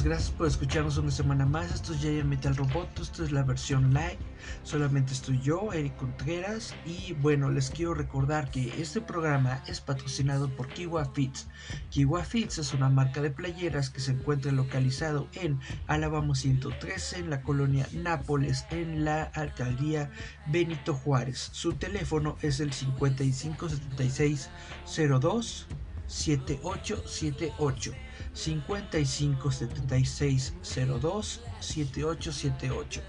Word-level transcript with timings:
Gracias 0.00 0.30
por 0.30 0.46
escucharnos 0.46 0.96
una 0.96 1.10
semana 1.10 1.44
más. 1.44 1.74
Esto 1.74 1.92
es 1.92 2.00
Giant 2.00 2.28
Metal 2.28 2.56
Robot, 2.56 2.98
esto 2.98 3.22
es 3.24 3.30
la 3.30 3.42
versión 3.42 3.92
live. 3.92 4.16
Solamente 4.62 5.12
estoy 5.12 5.38
yo, 5.40 5.70
Eric 5.72 5.96
Contreras. 5.96 6.74
Y 6.86 7.12
bueno, 7.14 7.50
les 7.50 7.68
quiero 7.68 7.92
recordar 7.92 8.50
que 8.50 8.80
este 8.80 9.02
programa 9.02 9.62
es 9.66 9.82
patrocinado 9.82 10.48
por 10.56 10.68
Kiwa 10.68 11.04
Fits. 11.12 11.46
Kiwa 11.90 12.24
Fits 12.24 12.56
es 12.56 12.72
una 12.72 12.88
marca 12.88 13.20
de 13.20 13.30
playeras 13.30 13.90
que 13.90 14.00
se 14.00 14.12
encuentra 14.12 14.50
localizado 14.50 15.28
en 15.34 15.60
Alabama 15.86 16.34
113, 16.34 17.18
en 17.18 17.28
la 17.28 17.42
colonia 17.42 17.86
Nápoles, 17.92 18.64
en 18.70 19.04
la 19.04 19.24
alcaldía 19.24 20.10
Benito 20.46 20.94
Juárez. 20.94 21.50
Su 21.52 21.74
teléfono 21.74 22.38
es 22.40 22.60
el 22.60 22.72
557602 22.72 25.66
7878. 26.12 27.92
55 28.34 29.50
76 29.50 30.54
02 31.00 31.42
7878. 31.60 33.02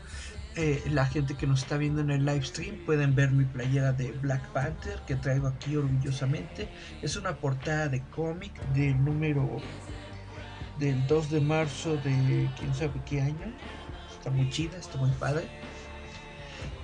la 0.92 1.06
gente 1.06 1.36
que 1.36 1.48
nos 1.48 1.64
está 1.64 1.78
viendo 1.78 2.02
en 2.02 2.12
el 2.12 2.26
live 2.26 2.44
stream 2.44 2.78
pueden 2.86 3.16
ver 3.16 3.32
mi 3.32 3.46
playera 3.46 3.92
de 3.94 4.12
Black 4.12 4.46
Panther 4.50 5.00
que 5.06 5.16
traigo 5.16 5.48
aquí 5.48 5.76
orgullosamente. 5.76 6.70
Es 7.02 7.16
una 7.16 7.36
portada 7.38 7.90
de 7.90 8.02
cómic 8.10 8.54
del 8.74 9.04
número 9.04 9.58
del 10.80 11.06
2 11.08 11.30
de 11.30 11.42
marzo 11.42 11.98
de 11.98 12.50
quién 12.58 12.74
sabe 12.74 13.02
qué 13.06 13.22
año. 13.22 13.54
Está 14.12 14.30
muy 14.30 14.50
chida, 14.50 14.78
está 14.78 14.98
muy 14.98 15.12
padre. 15.12 15.48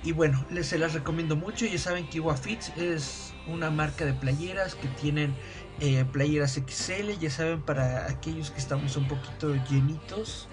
Y 0.02 0.12
bueno, 0.12 0.44
les 0.50 0.66
se 0.66 0.78
las 0.78 0.94
recomiendo 0.94 1.36
mucho. 1.36 1.66
Ya 1.66 1.78
saben 1.78 2.08
que 2.08 2.22
Fits 2.34 2.72
es 2.76 3.29
una 3.52 3.70
marca 3.70 4.04
de 4.04 4.14
playeras 4.14 4.74
que 4.74 4.88
tienen 4.88 5.34
eh, 5.80 6.04
playeras 6.12 6.54
XL, 6.54 7.18
ya 7.18 7.30
saben, 7.30 7.62
para 7.62 8.06
aquellos 8.06 8.50
que 8.50 8.58
estamos 8.58 8.96
un 8.96 9.08
poquito 9.08 9.54
llenitos, 9.70 10.48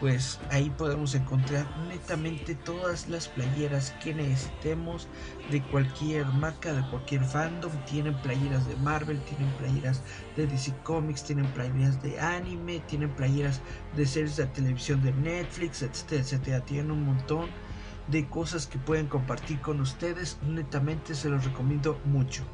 pues 0.00 0.38
ahí 0.50 0.70
podemos 0.76 1.14
encontrar 1.14 1.66
netamente 1.88 2.54
todas 2.54 3.08
las 3.08 3.28
playeras 3.28 3.92
que 4.02 4.12
necesitemos 4.12 5.08
de 5.50 5.62
cualquier 5.62 6.26
marca, 6.26 6.74
de 6.74 6.82
cualquier 6.90 7.24
fandom. 7.24 7.72
Tienen 7.86 8.14
playeras 8.20 8.68
de 8.68 8.76
Marvel, 8.76 9.18
tienen 9.20 9.50
playeras 9.54 10.02
de 10.36 10.46
DC 10.46 10.74
Comics, 10.82 11.24
tienen 11.24 11.46
playeras 11.52 12.02
de 12.02 12.20
anime, 12.20 12.80
tienen 12.80 13.08
playeras 13.14 13.62
de 13.96 14.04
series 14.04 14.36
de 14.36 14.46
televisión 14.46 15.02
de 15.02 15.12
Netflix, 15.12 15.80
etcétera, 15.82 16.20
etcétera. 16.20 16.60
Tienen 16.66 16.90
un 16.90 17.04
montón 17.04 17.48
de 18.08 18.28
cosas 18.28 18.66
que 18.66 18.78
pueden 18.78 19.06
compartir 19.06 19.60
con 19.60 19.80
ustedes. 19.80 20.38
Netamente 20.42 21.14
se 21.14 21.30
los 21.30 21.44
recomiendo 21.44 22.00
mucho. 22.04 22.44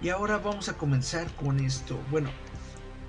Y 0.00 0.10
ahora 0.10 0.38
vamos 0.38 0.68
a 0.68 0.74
comenzar 0.74 1.26
con 1.34 1.60
esto. 1.60 1.98
Bueno, 2.10 2.30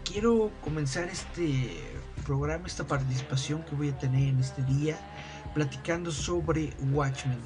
quiero 0.03 0.51
comenzar 0.61 1.05
este 1.05 1.77
programa, 2.25 2.67
esta 2.67 2.87
participación 2.87 3.63
que 3.63 3.75
voy 3.75 3.89
a 3.89 3.97
tener 3.97 4.29
en 4.29 4.39
este 4.39 4.63
día, 4.63 4.99
platicando 5.53 6.11
sobre 6.11 6.73
Watchmen. 6.91 7.39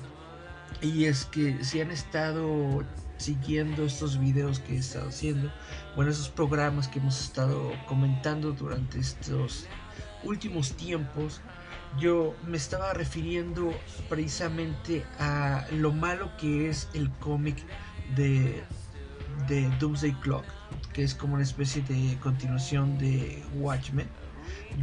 Y 0.82 1.06
es 1.06 1.26
que 1.26 1.64
si 1.64 1.82
han 1.82 1.92
estado 1.92 2.84
siguiendo 3.18 3.86
estos 3.86 4.20
videos 4.20 4.60
que 4.60 4.76
he 4.76 4.78
estado 4.78 5.10
haciendo, 5.10 5.52
bueno, 5.96 6.12
esos 6.12 6.30
programas 6.30 6.88
que 6.88 7.00
hemos 7.00 7.22
estado 7.22 7.72
comentando 7.88 8.52
durante 8.54 9.00
estos 9.00 9.68
últimos 10.24 10.74
tiempos, 10.74 11.42
yo 12.00 12.36
me 12.48 12.58
estaba 12.58 12.94
refiriendo 12.94 13.74
precisamente 14.10 15.06
a 15.20 15.66
lo 15.72 15.92
malo 15.92 16.36
que 16.38 16.70
es 16.70 16.90
el 16.94 17.12
cómic 17.20 17.58
de 18.16 18.64
de 19.48 19.70
Doomsday 19.80 20.14
Clock, 20.22 20.46
que 20.94 21.04
es 21.04 21.14
como 21.14 21.36
una 21.36 21.44
especie 21.44 21.82
de 21.84 22.18
continuación 22.20 22.98
de 22.98 23.44
Watchmen 23.56 24.08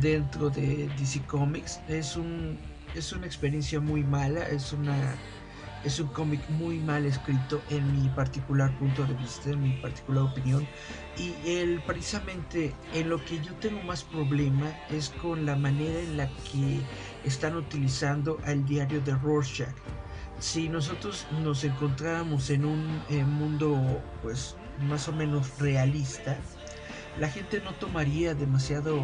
dentro 0.01 0.51
de 0.51 0.89
DC 0.99 1.23
Comics. 1.27 1.81
Es 1.89 2.17
un 2.17 2.59
es 2.95 3.13
una 3.13 3.27
experiencia 3.27 3.81
muy 3.81 4.03
mala, 4.03 4.43
es 4.49 4.73
una 4.73 5.15
es 5.85 5.99
un 5.99 6.09
cómic 6.09 6.41
muy 6.51 6.79
mal 6.79 7.07
escrito 7.07 7.63
en 7.71 8.03
mi 8.03 8.09
particular 8.11 8.77
punto 8.79 9.05
de 9.05 9.15
vista, 9.15 9.51
en 9.51 9.63
mi 9.63 9.73
particular 9.79 10.25
opinión. 10.25 10.67
Y 11.17 11.35
el, 11.49 11.81
precisamente 11.83 12.75
en 12.93 13.09
lo 13.09 13.25
que 13.25 13.41
yo 13.41 13.55
tengo 13.55 13.83
más 13.83 14.05
problema 14.05 14.73
es 14.91 15.11
con 15.23 15.47
la 15.47 15.57
manera 15.57 16.01
en 16.01 16.17
la 16.17 16.29
que 16.29 16.81
están 17.25 17.57
utilizando 17.57 18.39
al 18.45 18.65
diario 18.67 19.01
de 19.01 19.15
Rorschach 19.15 19.75
si 20.41 20.71
nosotros 20.71 21.27
nos 21.43 21.63
encontráramos 21.65 22.49
en 22.51 22.65
un 22.65 23.03
eh, 23.11 23.25
mundo 23.25 24.03
pues 24.23 24.57
más 24.89 25.07
o 25.09 25.13
menos 25.13 25.59
realista, 25.59 26.37
la 27.19 27.29
gente 27.29 27.61
no 27.61 27.75
tomaría 27.75 28.35
demasiado 28.35 28.99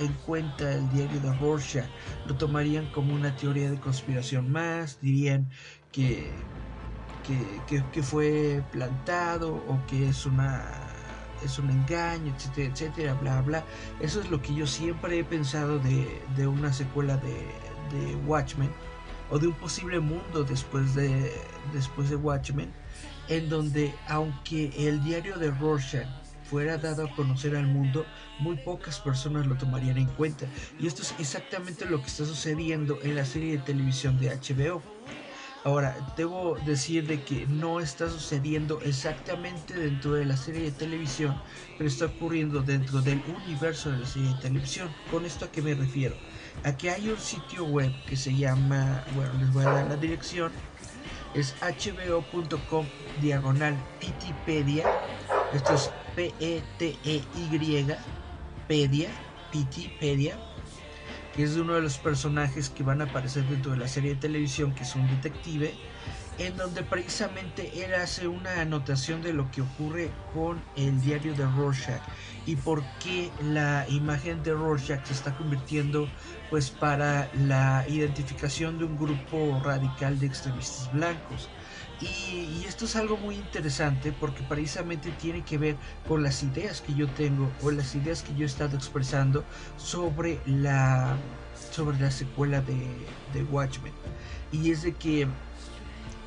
en 0.00 0.12
cuenta 0.26 0.72
el 0.72 0.88
diario 0.90 1.20
de 1.20 1.32
Rorschach, 1.34 1.88
lo 2.26 2.34
tomarían 2.34 2.86
como 2.86 3.14
una 3.14 3.36
teoría 3.36 3.70
de 3.70 3.78
conspiración 3.78 4.50
más, 4.50 4.98
dirían 5.00 5.48
que, 5.92 6.32
que, 7.92 8.02
fue 8.02 8.64
plantado 8.72 9.54
o 9.54 9.78
que 9.86 10.08
es 10.08 10.26
una 10.26 10.64
es 11.44 11.58
un 11.58 11.70
engaño, 11.70 12.34
etcétera, 12.34 12.70
etcétera, 12.70 13.14
bla, 13.14 13.40
bla. 13.40 13.64
Eso 14.00 14.20
es 14.20 14.30
lo 14.30 14.42
que 14.42 14.54
yo 14.54 14.66
siempre 14.66 15.18
he 15.18 15.24
pensado 15.24 15.78
de, 15.78 16.22
de 16.36 16.46
una 16.46 16.70
secuela 16.70 17.16
de, 17.16 17.32
de 17.96 18.14
Watchmen 18.26 18.70
o 19.30 19.38
de 19.38 19.46
un 19.46 19.54
posible 19.54 20.00
mundo 20.00 20.44
después 20.44 20.94
de, 20.94 21.32
después 21.72 22.10
de 22.10 22.16
Watchmen, 22.16 22.70
en 23.28 23.48
donde 23.48 23.94
aunque 24.06 24.70
el 24.76 25.02
diario 25.02 25.38
de 25.38 25.50
Rorschach 25.50 26.06
fuera 26.50 26.78
dado 26.78 27.04
a 27.04 27.14
conocer 27.14 27.54
al 27.54 27.68
mundo, 27.68 28.04
muy 28.40 28.56
pocas 28.56 28.98
personas 28.98 29.46
lo 29.46 29.56
tomarían 29.56 29.98
en 29.98 30.08
cuenta. 30.08 30.46
Y 30.80 30.88
esto 30.88 31.02
es 31.02 31.14
exactamente 31.20 31.84
lo 31.84 32.00
que 32.00 32.08
está 32.08 32.24
sucediendo 32.24 32.98
en 33.04 33.14
la 33.14 33.24
serie 33.24 33.52
de 33.52 33.58
televisión 33.58 34.18
de 34.18 34.30
HBO. 34.30 34.82
Ahora, 35.62 35.94
debo 36.16 36.56
decir 36.66 37.06
de 37.06 37.22
que 37.22 37.46
no 37.46 37.80
está 37.80 38.08
sucediendo 38.08 38.80
exactamente 38.80 39.74
dentro 39.74 40.14
de 40.14 40.24
la 40.24 40.36
serie 40.36 40.62
de 40.62 40.70
televisión, 40.72 41.40
pero 41.78 41.88
está 41.88 42.06
ocurriendo 42.06 42.62
dentro 42.62 43.00
del 43.00 43.22
universo 43.44 43.90
de 43.92 43.98
la 43.98 44.06
serie 44.06 44.30
de 44.30 44.40
televisión. 44.40 44.88
¿Con 45.10 45.26
esto 45.26 45.44
a 45.44 45.52
qué 45.52 45.62
me 45.62 45.74
refiero? 45.74 46.16
Aquí 46.64 46.88
hay 46.88 47.10
un 47.10 47.18
sitio 47.18 47.64
web 47.64 47.92
que 48.06 48.16
se 48.16 48.34
llama, 48.34 49.04
bueno, 49.14 49.32
les 49.38 49.52
voy 49.52 49.64
a 49.64 49.70
dar 49.70 49.86
la 49.86 49.96
dirección, 49.96 50.50
es 51.34 51.54
hbo.com 51.60 52.86
diagonal 53.20 53.76
pitipedia, 54.00 54.90
esto 55.52 55.74
es 55.74 55.90
P-E-T-E-Y, 56.14 57.86
pedia, 58.68 59.10
pitipedia, 59.50 60.38
que 61.34 61.42
es 61.42 61.56
uno 61.56 61.74
de 61.74 61.82
los 61.82 61.98
personajes 61.98 62.70
que 62.70 62.82
van 62.82 63.00
a 63.00 63.04
aparecer 63.04 63.44
dentro 63.44 63.72
de 63.72 63.78
la 63.78 63.88
serie 63.88 64.14
de 64.14 64.20
televisión, 64.20 64.74
que 64.74 64.82
es 64.84 64.94
un 64.94 65.08
detective, 65.08 65.74
en 66.38 66.56
donde 66.56 66.82
precisamente 66.82 67.84
él 67.84 67.94
hace 67.94 68.26
una 68.28 68.60
anotación 68.60 69.22
de 69.22 69.32
lo 69.32 69.50
que 69.50 69.60
ocurre 69.62 70.10
con 70.32 70.62
el 70.76 71.00
diario 71.00 71.34
de 71.34 71.44
Rorschach 71.44 72.00
y 72.46 72.56
por 72.56 72.82
qué 73.02 73.30
la 73.42 73.86
imagen 73.88 74.42
de 74.42 74.54
Rorschach 74.54 75.04
se 75.04 75.12
está 75.12 75.36
convirtiendo 75.36 76.08
pues 76.48 76.70
para 76.70 77.28
la 77.34 77.84
identificación 77.88 78.78
de 78.78 78.84
un 78.84 78.96
grupo 78.96 79.60
radical 79.62 80.18
de 80.18 80.26
extremistas 80.26 80.90
blancos. 80.92 81.50
Y, 82.00 82.64
esto 82.66 82.84
es 82.86 82.96
algo 82.96 83.16
muy 83.18 83.34
interesante 83.34 84.12
porque 84.12 84.42
precisamente 84.44 85.10
tiene 85.12 85.42
que 85.42 85.58
ver 85.58 85.76
con 86.08 86.22
las 86.22 86.42
ideas 86.42 86.80
que 86.80 86.94
yo 86.94 87.08
tengo 87.08 87.52
o 87.62 87.70
las 87.70 87.94
ideas 87.94 88.22
que 88.22 88.34
yo 88.34 88.44
he 88.44 88.46
estado 88.46 88.76
expresando 88.76 89.44
sobre 89.76 90.40
la, 90.46 91.18
sobre 91.72 91.98
la 91.98 92.10
secuela 92.10 92.60
de, 92.62 92.86
de 93.32 93.42
Watchmen. 93.44 93.92
Y 94.52 94.70
es 94.70 94.82
de 94.82 94.94
que 94.94 95.28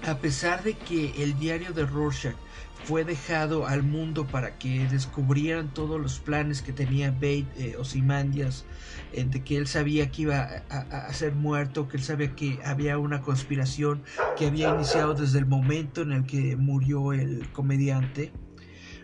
a 0.05 0.17
pesar 0.17 0.63
de 0.63 0.73
que 0.73 1.23
el 1.23 1.39
diario 1.39 1.71
de 1.71 1.85
Rorschach 1.85 2.35
fue 2.83 3.05
dejado 3.05 3.65
al 3.65 3.83
mundo 3.83 4.27
para 4.27 4.57
que 4.57 4.87
descubrieran 4.87 5.73
todos 5.73 5.99
los 5.99 6.19
planes 6.19 6.61
que 6.61 6.73
tenía 6.73 7.11
Bate 7.11 7.47
eh, 7.57 7.75
Ozymandias, 7.77 8.65
eh, 9.13 9.23
de 9.23 9.43
que 9.43 9.57
él 9.57 9.67
sabía 9.67 10.11
que 10.11 10.23
iba 10.23 10.63
a, 10.69 11.13
ser 11.13 11.33
muerto, 11.33 11.87
que 11.87 11.97
él 11.97 12.03
sabía 12.03 12.35
que 12.35 12.59
había 12.65 12.97
una 12.97 13.21
conspiración 13.21 14.03
que 14.37 14.47
había 14.47 14.69
iniciado 14.69 15.13
desde 15.13 15.39
el 15.39 15.45
momento 15.45 16.01
en 16.01 16.11
el 16.11 16.25
que 16.25 16.55
murió 16.57 17.13
el 17.13 17.49
comediante. 17.51 18.31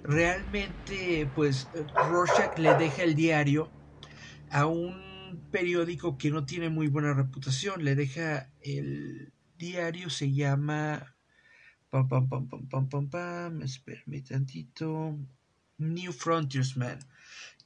Realmente, 0.03 1.29
pues, 1.35 1.67
Rorschach 1.95 2.57
le 2.57 2.73
deja 2.75 3.03
el 3.03 3.15
diario 3.15 3.69
a 4.49 4.65
un 4.65 5.09
periódico 5.51 6.17
que 6.17 6.31
no 6.31 6.45
tiene 6.45 6.69
muy 6.69 6.87
buena 6.87 7.13
reputación, 7.13 7.83
le 7.83 7.95
deja 7.95 8.49
el 8.61 9.31
diario, 9.57 10.09
se 10.09 10.31
llama 10.31 11.15
Pam, 11.91 12.07
pam, 12.07 12.29
pam, 12.29 12.47
pam, 12.47 12.67
pam, 12.67 12.87
pam, 12.87 13.07
pam. 13.07 13.59
Tantito. 14.27 15.17
New 15.79 16.11
Frontiersman. 16.11 16.99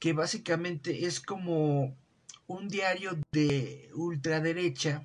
Que 0.00 0.12
básicamente 0.14 1.04
es 1.04 1.20
como 1.20 1.94
un 2.46 2.68
diario 2.68 3.18
de 3.32 3.90
ultraderecha 3.94 5.04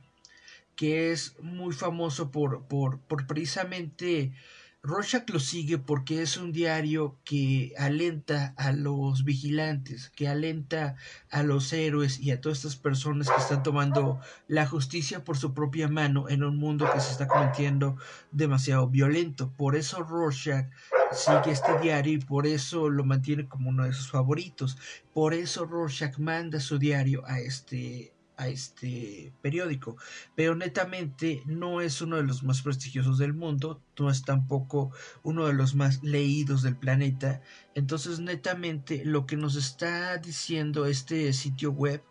que 0.76 1.12
es 1.12 1.38
muy 1.42 1.74
famoso 1.74 2.32
por, 2.32 2.66
por, 2.68 3.02
por 3.02 3.28
precisamente 3.28 4.32
Rorschach 4.82 5.30
lo 5.30 5.40
sigue 5.40 5.78
porque 5.78 6.22
es 6.22 6.38
un 6.38 6.54
diario 6.54 7.20
que 7.26 7.74
alenta 7.78 8.54
a 8.56 8.72
los 8.72 9.26
vigilantes, 9.26 10.10
que 10.16 10.30
alenta 10.30 10.96
a 11.30 11.44
los 11.44 11.74
héroes 11.74 12.18
y 12.22 12.32
a 12.32 12.40
todas 12.40 12.60
estas 12.60 12.78
personas 12.78 13.30
que 13.30 13.42
están 13.42 13.62
tomando 13.62 14.22
la 14.48 14.66
justicia 14.66 15.26
por 15.26 15.38
su 15.38 15.54
propia 15.54 15.90
mano 15.90 16.30
en 16.30 16.44
un 16.46 16.58
mundo 16.58 16.90
que 16.94 17.02
se 17.02 17.12
está 17.12 17.28
cometiendo 17.28 17.98
demasiado 18.32 18.88
violento. 18.88 19.52
Por 19.52 19.76
eso 19.76 20.02
Rorschach 20.02 20.70
sigue 21.12 21.52
este 21.52 21.78
diario 21.80 22.14
y 22.14 22.20
por 22.20 22.48
eso 22.48 22.90
lo 22.90 23.04
mantiene 23.04 23.50
como 23.50 23.70
uno 23.70 23.84
de 23.84 23.92
sus 23.92 24.10
favoritos. 24.10 24.78
Por 25.14 25.34
eso 25.34 25.66
Rorschach 25.66 26.18
manda 26.20 26.62
su 26.62 26.80
diario 26.80 27.26
a 27.26 27.40
este 27.40 28.14
a 28.40 28.48
este 28.48 29.34
periódico, 29.42 29.98
pero 30.34 30.56
netamente 30.56 31.44
no 31.46 31.82
es 31.82 32.02
uno 32.02 32.16
de 32.16 32.24
los 32.24 32.42
más 32.42 32.62
prestigiosos 32.62 33.18
del 33.18 33.34
mundo, 33.34 33.84
no 34.00 34.10
es 34.10 34.24
tampoco 34.24 34.92
uno 35.24 35.46
de 35.46 35.54
los 35.54 35.76
más 35.76 36.02
leídos 36.04 36.64
del 36.64 36.78
planeta, 36.78 37.42
entonces 37.76 38.22
netamente 38.22 39.04
lo 39.04 39.26
que 39.26 39.36
nos 39.36 39.58
está 39.58 40.18
diciendo 40.18 40.86
este 40.86 41.34
sitio 41.34 41.72
web 41.72 42.02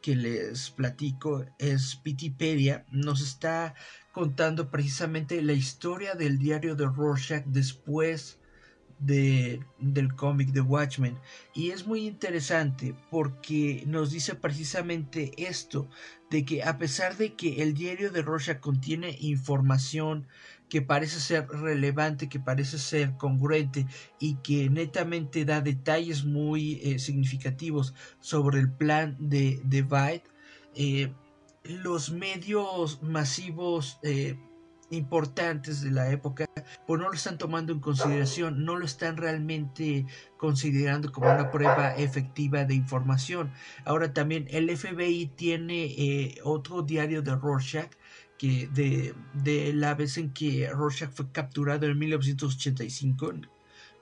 que 0.00 0.14
les 0.14 0.70
platico 0.70 1.44
es 1.58 1.96
Pitipedia, 1.96 2.86
nos 2.92 3.20
está 3.20 3.74
contando 4.12 4.70
precisamente 4.70 5.42
la 5.42 5.54
historia 5.54 6.14
del 6.14 6.38
diario 6.38 6.76
de 6.76 6.86
Rorschach 6.86 7.44
después 7.46 8.38
de, 8.98 9.62
del 9.78 10.14
cómic 10.14 10.50
de 10.50 10.60
Watchmen. 10.60 11.18
Y 11.54 11.70
es 11.70 11.86
muy 11.86 12.06
interesante 12.06 12.94
porque 13.10 13.84
nos 13.86 14.10
dice 14.10 14.34
precisamente 14.34 15.32
esto, 15.36 15.88
de 16.30 16.44
que 16.44 16.62
a 16.62 16.78
pesar 16.78 17.16
de 17.16 17.34
que 17.34 17.62
el 17.62 17.74
diario 17.74 18.10
de 18.10 18.22
Rorschach 18.22 18.60
contiene 18.60 19.16
información 19.20 20.26
que 20.68 20.82
parece 20.82 21.20
ser 21.20 21.46
relevante, 21.48 22.28
que 22.28 22.40
parece 22.40 22.78
ser 22.78 23.16
congruente 23.16 23.86
y 24.18 24.36
que 24.36 24.70
netamente 24.70 25.44
da 25.44 25.60
detalles 25.60 26.24
muy 26.24 26.80
eh, 26.82 26.98
significativos 26.98 27.94
sobre 28.20 28.58
el 28.58 28.72
plan 28.72 29.16
de, 29.20 29.60
de 29.64 29.84
eh, 30.74 31.12
los 31.62 32.10
medios 32.10 33.02
masivos 33.02 33.98
eh, 34.02 34.36
importantes 34.90 35.80
de 35.82 35.90
la 35.90 36.10
época, 36.10 36.46
pues 36.86 37.00
no 37.00 37.08
lo 37.08 37.14
están 37.14 37.38
tomando 37.38 37.72
en 37.72 37.80
consideración, 37.80 38.64
no 38.64 38.76
lo 38.76 38.84
están 38.84 39.16
realmente 39.16 40.06
considerando 40.36 41.12
como 41.12 41.30
una 41.30 41.50
prueba 41.50 41.94
efectiva 41.96 42.64
de 42.64 42.74
información. 42.74 43.52
Ahora 43.84 44.12
también 44.12 44.46
el 44.50 44.74
FBI 44.76 45.32
tiene 45.36 45.84
eh, 45.84 46.38
otro 46.44 46.82
diario 46.82 47.22
de 47.22 47.34
Rorschach 47.34 47.90
que 48.38 48.68
de, 48.68 49.14
de 49.32 49.72
la 49.72 49.94
vez 49.94 50.18
en 50.18 50.32
que 50.32 50.68
Rorschach 50.70 51.10
fue 51.10 51.30
capturado 51.30 51.86
en 51.86 51.98
1985 51.98 53.32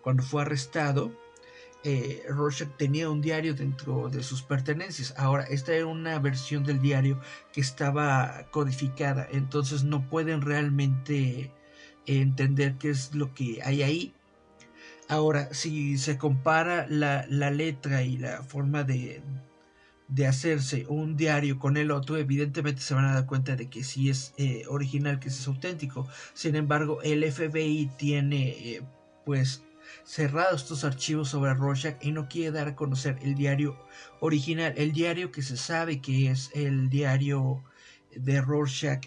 cuando 0.02 0.22
fue 0.22 0.42
arrestado 0.42 1.21
eh, 1.84 2.22
Rorschach 2.28 2.76
tenía 2.76 3.10
un 3.10 3.20
diario 3.20 3.54
dentro 3.54 4.08
de 4.08 4.22
sus 4.22 4.42
pertenencias. 4.42 5.14
Ahora, 5.16 5.44
esta 5.44 5.72
era 5.72 5.86
una 5.86 6.18
versión 6.18 6.64
del 6.64 6.80
diario 6.80 7.20
que 7.52 7.60
estaba 7.60 8.46
codificada, 8.50 9.26
entonces 9.32 9.82
no 9.82 10.08
pueden 10.08 10.42
realmente 10.42 11.50
entender 12.06 12.76
qué 12.78 12.90
es 12.90 13.14
lo 13.14 13.34
que 13.34 13.60
hay 13.64 13.82
ahí. 13.82 14.14
Ahora, 15.08 15.52
si 15.52 15.98
se 15.98 16.16
compara 16.18 16.86
la, 16.88 17.26
letra 17.50 18.02
y 18.02 18.16
la 18.16 18.42
forma 18.44 18.84
de, 18.84 19.20
de, 20.08 20.26
hacerse 20.26 20.86
un 20.88 21.16
diario 21.16 21.58
con 21.58 21.76
el 21.76 21.90
otro, 21.90 22.16
evidentemente 22.16 22.80
se 22.80 22.94
van 22.94 23.06
a 23.06 23.14
dar 23.14 23.26
cuenta 23.26 23.56
de 23.56 23.68
que 23.68 23.84
sí 23.84 24.08
es 24.08 24.32
eh, 24.38 24.64
original, 24.68 25.18
que 25.18 25.28
es 25.28 25.46
auténtico. 25.46 26.08
Sin 26.32 26.54
embargo, 26.56 27.02
el 27.02 27.30
FBI 27.30 27.90
tiene 27.98 28.50
eh, 28.50 28.82
pues 29.26 29.64
cerrados 30.04 30.62
estos 30.62 30.84
archivos 30.84 31.28
sobre 31.28 31.54
Rorschach 31.54 31.96
y 32.00 32.12
no 32.12 32.28
quiere 32.28 32.52
dar 32.52 32.68
a 32.68 32.76
conocer 32.76 33.18
el 33.22 33.34
diario 33.34 33.78
original, 34.20 34.74
el 34.76 34.92
diario 34.92 35.32
que 35.32 35.42
se 35.42 35.56
sabe 35.56 36.00
que 36.00 36.30
es 36.30 36.50
el 36.54 36.88
diario 36.88 37.62
de 38.14 38.40
Rorschach 38.40 39.06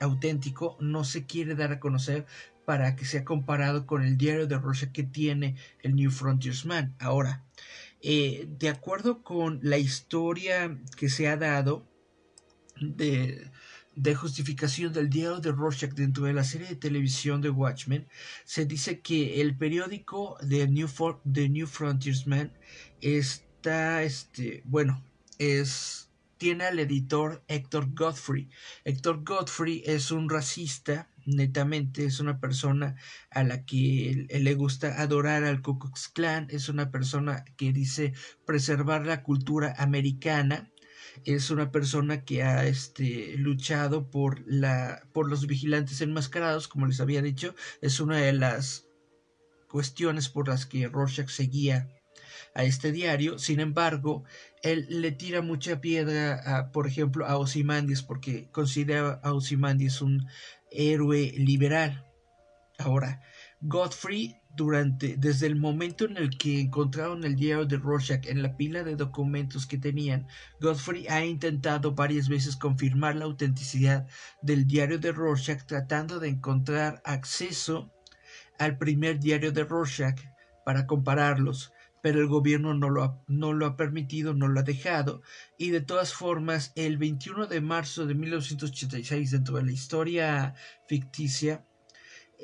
auténtico, 0.00 0.76
no 0.80 1.04
se 1.04 1.24
quiere 1.24 1.54
dar 1.54 1.72
a 1.72 1.80
conocer 1.80 2.26
para 2.64 2.96
que 2.96 3.04
sea 3.04 3.24
comparado 3.24 3.86
con 3.86 4.02
el 4.02 4.16
diario 4.16 4.46
de 4.46 4.58
Rorschach 4.58 4.92
que 4.92 5.02
tiene 5.02 5.56
el 5.82 5.94
New 5.94 6.10
Frontiersman. 6.10 6.94
Ahora, 6.98 7.44
eh, 8.00 8.46
de 8.48 8.68
acuerdo 8.68 9.22
con 9.22 9.60
la 9.62 9.78
historia 9.78 10.78
que 10.96 11.08
se 11.08 11.28
ha 11.28 11.36
dado 11.36 11.86
de, 12.80 13.50
de 13.96 14.14
justificación 14.14 14.92
del 14.92 15.10
diario 15.10 15.40
de 15.40 15.52
Rorschach 15.52 15.92
dentro 15.92 16.24
de 16.24 16.32
la 16.32 16.44
serie 16.44 16.68
de 16.68 16.76
televisión 16.76 17.40
de 17.40 17.50
Watchmen, 17.50 18.06
se 18.44 18.66
dice 18.66 19.00
que 19.00 19.40
el 19.40 19.56
periódico 19.56 20.36
de 20.42 20.66
New, 20.68 20.88
The 21.30 21.48
New 21.48 21.66
Frontiersman 21.66 22.52
está, 23.00 24.02
este, 24.02 24.62
bueno, 24.64 25.02
es, 25.38 26.10
tiene 26.38 26.64
al 26.64 26.78
editor 26.78 27.42
Héctor 27.48 27.94
Godfrey. 27.94 28.48
Héctor 28.84 29.24
Godfrey 29.24 29.82
es 29.86 30.10
un 30.10 30.28
racista, 30.28 31.08
netamente, 31.26 32.04
es 32.04 32.20
una 32.20 32.38
persona 32.38 32.96
a 33.30 33.44
la 33.44 33.64
que 33.64 34.26
le 34.28 34.54
gusta 34.54 35.00
adorar 35.00 35.44
al 35.44 35.62
Ku 35.62 35.78
Klux 35.78 36.08
Klan, 36.08 36.48
es 36.50 36.68
una 36.68 36.90
persona 36.90 37.44
que 37.56 37.72
dice 37.72 38.12
preservar 38.46 39.06
la 39.06 39.22
cultura 39.22 39.74
americana, 39.78 40.70
es 41.24 41.50
una 41.50 41.70
persona 41.70 42.24
que 42.24 42.42
ha 42.42 42.66
este, 42.66 43.36
luchado 43.38 44.10
por, 44.10 44.42
la, 44.46 45.06
por 45.12 45.28
los 45.28 45.46
vigilantes 45.46 46.00
enmascarados, 46.00 46.68
como 46.68 46.86
les 46.86 47.00
había 47.00 47.22
dicho, 47.22 47.54
es 47.80 48.00
una 48.00 48.18
de 48.18 48.32
las 48.32 48.86
cuestiones 49.68 50.28
por 50.28 50.48
las 50.48 50.66
que 50.66 50.88
Rorschach 50.88 51.28
seguía 51.28 51.88
a 52.54 52.64
este 52.64 52.92
diario. 52.92 53.38
Sin 53.38 53.60
embargo, 53.60 54.24
él 54.62 54.86
le 54.88 55.12
tira 55.12 55.42
mucha 55.42 55.80
piedra, 55.80 56.58
a, 56.58 56.72
por 56.72 56.86
ejemplo, 56.86 57.26
a 57.26 57.36
Ozymandias, 57.36 58.02
porque 58.02 58.48
considera 58.50 59.20
a 59.22 59.32
Ozymandias 59.32 60.00
un 60.00 60.26
héroe 60.70 61.32
liberal. 61.36 62.06
Ahora, 62.78 63.22
Godfrey 63.60 64.36
durante, 64.56 65.16
desde 65.16 65.46
el 65.46 65.56
momento 65.56 66.04
en 66.04 66.16
el 66.16 66.36
que 66.36 66.60
encontraron 66.60 67.24
el 67.24 67.36
diario 67.36 67.66
de 67.66 67.76
Rorschach 67.76 68.26
en 68.26 68.42
la 68.42 68.56
pila 68.56 68.82
de 68.82 68.96
documentos 68.96 69.66
que 69.66 69.78
tenían, 69.78 70.26
Godfrey 70.60 71.06
ha 71.08 71.24
intentado 71.24 71.94
varias 71.94 72.28
veces 72.28 72.56
confirmar 72.56 73.16
la 73.16 73.24
autenticidad 73.24 74.06
del 74.42 74.66
diario 74.66 74.98
de 74.98 75.12
Rorschach 75.12 75.64
tratando 75.64 76.20
de 76.20 76.28
encontrar 76.28 77.02
acceso 77.04 77.92
al 78.58 78.78
primer 78.78 79.18
diario 79.18 79.52
de 79.52 79.64
Rorschach 79.64 80.20
para 80.64 80.86
compararlos, 80.86 81.72
pero 82.02 82.20
el 82.20 82.28
gobierno 82.28 82.74
no 82.74 82.90
lo, 82.90 83.02
ha, 83.02 83.22
no 83.26 83.52
lo 83.52 83.66
ha 83.66 83.76
permitido, 83.76 84.34
no 84.34 84.46
lo 84.46 84.60
ha 84.60 84.62
dejado, 84.62 85.22
y 85.58 85.70
de 85.70 85.80
todas 85.80 86.12
formas, 86.12 86.72
el 86.76 86.98
21 86.98 87.46
de 87.46 87.60
marzo 87.60 88.06
de 88.06 88.14
1986, 88.14 89.30
dentro 89.30 89.56
de 89.56 89.64
la 89.64 89.72
historia 89.72 90.54
ficticia, 90.86 91.64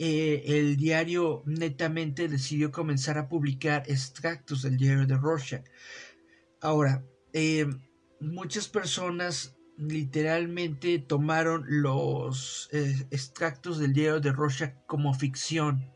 eh, 0.02 0.58
el 0.58 0.78
diario 0.78 1.42
netamente 1.44 2.26
decidió 2.26 2.72
comenzar 2.72 3.18
a 3.18 3.28
publicar 3.28 3.82
extractos 3.86 4.62
del 4.62 4.78
diario 4.78 5.06
de 5.06 5.18
Rorschach. 5.18 5.66
Ahora, 6.62 7.04
eh, 7.34 7.66
muchas 8.18 8.66
personas 8.66 9.58
literalmente 9.76 11.00
tomaron 11.00 11.66
los 11.68 12.70
eh, 12.72 13.06
extractos 13.10 13.78
del 13.78 13.92
diario 13.92 14.20
de 14.20 14.32
Rorschach 14.32 14.72
como 14.86 15.12
ficción 15.12 15.92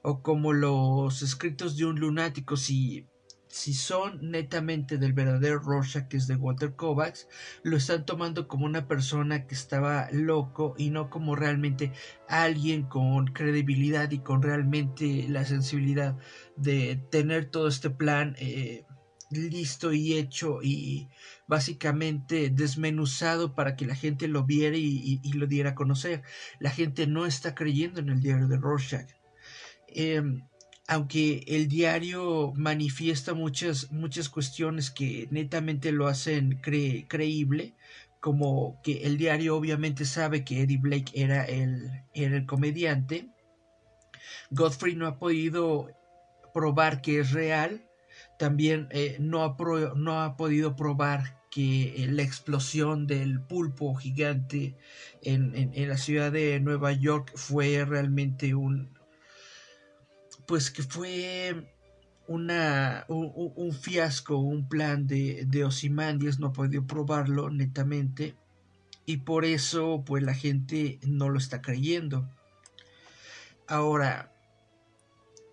o 0.00 0.22
como 0.22 0.54
los 0.54 1.20
escritos 1.20 1.76
de 1.76 1.84
un 1.84 2.00
lunático 2.00 2.56
si 2.56 3.06
si 3.54 3.72
son 3.72 4.18
netamente 4.32 4.98
del 4.98 5.12
verdadero 5.12 5.60
Rorschach 5.60 6.08
que 6.08 6.16
es 6.16 6.26
de 6.26 6.34
Walter 6.34 6.74
Kovacs, 6.74 7.28
lo 7.62 7.76
están 7.76 8.04
tomando 8.04 8.48
como 8.48 8.66
una 8.66 8.88
persona 8.88 9.46
que 9.46 9.54
estaba 9.54 10.08
loco 10.10 10.74
y 10.76 10.90
no 10.90 11.08
como 11.08 11.36
realmente 11.36 11.92
alguien 12.28 12.82
con 12.82 13.28
credibilidad 13.28 14.10
y 14.10 14.18
con 14.18 14.42
realmente 14.42 15.26
la 15.28 15.44
sensibilidad 15.44 16.16
de 16.56 16.96
tener 17.12 17.44
todo 17.44 17.68
este 17.68 17.90
plan 17.90 18.34
eh, 18.40 18.86
listo 19.30 19.92
y 19.92 20.14
hecho 20.14 20.58
y 20.60 21.08
básicamente 21.46 22.50
desmenuzado 22.50 23.54
para 23.54 23.76
que 23.76 23.86
la 23.86 23.94
gente 23.94 24.26
lo 24.26 24.42
viera 24.42 24.76
y, 24.76 25.20
lo 25.32 25.46
diera 25.46 25.70
a 25.70 25.74
conocer. 25.76 26.22
La 26.58 26.70
gente 26.70 27.06
no 27.06 27.24
está 27.24 27.54
creyendo 27.54 28.00
en 28.00 28.08
el 28.08 28.20
diario 28.20 28.48
de 28.48 28.56
Rorschach. 28.56 29.10
Em, 29.86 30.42
aunque 30.86 31.44
el 31.46 31.68
diario 31.68 32.52
manifiesta 32.56 33.34
muchas, 33.34 33.90
muchas 33.90 34.28
cuestiones 34.28 34.90
que 34.90 35.28
netamente 35.30 35.92
lo 35.92 36.06
hacen 36.06 36.60
creíble, 36.60 37.74
como 38.20 38.80
que 38.82 39.04
el 39.04 39.18
diario 39.18 39.56
obviamente 39.56 40.04
sabe 40.04 40.44
que 40.44 40.62
Eddie 40.62 40.78
Blake 40.78 41.12
era 41.14 41.44
el, 41.44 41.90
era 42.14 42.36
el 42.36 42.46
comediante, 42.46 43.28
Godfrey 44.50 44.94
no 44.94 45.06
ha 45.06 45.18
podido 45.18 45.90
probar 46.52 47.00
que 47.00 47.20
es 47.20 47.32
real, 47.32 47.86
también 48.38 48.88
eh, 48.90 49.16
no, 49.20 49.42
ha 49.44 49.56
no, 49.96 50.22
ha 50.22 50.36
podido 50.36 50.76
probar 50.76 51.42
que 51.50 52.02
eh, 52.02 52.06
la 52.08 52.22
explosión 52.22 53.06
del 53.06 53.40
pulpo 53.40 53.94
gigante 53.94 54.76
en, 55.22 55.54
en, 55.54 55.88
la 55.88 55.96
ciudad 55.96 56.32
de 56.32 56.60
Nueva 56.60 56.92
York 56.92 57.32
fue 57.36 57.84
realmente 57.84 58.54
un, 58.54 58.93
pues 60.46 60.70
que 60.70 60.82
fue 60.82 61.70
una, 62.26 63.04
un, 63.08 63.72
fiasco, 63.72 64.38
un 64.38 64.68
plan 64.68 65.06
de, 65.06 65.44
de 65.46 65.64
Osimandias, 65.64 66.38
no 66.38 66.52
podido 66.52 66.86
probarlo 66.86 67.50
netamente 67.50 68.34
y 69.06 69.18
por 69.18 69.44
eso 69.44 70.02
pues 70.06 70.22
la 70.22 70.34
gente 70.34 70.98
no 71.06 71.28
lo 71.28 71.38
está 71.38 71.60
creyendo. 71.60 72.28
Ahora, 73.66 74.30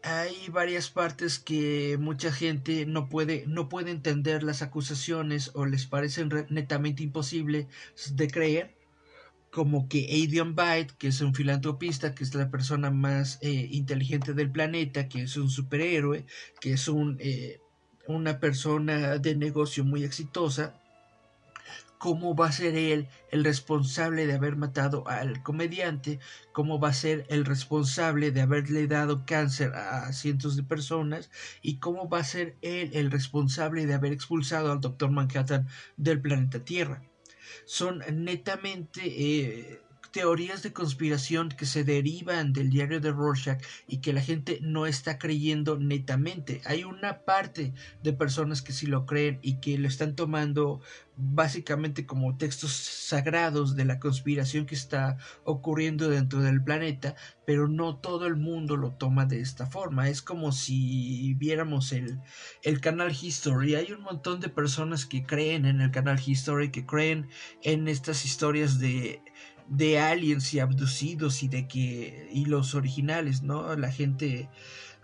hay 0.04 0.50
varias 0.50 0.90
partes 0.90 1.40
que 1.40 1.98
mucha 2.00 2.32
gente 2.32 2.86
no 2.86 3.08
puede, 3.08 3.46
no 3.48 3.70
puede 3.70 3.92
entender 3.92 4.44
las 4.44 4.62
acusaciones 4.62 5.52
o 5.54 5.66
les 5.66 5.86
parecen 5.86 6.30
netamente 6.50 7.04
imposible 7.04 7.68
de 8.14 8.28
creer 8.28 8.81
como 9.52 9.90
que 9.90 10.06
Adrian 10.06 10.56
Byte, 10.56 10.94
que 10.98 11.08
es 11.10 11.22
un 11.22 11.36
filantropista, 11.36 12.16
que 12.16 12.24
es 12.24 12.34
la 12.34 12.50
persona 12.50 12.90
más 12.90 13.38
eh, 13.42 13.68
inteligente 13.72 14.34
del 14.34 14.50
planeta, 14.50 15.10
que 15.10 15.24
es 15.24 15.38
un 15.38 15.50
superhéroe, 15.50 16.26
que 16.62 16.74
es 16.74 16.88
un, 16.88 17.18
eh, 17.20 17.60
una 18.08 18.40
persona 18.40 19.18
de 19.18 19.36
negocio 19.36 19.84
muy 19.84 20.04
exitosa, 20.06 20.74
cómo 21.98 22.34
va 22.36 22.48
a 22.48 22.52
ser 22.52 22.76
él 22.76 23.10
el 23.30 23.44
responsable 23.44 24.26
de 24.26 24.34
haber 24.34 24.56
matado 24.56 25.08
al 25.08 25.44
comediante, 25.44 26.20
cómo 26.54 26.80
va 26.80 26.90
a 26.90 26.94
ser 26.94 27.26
el 27.30 27.46
responsable 27.46 28.32
de 28.32 28.42
haberle 28.42 28.88
dado 28.88 29.26
cáncer 29.26 29.74
a 29.76 30.12
cientos 30.14 30.56
de 30.56 30.64
personas 30.64 31.30
y 31.62 31.78
cómo 31.78 32.10
va 32.10 32.20
a 32.20 32.24
ser 32.24 32.56
él 32.62 32.90
el 32.94 33.12
responsable 33.12 33.86
de 33.86 33.94
haber 33.94 34.14
expulsado 34.14 34.72
al 34.72 34.82
doctor 34.82 35.12
Manhattan 35.12 35.68
del 35.98 36.22
planeta 36.22 36.64
Tierra 36.64 37.04
son 37.72 38.04
netamente 38.12 39.00
eh, 39.06 39.80
teorías 40.12 40.62
de 40.62 40.74
conspiración 40.74 41.50
que 41.50 41.66
se 41.66 41.84
derivan 41.84 42.54
del 42.54 42.70
diario 42.70 43.00
de 43.00 43.12
Rorschach 43.12 43.64
y 43.88 43.98
que 43.98 44.14
la 44.14 44.22
gente 44.22 44.60
no 44.62 44.86
está 44.86 45.18
creyendo 45.18 45.78
netamente. 45.78 46.62
Hay 46.66 46.84
una 46.84 47.24
parte 47.24 47.74
de 48.04 48.14
personas 48.14 48.62
que 48.62 48.74
sí 48.74 48.88
lo 48.88 49.06
creen 49.06 49.40
y 49.42 49.60
que 49.60 49.78
lo 49.78 49.88
están 49.88 50.16
tomando 50.16 50.82
básicamente 51.18 52.06
como 52.06 52.38
textos 52.38 52.72
sagrados 52.72 53.76
de 53.76 53.86
la 53.86 54.00
conspiración 54.00 54.66
que 54.66 54.76
está 54.76 55.18
ocurriendo 55.44 56.10
dentro 56.10 56.42
del 56.42 56.64
planeta, 56.64 57.16
pero 57.46 57.68
no 57.68 57.98
todo 57.98 58.26
el 58.26 58.38
mundo 58.38 58.76
lo 58.76 58.94
toma 58.94 59.26
de 59.26 59.40
esta 59.40 59.68
forma. 59.68 60.10
Es 60.10 60.22
como 60.22 60.52
si 60.52 61.34
viéramos 61.36 61.92
el, 61.92 62.20
el 62.64 62.82
canal 62.82 63.12
History. 63.12 63.76
Hay 63.76 63.92
un 63.92 64.02
montón 64.02 64.40
de 64.40 64.50
personas 64.50 65.06
que 65.06 65.24
creen 65.24 65.66
en 65.66 65.82
el 65.82 65.92
canal 65.92 66.20
History, 66.26 66.72
que 66.72 66.86
creen 66.86 67.30
en 67.62 67.88
estas 67.88 68.26
historias 68.26 68.80
de 68.80 69.22
de 69.72 70.00
aliens 70.00 70.54
y 70.54 70.60
abducidos 70.60 71.44
y 71.44 71.48
de 71.48 71.66
que 71.68 72.28
y 72.32 72.46
los 72.46 72.76
originales, 72.76 73.42
¿no? 73.42 73.76
La 73.78 73.90
gente 73.90 74.50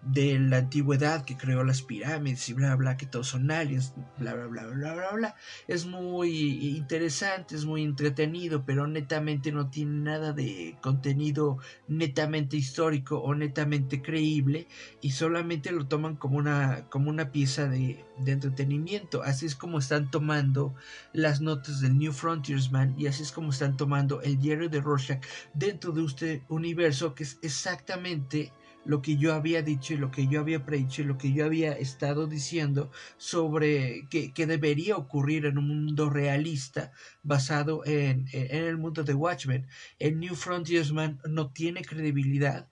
de 0.01 0.39
la 0.39 0.57
antigüedad 0.57 1.25
que 1.25 1.37
creó 1.37 1.63
las 1.63 1.81
pirámides 1.81 2.47
y 2.49 2.53
bla 2.53 2.75
bla 2.75 2.97
que 2.97 3.05
todos 3.05 3.27
son 3.27 3.51
aliens, 3.51 3.93
bla 4.17 4.33
bla 4.35 4.45
bla 4.45 4.65
bla 4.67 4.93
bla 4.93 5.11
bla. 5.11 5.35
Es 5.67 5.85
muy 5.85 6.77
interesante, 6.77 7.55
es 7.55 7.65
muy 7.65 7.83
entretenido, 7.83 8.63
pero 8.65 8.87
netamente 8.87 9.51
no 9.51 9.69
tiene 9.69 9.99
nada 9.99 10.33
de 10.33 10.77
contenido 10.81 11.57
netamente 11.87 12.57
histórico 12.57 13.19
o 13.19 13.35
netamente 13.35 14.01
creíble 14.01 14.67
y 15.01 15.11
solamente 15.11 15.71
lo 15.71 15.87
toman 15.87 16.15
como 16.15 16.37
una 16.37 16.85
como 16.89 17.09
una 17.09 17.31
pieza 17.31 17.67
de, 17.67 18.05
de 18.19 18.31
entretenimiento. 18.31 19.23
Así 19.23 19.45
es 19.45 19.55
como 19.55 19.79
están 19.79 20.09
tomando 20.11 20.75
las 21.13 21.41
notas 21.41 21.81
del 21.81 21.97
New 21.97 22.13
Frontiersman 22.13 22.95
y 22.97 23.07
así 23.07 23.23
es 23.23 23.31
como 23.31 23.49
están 23.49 23.77
tomando 23.77 24.21
el 24.21 24.39
diario 24.39 24.69
de 24.69 24.81
Rorschach 24.81 25.23
dentro 25.53 25.91
de 25.91 26.05
este 26.05 26.43
universo 26.49 27.13
que 27.13 27.23
es 27.23 27.39
exactamente 27.41 28.53
lo 28.87 29.01
que 29.01 29.17
yo 29.17 29.33
había 29.33 29.61
dicho 29.61 29.93
y 29.93 29.97
lo 29.97 30.11
que 30.11 30.27
yo 30.27 30.39
había 30.39 30.65
predicho 30.65 31.01
y 31.01 31.05
lo 31.05 31.17
que 31.17 31.33
yo 31.33 31.45
había 31.45 31.73
estado 31.73 32.25
diciendo 32.25 32.89
sobre 33.17 34.07
que, 34.09 34.31
debería 34.47 34.95
ocurrir 34.95 35.45
en 35.45 35.57
un 35.57 35.67
mundo 35.67 36.09
realista 36.09 36.91
basado 37.21 37.85
en, 37.85 38.27
el 38.31 38.77
mundo 38.77 39.03
de 39.03 39.13
Watchmen. 39.13 39.67
El 39.99 40.19
New 40.19 40.35
Frontiersman 40.35 41.19
no 41.27 41.51
tiene 41.51 41.83
credibilidad. 41.83 42.69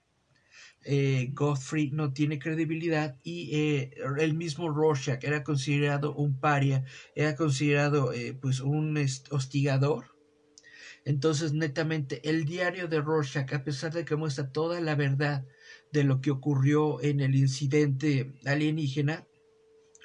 Eh, 0.88 1.30
Godfrey 1.32 1.90
no 1.90 2.12
tiene 2.12 2.38
credibilidad 2.38 3.16
y 3.24 3.50
eh, 3.56 3.90
el 4.18 4.34
mismo 4.34 4.70
Rorschach 4.70 5.22
era 5.24 5.42
considerado 5.42 6.14
un 6.14 6.38
paria, 6.38 6.84
era 7.16 7.34
considerado 7.34 8.12
eh, 8.12 8.38
pues 8.40 8.60
un 8.60 8.96
hostigador 9.30 10.16
entonces, 11.06 11.52
netamente, 11.52 12.28
el 12.28 12.44
diario 12.44 12.88
de 12.88 13.00
Rorschach, 13.00 13.52
a 13.54 13.62
pesar 13.62 13.92
de 13.92 14.04
que 14.04 14.16
muestra 14.16 14.50
toda 14.50 14.80
la 14.80 14.96
verdad 14.96 15.46
de 15.96 16.04
lo 16.04 16.20
que 16.20 16.30
ocurrió 16.30 17.00
en 17.00 17.20
el 17.20 17.34
incidente 17.34 18.34
alienígena, 18.44 19.26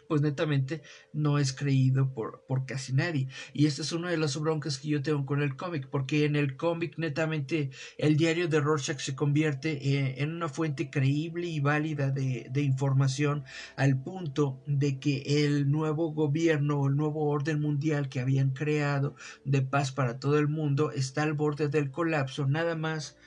pues 0.08 0.22
netamente 0.22 0.84
no 1.12 1.38
es 1.38 1.52
creído 1.52 2.14
por, 2.14 2.46
por 2.48 2.66
casi 2.66 2.94
nadie. 2.94 3.28
Y 3.52 3.66
esta 3.66 3.82
es 3.82 3.92
una 3.92 4.10
de 4.10 4.16
las 4.16 4.40
broncas 4.40 4.78
que 4.78 4.88
yo 4.88 5.02
tengo 5.02 5.26
con 5.26 5.42
el 5.42 5.58
cómic, 5.58 5.90
porque 5.90 6.24
en 6.24 6.38
el 6.38 6.56
cómic 6.56 6.98
netamente 6.98 7.72
el 7.98 8.16
diario 8.16 8.48
de 8.48 8.62
Rorschach 8.62 9.00
se 9.00 9.16
convierte 9.16 9.72
eh, 9.72 10.22
en 10.22 10.34
una 10.34 10.48
fuente 10.48 10.90
creíble 10.90 11.48
y 11.48 11.60
válida 11.60 12.10
de, 12.10 12.48
de, 12.50 12.62
información 12.62 13.44
al 13.76 14.02
punto 14.02 14.62
de 14.66 14.98
que 14.98 15.46
el 15.46 15.70
nuevo 15.70 16.14
gobierno 16.14 16.88
el 16.88 16.96
nuevo 16.96 17.28
orden 17.28 17.60
mundial 17.60 18.08
que 18.08 18.22
habían 18.22 18.52
creado 18.52 19.16
de 19.44 19.62
paz 19.62 19.92
para 19.92 20.20
todo 20.20 20.40
el 20.40 20.48
mundo 20.48 20.92
está 20.92 21.24
al 21.24 21.34
borde 21.34 21.68
del 21.68 21.92
colapso, 21.92 22.48
nada 22.48 22.76
más 22.78 23.18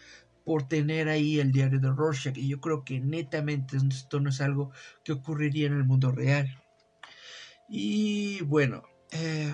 por 0.44 0.68
tener 0.68 1.08
ahí 1.08 1.40
el 1.40 1.52
diario 1.52 1.80
de 1.80 1.90
Rorschach 1.90 2.36
y 2.36 2.48
yo 2.48 2.60
creo 2.60 2.84
que 2.84 3.00
netamente 3.00 3.76
esto 3.76 4.20
no 4.20 4.30
es 4.30 4.40
algo 4.40 4.70
que 5.02 5.12
ocurriría 5.12 5.66
en 5.66 5.74
el 5.74 5.84
mundo 5.84 6.12
real. 6.12 6.62
Y 7.68 8.42
bueno, 8.42 8.82
eh, 9.10 9.52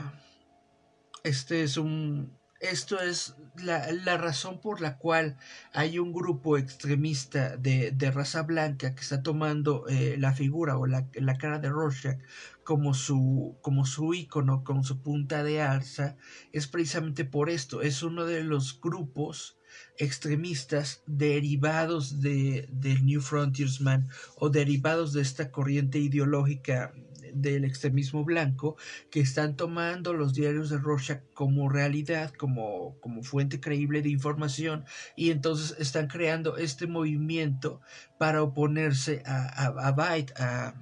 este 1.22 1.62
es 1.62 1.76
un 1.76 2.38
esto 2.60 3.00
es 3.00 3.36
la, 3.56 3.90
la, 3.90 4.18
razón 4.18 4.60
por 4.60 4.82
la 4.82 4.98
cual 4.98 5.38
hay 5.72 5.98
un 5.98 6.12
grupo 6.12 6.58
extremista 6.58 7.56
de, 7.56 7.90
de 7.90 8.10
raza 8.10 8.42
blanca 8.42 8.94
que 8.94 9.00
está 9.00 9.22
tomando 9.22 9.88
eh, 9.88 10.16
la 10.18 10.34
figura 10.34 10.76
o 10.76 10.86
la, 10.86 11.08
la, 11.14 11.38
cara 11.38 11.58
de 11.58 11.70
Rorschach 11.70 12.18
como 12.62 12.92
su, 12.92 13.56
como 13.62 13.86
su 13.86 14.12
ícono, 14.12 14.62
como 14.62 14.84
su 14.84 15.02
punta 15.02 15.42
de 15.42 15.62
alza, 15.62 16.16
es 16.52 16.66
precisamente 16.66 17.24
por 17.24 17.48
esto. 17.48 17.80
Es 17.80 18.02
uno 18.02 18.26
de 18.26 18.44
los 18.44 18.78
grupos 18.78 19.56
extremistas 19.96 21.02
derivados 21.06 22.20
de, 22.20 22.68
del 22.70 23.04
New 23.04 23.20
Frontiersman 23.20 24.08
o 24.36 24.50
derivados 24.50 25.12
de 25.12 25.22
esta 25.22 25.50
corriente 25.50 25.98
ideológica 25.98 26.92
del 27.34 27.64
extremismo 27.64 28.24
blanco 28.24 28.76
que 29.10 29.20
están 29.20 29.56
tomando 29.56 30.12
los 30.12 30.34
diarios 30.34 30.70
de 30.70 30.78
Rorschach 30.78 31.22
como 31.34 31.68
realidad, 31.68 32.32
como, 32.32 32.96
como 33.00 33.22
fuente 33.22 33.60
creíble 33.60 34.02
de 34.02 34.10
información 34.10 34.84
y 35.16 35.30
entonces 35.30 35.76
están 35.78 36.08
creando 36.08 36.56
este 36.56 36.86
movimiento 36.86 37.80
para 38.18 38.42
oponerse 38.42 39.22
a, 39.26 39.66
a, 39.66 39.88
a 39.88 39.92
Byte, 39.92 40.32
a, 40.38 40.74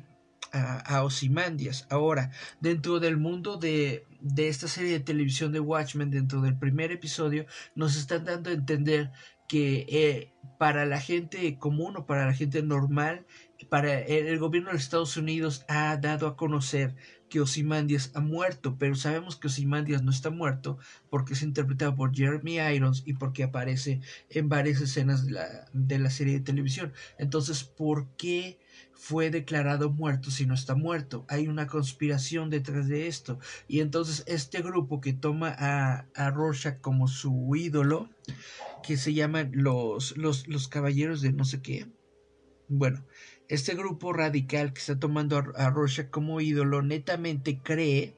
a, 0.53 0.79
a 0.79 1.05
Osimandias. 1.05 1.87
Ahora, 1.91 2.31
dentro 2.61 3.01
del 3.01 3.17
mundo 3.17 3.57
de, 3.57 4.07
de 4.21 4.49
esta 4.49 4.69
serie 4.69 4.93
de 4.93 5.01
televisión 5.01 5.53
de 5.53 5.61
Watchmen 5.61 6.11
dentro 6.11 6.41
del 6.41 6.59
primer 6.59 6.93
episodio 6.93 7.47
nos 7.75 7.97
están 7.97 8.25
dando 8.25 8.51
a 8.51 8.55
entender 8.55 9.11
que 9.49 9.87
eh, 9.89 10.33
para 10.59 10.85
la 10.85 11.01
gente 11.01 11.57
común 11.59 11.97
o 11.97 12.07
para 12.07 12.27
la 12.27 12.35
gente 12.35 12.63
normal, 12.63 13.27
para 13.71 13.99
el, 13.99 14.39
gobierno 14.39 14.71
de 14.71 14.77
Estados 14.77 15.17
Unidos 15.17 15.65
ha 15.69 15.97
dado 15.97 16.27
a 16.27 16.37
conocer 16.37 16.95
que 17.29 17.41
Ozymandias 17.41 18.11
ha 18.15 18.21
muerto, 18.21 18.77
pero 18.79 18.95
sabemos 18.95 19.37
que 19.37 19.49
Ozymandias 19.49 20.03
no 20.03 20.11
está 20.11 20.31
muerto 20.31 20.79
porque 21.11 21.35
es 21.35 21.43
interpretado 21.43 21.95
por 21.95 22.15
Jeremy 22.15 22.59
Irons 22.59 23.03
y 23.07 23.15
porque 23.15 23.45
aparece 23.45 24.01
en 24.31 24.49
varias 24.49 24.81
escenas 24.81 25.27
de 25.27 25.33
la, 25.33 25.69
de 25.73 25.99
la 25.99 26.11
serie 26.11 26.35
de 26.35 26.45
televisión. 26.45 26.93
Entonces, 27.19 27.65
¿por 27.65 28.09
qué 28.17 28.59
fue 28.93 29.31
declarado 29.31 29.91
muerto 29.91 30.31
si 30.31 30.47
no 30.47 30.55
está 30.55 30.75
muerto? 30.75 31.25
Hay 31.29 31.49
una 31.49 31.67
conspiración 31.67 32.51
detrás 32.51 32.89
de 32.89 33.07
esto. 33.07 33.39
Y 33.69 33.81
entonces 33.81 34.25
este 34.27 34.63
grupo 34.63 35.01
que 35.01 35.13
toma 35.13 35.55
a, 35.57 36.07
a 36.15 36.31
Rorschach 36.31 36.81
como 36.81 37.09
su 37.09 37.55
ídolo, 37.55 38.09
que 38.83 38.97
se 38.97 39.15
llaman 39.15 39.51
los, 39.55 40.17
los, 40.17 40.49
los 40.49 40.69
caballeros 40.69 41.21
de 41.21 41.33
no 41.33 41.45
sé 41.45 41.63
qué. 41.63 41.87
Bueno, 42.69 43.03
este 43.49 43.75
grupo 43.75 44.13
radical 44.13 44.73
que 44.73 44.81
está 44.81 44.99
tomando 44.99 45.39
a, 45.39 45.71
Rorschach 45.71 46.11
como 46.11 46.41
ídolo 46.41 46.83
netamente 46.83 47.61
cree 47.63 48.15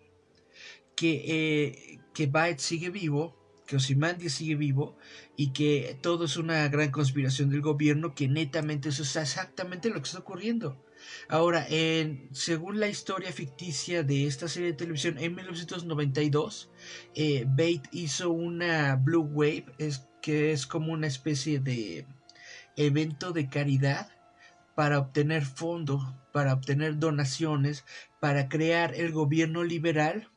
que, 0.97 1.25
eh, 1.27 2.01
que 2.13 2.27
Byte 2.27 2.59
sigue 2.59 2.91
vivo, 2.91 3.37
que 3.67 3.77
Ozymandias 3.77 4.33
sigue 4.33 4.57
vivo 4.57 4.99
y 5.37 5.53
que 5.53 5.97
todo 6.03 6.25
es 6.25 6.37
una 6.37 6.69
gran 6.69 6.91
conspiración 6.91 7.49
del 7.51 7.61
gobierno, 7.61 8.15
que 8.15 8.29
netamente 8.29 8.89
eso 8.89 9.05
es 9.05 9.15
exactamente 9.15 9.89
lo 9.89 9.97
que 9.97 10.09
está 10.09 10.19
ocurriendo. 10.19 10.85
Ahora, 11.29 11.67
en, 11.71 12.29
según 12.33 12.81
la 12.81 12.89
historia 12.89 13.33
ficticia 13.33 14.03
de 14.03 14.27
esta 14.27 14.49
serie 14.49 14.73
de 14.73 14.77
televisión, 14.77 15.17
en 15.19 15.35
1992, 15.35 16.71
eh, 17.15 17.45
Bate 17.47 17.89
hizo 17.93 18.31
una 18.31 18.97
Blue 18.97 19.23
Wave, 19.23 19.67
es, 19.79 20.07
que 20.21 20.53
es 20.53 20.67
como 20.67 20.93
una 20.93 21.07
especie 21.07 21.61
de 21.61 22.07
evento 22.77 23.33
de 23.33 23.49
caridad 23.49 24.11
para 24.75 24.99
obtener 24.99 25.45
fondos, 25.45 26.03
para 26.33 26.53
obtener 26.53 26.99
donaciones, 26.99 27.85
para 28.21 28.49
crear 28.49 28.95
el 28.95 29.13
gobierno 29.13 29.65
liberal 29.65 30.31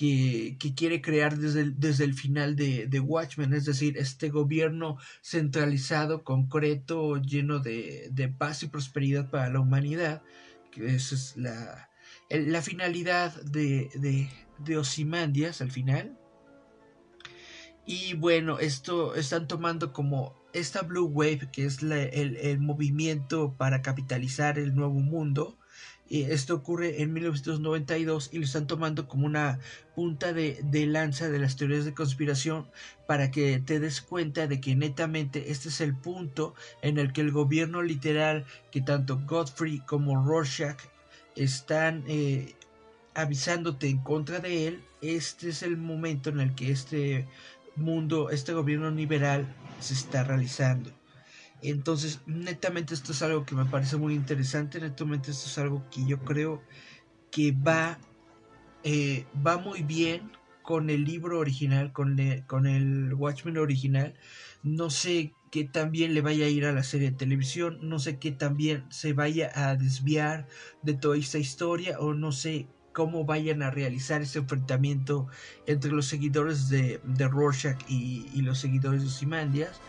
que, 0.00 0.56
quiere 0.74 1.02
crear 1.02 1.36
desde 1.36 1.60
el, 1.60 1.78
desde 1.78 2.04
el 2.04 2.14
final 2.14 2.56
de, 2.56 3.00
Watchmen, 3.00 3.52
es 3.52 3.66
decir, 3.66 3.98
este 3.98 4.30
gobierno 4.30 4.96
centralizado, 5.22 6.24
concreto, 6.24 7.16
lleno 7.20 7.58
de, 7.58 8.34
paz 8.38 8.62
y 8.62 8.68
prosperidad 8.68 9.28
para 9.28 9.50
la 9.50 9.60
humanidad, 9.60 10.22
que 10.70 10.94
esa 10.94 11.14
es 11.14 11.36
la, 11.36 11.90
la 12.30 12.62
finalidad 12.62 13.42
de, 13.42 13.90
de, 13.94 14.30
de 14.58 14.78
Osimandias 14.78 15.60
al 15.60 15.70
final. 15.70 16.16
Y 17.84 18.14
bueno, 18.14 18.58
esto 18.58 19.14
están 19.16 19.48
tomando 19.48 19.92
como 19.92 20.39
esta 20.52 20.82
Blue 20.82 21.06
Wave, 21.06 21.48
que 21.52 21.64
es 21.66 21.82
el, 21.82 22.58
movimiento 22.60 23.54
para 23.56 23.82
capitalizar 23.82 24.58
el 24.58 24.74
nuevo 24.74 25.00
mundo, 25.00 25.56
y 26.08 26.22
esto 26.22 26.56
ocurre 26.56 27.02
en 27.02 27.12
1992 27.12 28.30
y 28.32 28.38
lo 28.38 28.44
están 28.44 28.66
tomando 28.66 29.06
como 29.06 29.26
una 29.26 29.60
punta 29.94 30.32
de, 30.32 30.60
lanza 30.88 31.28
de 31.28 31.38
las 31.38 31.56
teorías 31.56 31.84
de 31.84 31.94
conspiración 31.94 32.68
para 33.06 33.30
que 33.30 33.60
te 33.60 33.78
des 33.78 34.00
cuenta 34.00 34.48
de 34.48 34.60
que 34.60 34.74
netamente 34.74 35.52
este 35.52 35.68
es 35.68 35.80
el 35.80 35.94
punto 35.94 36.56
en 36.82 36.98
el 36.98 37.12
que 37.12 37.20
el 37.20 37.30
gobierno 37.30 37.82
literal 37.82 38.44
que 38.72 38.80
tanto 38.80 39.20
Godfrey 39.24 39.78
como 39.86 40.24
Rorschach 40.24 40.80
están 41.36 42.02
eh, 42.08 42.56
avisándote 43.14 43.88
en 43.88 43.98
contra 43.98 44.40
de 44.40 44.66
él, 44.66 44.84
este 45.02 45.50
es 45.50 45.62
el 45.62 45.76
momento 45.76 46.30
en 46.30 46.40
el 46.40 46.54
que 46.54 46.72
este 46.72 47.28
mundo, 47.80 48.30
este 48.30 48.52
gobierno 48.52 48.90
liberal 48.90 49.46
se 49.80 49.94
está 49.94 50.24
realizando. 50.24 50.90
Entonces, 51.62 52.20
netamente 52.26 52.94
esto 52.94 53.12
es 53.12 53.22
algo 53.22 53.44
que 53.44 53.54
me 53.54 53.66
parece 53.66 53.96
muy 53.96 54.14
interesante, 54.14 54.80
netamente 54.80 55.30
esto 55.30 55.46
es 55.48 55.58
algo 55.58 55.84
que 55.90 56.06
yo 56.06 56.18
creo 56.20 56.62
que 57.30 57.52
va, 57.52 57.98
eh, 58.82 59.26
va 59.46 59.58
muy 59.58 59.82
bien 59.82 60.30
con 60.62 60.88
el 60.88 61.04
libro 61.04 61.38
original, 61.38 61.92
con, 61.92 62.16
con 62.46 62.66
el 62.66 63.12
Watchmen 63.14 63.58
original. 63.58 64.14
No 64.62 64.88
sé 64.88 65.32
qué 65.50 65.64
también 65.64 66.14
le 66.14 66.20
vaya 66.20 66.46
a 66.46 66.48
ir 66.48 66.64
a 66.64 66.72
la 66.72 66.84
serie 66.84 67.10
de 67.10 67.16
televisión, 67.16 67.78
no 67.82 67.98
sé 67.98 68.18
qué 68.18 68.30
también 68.30 68.84
se 68.90 69.12
vaya 69.12 69.50
a 69.54 69.74
desviar 69.74 70.46
de 70.82 70.94
toda 70.94 71.16
esta 71.16 71.38
historia 71.38 71.98
o 71.98 72.14
no 72.14 72.32
sé 72.32 72.68
cómo 72.92 73.24
vayan 73.24 73.62
a 73.62 73.70
realizar 73.70 74.22
ese 74.22 74.40
enfrentamiento 74.40 75.28
entre 75.66 75.92
los 75.92 76.06
seguidores 76.06 76.68
de, 76.68 77.00
de 77.04 77.28
Rorschach 77.28 77.78
y, 77.88 78.42
los 78.42 78.58
seguidores 78.58 79.02
de 79.02 79.10
Simandias. 79.10 79.80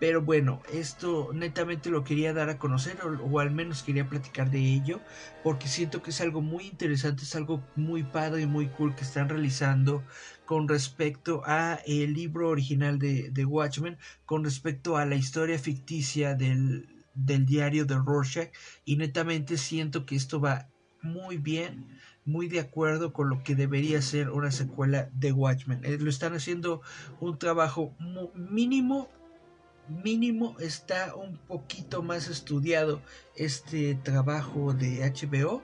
Pero 0.00 0.22
bueno, 0.22 0.60
esto 0.72 1.30
netamente 1.32 1.88
lo 1.88 2.04
quería 2.04 2.32
dar 2.32 2.50
a 2.50 2.58
conocer 2.58 2.98
o, 3.02 3.40
al 3.40 3.52
menos 3.52 3.82
quería 3.82 4.08
platicar 4.08 4.50
de 4.50 4.58
ello 4.58 5.00
porque 5.42 5.68
siento 5.68 6.02
que 6.02 6.10
es 6.10 6.20
algo 6.20 6.42
muy 6.42 6.66
interesante, 6.66 7.22
es 7.22 7.34
algo 7.36 7.62
muy 7.76 8.02
padre 8.02 8.42
y 8.42 8.46
muy 8.46 8.66
cool 8.68 8.94
que 8.94 9.04
están 9.04 9.28
realizando 9.28 10.02
con 10.44 10.68
respecto 10.68 11.42
a 11.46 11.78
el 11.86 12.12
libro 12.12 12.50
original 12.50 12.98
de, 12.98 13.30
de 13.30 13.44
Watchmen, 13.44 13.96
con 14.26 14.44
respecto 14.44 14.96
a 14.96 15.06
la 15.06 15.14
historia 15.14 15.58
ficticia 15.58 16.34
del, 16.34 17.04
del 17.14 17.46
diario 17.46 17.84
de 17.84 17.96
Rorschach 17.96 18.50
y 18.84 18.96
netamente 18.96 19.56
siento 19.56 20.04
que 20.04 20.16
esto 20.16 20.40
va 20.40 20.68
muy 21.02 21.36
bien 21.36 21.98
muy 22.24 22.48
de 22.48 22.60
acuerdo 22.60 23.12
con 23.12 23.28
lo 23.28 23.42
que 23.42 23.54
debería 23.54 24.00
ser 24.02 24.30
una 24.30 24.50
secuela 24.50 25.10
de 25.12 25.32
Watchmen. 25.32 25.84
Eh, 25.84 25.98
lo 25.98 26.10
están 26.10 26.34
haciendo 26.34 26.80
un 27.20 27.38
trabajo 27.38 27.94
mínimo, 28.34 29.08
mínimo 29.88 30.56
está 30.58 31.14
un 31.14 31.36
poquito 31.36 32.02
más 32.02 32.28
estudiado 32.28 33.02
este 33.36 33.94
trabajo 33.94 34.72
de 34.72 35.00
HBO 35.04 35.62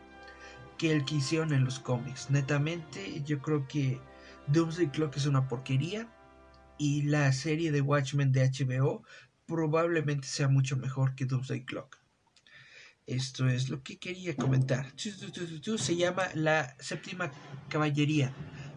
que 0.76 0.92
el 0.92 1.04
que 1.04 1.16
hicieron 1.16 1.52
en 1.52 1.64
los 1.64 1.78
cómics. 1.78 2.30
Netamente, 2.30 3.22
yo 3.24 3.40
creo 3.40 3.66
que 3.66 4.00
Doomsday 4.48 4.88
Clock 4.88 5.16
es 5.16 5.26
una 5.26 5.48
porquería 5.48 6.08
y 6.78 7.02
la 7.02 7.32
serie 7.32 7.72
de 7.72 7.82
Watchmen 7.82 8.32
de 8.32 8.50
HBO 8.50 9.02
probablemente 9.46 10.26
sea 10.26 10.48
mucho 10.48 10.76
mejor 10.76 11.14
que 11.14 11.26
Doomsday 11.26 11.64
Clock. 11.64 11.99
Esto 13.10 13.48
es 13.48 13.70
lo 13.70 13.82
que 13.82 13.98
quería 13.98 14.36
comentar. 14.36 14.86
Se 14.96 15.96
llama 15.96 16.28
la 16.34 16.76
séptima 16.78 17.32
caballería. 17.68 18.32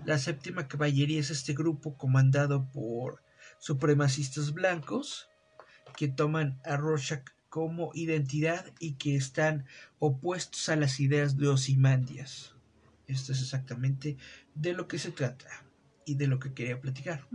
La 0.05 0.17
séptima 0.17 0.67
caballería 0.67 1.19
es 1.19 1.29
este 1.29 1.53
grupo 1.53 1.95
comandado 1.99 2.67
por 2.71 3.21
supremacistas 3.59 4.51
blancos 4.51 5.29
que 5.95 6.07
toman 6.07 6.59
a 6.65 6.77
Rorschach 6.77 7.29
como 7.47 7.91
identidad 7.93 8.65
y 8.79 8.93
que 8.93 9.15
están 9.15 9.67
opuestos 9.99 10.67
a 10.69 10.77
las 10.77 10.99
ideas 10.99 11.37
de 11.37 11.49
Osimandias. 11.49 12.55
Esto 13.05 13.33
es 13.33 13.41
exactamente 13.43 14.17
de 14.55 14.73
lo 14.73 14.87
que 14.87 14.97
se 14.97 15.11
trata 15.11 15.63
y 16.07 16.15
de 16.15 16.25
lo 16.25 16.39
que 16.39 16.55
quería 16.55 16.81
platicar. 16.81 17.27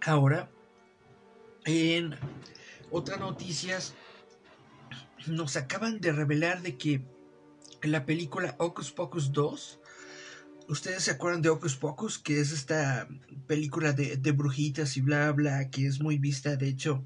Ahora 0.00 0.50
en 1.64 2.14
otras 2.90 3.20
noticias, 3.20 3.94
nos 5.26 5.56
acaban 5.56 6.00
de 6.00 6.12
revelar 6.12 6.62
de 6.62 6.76
que 6.76 7.02
la 7.82 8.04
película 8.04 8.56
Ocus 8.58 8.92
Pocus 8.92 9.32
2, 9.32 9.80
ustedes 10.68 11.04
se 11.04 11.10
acuerdan 11.10 11.42
de 11.42 11.48
Ocus 11.48 11.76
Pocus, 11.76 12.18
que 12.18 12.40
es 12.40 12.52
esta 12.52 13.08
película 13.46 13.92
de, 13.92 14.32
brujitas 14.32 14.96
y 14.96 15.00
bla 15.00 15.32
bla, 15.32 15.70
que 15.70 15.86
es 15.86 16.00
muy 16.00 16.18
vista, 16.18 16.56
de 16.56 16.68
hecho, 16.68 17.04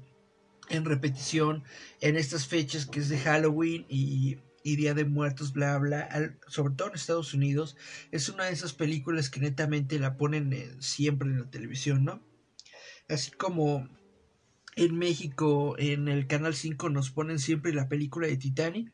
en 0.69 0.85
repetición 0.85 1.63
en 2.01 2.15
estas 2.15 2.47
fechas 2.47 2.85
que 2.85 2.99
es 2.99 3.09
de 3.09 3.19
Halloween 3.19 3.85
y, 3.87 4.37
Día 4.63 4.95
de 4.95 5.05
Muertos, 5.05 5.53
bla 5.53 5.77
bla, 5.77 6.09
sobre 6.47 6.73
todo 6.73 6.87
en 6.87 6.95
Estados 6.95 7.35
Unidos, 7.35 7.77
es 8.11 8.29
una 8.29 8.45
de 8.45 8.53
esas 8.53 8.73
películas 8.73 9.29
que 9.29 9.39
netamente 9.39 9.99
la 9.99 10.17
ponen 10.17 10.81
siempre 10.81 11.29
en 11.29 11.41
la 11.41 11.51
televisión, 11.51 12.03
¿no? 12.03 12.19
Así 13.07 13.29
como 13.29 13.87
en 14.75 14.97
México, 14.97 15.75
en 15.77 16.07
el 16.07 16.27
Canal 16.27 16.55
5 16.55 16.89
nos 16.89 17.09
ponen 17.09 17.39
siempre 17.39 17.73
la 17.73 17.87
película 17.87 18.27
de 18.27 18.37
Titanic. 18.37 18.91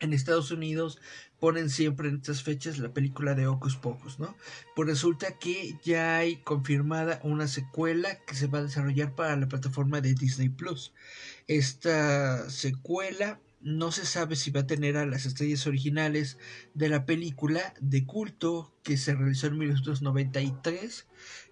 En 0.00 0.12
Estados 0.12 0.52
Unidos 0.52 1.00
ponen 1.40 1.70
siempre 1.70 2.08
en 2.08 2.16
estas 2.16 2.42
fechas 2.42 2.78
la 2.78 2.92
película 2.92 3.34
de 3.34 3.48
Ocus 3.48 3.76
Pocus, 3.76 4.18
¿no? 4.20 4.36
Pues 4.76 4.88
resulta 4.88 5.38
que 5.38 5.76
ya 5.84 6.16
hay 6.16 6.36
confirmada 6.36 7.20
una 7.24 7.48
secuela 7.48 8.16
que 8.24 8.34
se 8.34 8.46
va 8.46 8.58
a 8.58 8.62
desarrollar 8.62 9.14
para 9.14 9.36
la 9.36 9.48
plataforma 9.48 10.00
de 10.00 10.14
Disney 10.14 10.48
Plus. 10.48 10.92
Esta 11.48 12.48
secuela 12.48 13.40
no 13.60 13.90
se 13.90 14.06
sabe 14.06 14.36
si 14.36 14.50
va 14.50 14.60
a 14.60 14.66
tener 14.66 14.96
a 14.96 15.06
las 15.06 15.26
estrellas 15.26 15.66
originales 15.66 16.38
de 16.74 16.88
la 16.88 17.04
película 17.04 17.74
de 17.80 18.06
culto 18.06 18.72
que 18.84 18.96
se 18.96 19.14
realizó 19.14 19.48
en 19.48 19.58
1993, 19.58 21.06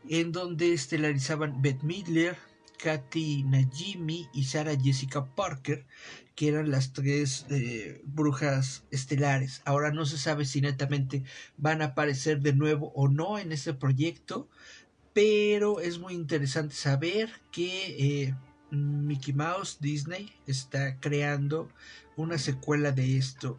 en 0.09 0.33
donde 0.33 0.73
estelarizaban 0.73 1.63
Beth 1.63 1.83
Midler, 1.83 2.37
Kathy 2.79 3.43
Najimy 3.45 4.29
y 4.33 4.45
Sarah 4.45 4.77
Jessica 4.77 5.25
Parker, 5.35 5.87
que 6.35 6.49
eran 6.49 6.71
las 6.71 6.93
tres 6.93 7.47
eh, 7.51 8.03
brujas 8.05 8.85
estelares. 8.91 9.63
Ahora 9.65 9.91
no 9.91 10.07
se 10.07 10.19
sabe 10.19 10.45
si 10.45 10.61
netamente 10.61 11.25
van 11.57 11.83
a 11.83 11.87
aparecer 11.87 12.41
de 12.41 12.53
nuevo 12.53 12.93
o 12.95 13.09
no 13.09 13.39
en 13.39 13.53
este 13.53 13.75
proyecto, 13.75 14.49
pero 15.13 15.81
es 15.81 15.99
muy 15.99 16.15
interesante 16.15 16.75
saber 16.75 17.31
que 17.51 18.27
eh, 18.27 18.35
Mickey 18.71 19.33
Mouse 19.33 19.79
Disney 19.81 20.33
está 20.47 21.01
creando 21.01 21.71
una 22.17 22.39
secuela 22.39 22.93
de 22.93 23.17
esto. 23.17 23.59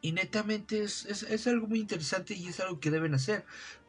Y 0.00 0.12
netamente 0.12 0.82
es, 0.82 1.04
es, 1.06 1.46
algo 1.46 1.66
muy 1.66 1.80
interesante 1.80 2.34
y 2.34 2.46
es 2.46 2.60
algo 2.60 2.78
que 2.78 2.90
deben 2.90 3.14
hacer. 3.14 3.44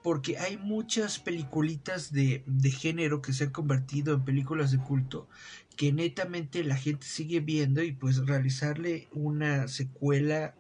Porque 0.08 0.38
hay 0.38 0.56
muchas 0.56 1.20
peliculitas 1.20 2.14
de, 2.14 2.42
de 2.46 2.72
género 2.72 3.22
que 3.22 3.34
se 3.34 3.44
han 3.44 3.50
convertido 3.50 4.14
en 4.14 4.24
películas 4.24 4.72
de 4.72 4.78
culto 4.78 5.28
que 5.76 5.92
netamente 5.92 6.64
la 6.64 6.78
gente 6.78 7.06
sigue 7.06 7.42
viendo 7.42 7.84
y 7.84 7.92
pues 7.92 8.26
realizarle 8.26 9.10
una 9.12 9.68
secuela 9.68 10.56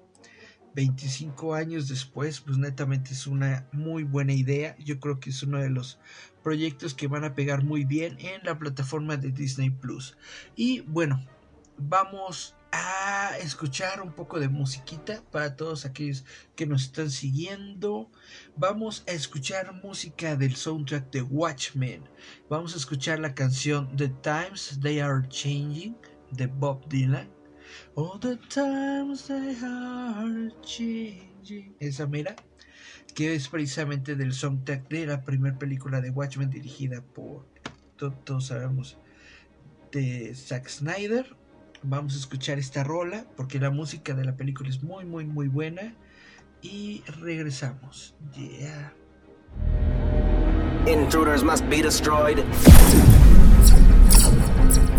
25 0.76 1.56
años 1.56 1.88
después, 1.88 2.42
pues 2.42 2.58
netamente 2.58 3.14
es 3.14 3.26
una 3.26 3.66
muy 3.72 4.04
buena 4.04 4.34
idea. 4.34 4.76
Yo 4.80 5.00
creo 5.00 5.22
que 5.22 5.30
es 5.30 5.42
uno 5.44 5.60
de 5.60 5.70
los 5.70 5.98
proyectos 6.44 6.94
que 6.94 7.08
van 7.08 7.24
a 7.24 7.34
pegar 7.34 7.64
muy 7.64 7.86
bien 7.86 8.18
en 8.20 8.44
la 8.44 8.60
plataforma 8.60 9.16
de 9.16 9.32
Disney 9.32 9.70
Plus. 9.70 10.18
Y 10.58 10.82
bueno, 10.82 11.26
vamos 11.78 12.57
a 12.72 13.38
escuchar 13.40 14.02
un 14.02 14.12
poco 14.14 14.40
de 14.40 14.50
musiquita 14.50 15.24
para 15.32 15.56
todos 15.56 15.86
aquellos 15.86 16.26
que 16.56 16.66
nos 16.66 16.84
están 16.84 17.10
siguiendo. 17.10 18.12
Vamos 18.56 19.04
a 19.08 19.12
escuchar 19.12 19.74
música 19.84 20.36
del 20.36 20.56
soundtrack 20.56 21.12
de 21.12 21.22
Watchmen. 21.22 22.04
Vamos 22.50 22.74
a 22.74 22.78
escuchar 22.78 23.20
la 23.20 23.34
canción 23.34 23.96
The 23.96 24.10
Times 24.10 24.80
They 24.82 25.00
Are 25.00 25.28
Changing 25.30 25.96
de 26.32 26.48
Bob 26.48 26.88
Dylan. 26.90 27.30
All 27.96 28.20
the 28.20 28.38
times 28.50 29.28
they 29.28 29.56
are 29.64 30.52
changing. 30.62 31.76
Esa 31.80 32.08
mira, 32.08 32.36
que 33.14 33.36
es 33.36 33.48
precisamente 33.48 34.16
del 34.16 34.34
soundtrack 34.34 34.90
de 34.90 35.06
la 35.06 35.24
primera 35.24 35.58
película 35.58 36.02
de 36.02 36.10
Watchmen 36.10 36.50
dirigida 36.50 37.02
por, 37.02 37.46
todos 37.98 38.48
sabemos, 38.48 38.98
de 39.92 40.34
Zack 40.36 40.68
Snyder. 40.70 41.37
Vamos 41.84 42.16
a 42.16 42.18
escuchar 42.18 42.58
esta 42.58 42.84
rola 42.84 43.26
porque 43.36 43.60
la 43.60 43.70
música 43.70 44.14
de 44.14 44.26
la 44.26 44.36
película 44.36 44.70
es 44.70 44.82
muy, 44.84 45.06
muy, 45.06 45.26
muy 45.26 45.48
buena. 45.48 45.94
Y 46.62 47.04
regresamos. 47.22 48.16
Yeah. 48.34 48.94
Intruders 50.88 51.44
must 51.44 51.66
be 51.70 51.82
destroyed. 51.82 52.40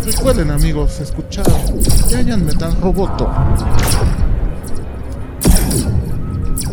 Recuerden 0.05 0.51
amigos, 0.51 0.99
escuchar 1.01 1.45
Giant 2.09 2.43
Metal 2.43 2.73
Roboto. 2.81 3.27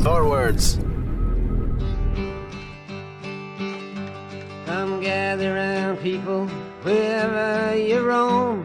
Forwards. 0.03 0.79
Come 4.67 5.01
gather 5.01 5.55
round 5.55 5.99
people 6.01 6.47
wherever 6.85 7.77
you 7.77 8.01
roam 8.01 8.65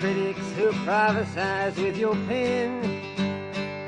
Critics 0.00 0.52
who 0.52 0.72
prophesize 0.86 1.76
with 1.76 1.94
your 1.98 2.14
pen 2.26 2.82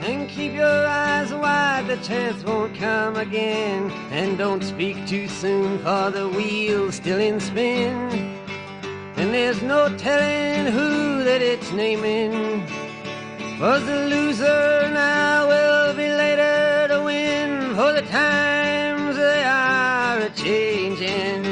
and 0.04 0.28
keep 0.28 0.52
your 0.52 0.86
eyes 0.86 1.32
wide, 1.32 1.86
the 1.86 1.96
chance 1.96 2.44
won't 2.44 2.74
come 2.76 3.16
again. 3.16 3.90
And 4.10 4.36
don't 4.36 4.62
speak 4.62 5.06
too 5.06 5.26
soon, 5.26 5.78
for 5.78 6.10
the 6.10 6.28
wheel's 6.28 6.96
still 6.96 7.18
in 7.18 7.40
spin. 7.40 7.96
And 9.16 9.32
there's 9.32 9.62
no 9.62 9.88
telling 9.96 10.70
who 10.70 11.24
that 11.24 11.40
it's 11.40 11.72
naming. 11.72 12.60
Was 13.58 13.82
the 13.86 14.06
loser 14.06 14.90
now 14.92 15.48
will 15.48 15.94
be 15.94 16.08
later 16.08 16.88
to 16.88 17.02
win, 17.04 17.74
for 17.74 17.94
the 17.94 18.02
times 18.02 19.16
they 19.16 19.44
are 19.44 20.18
a 20.18 20.30
changing. 20.30 21.51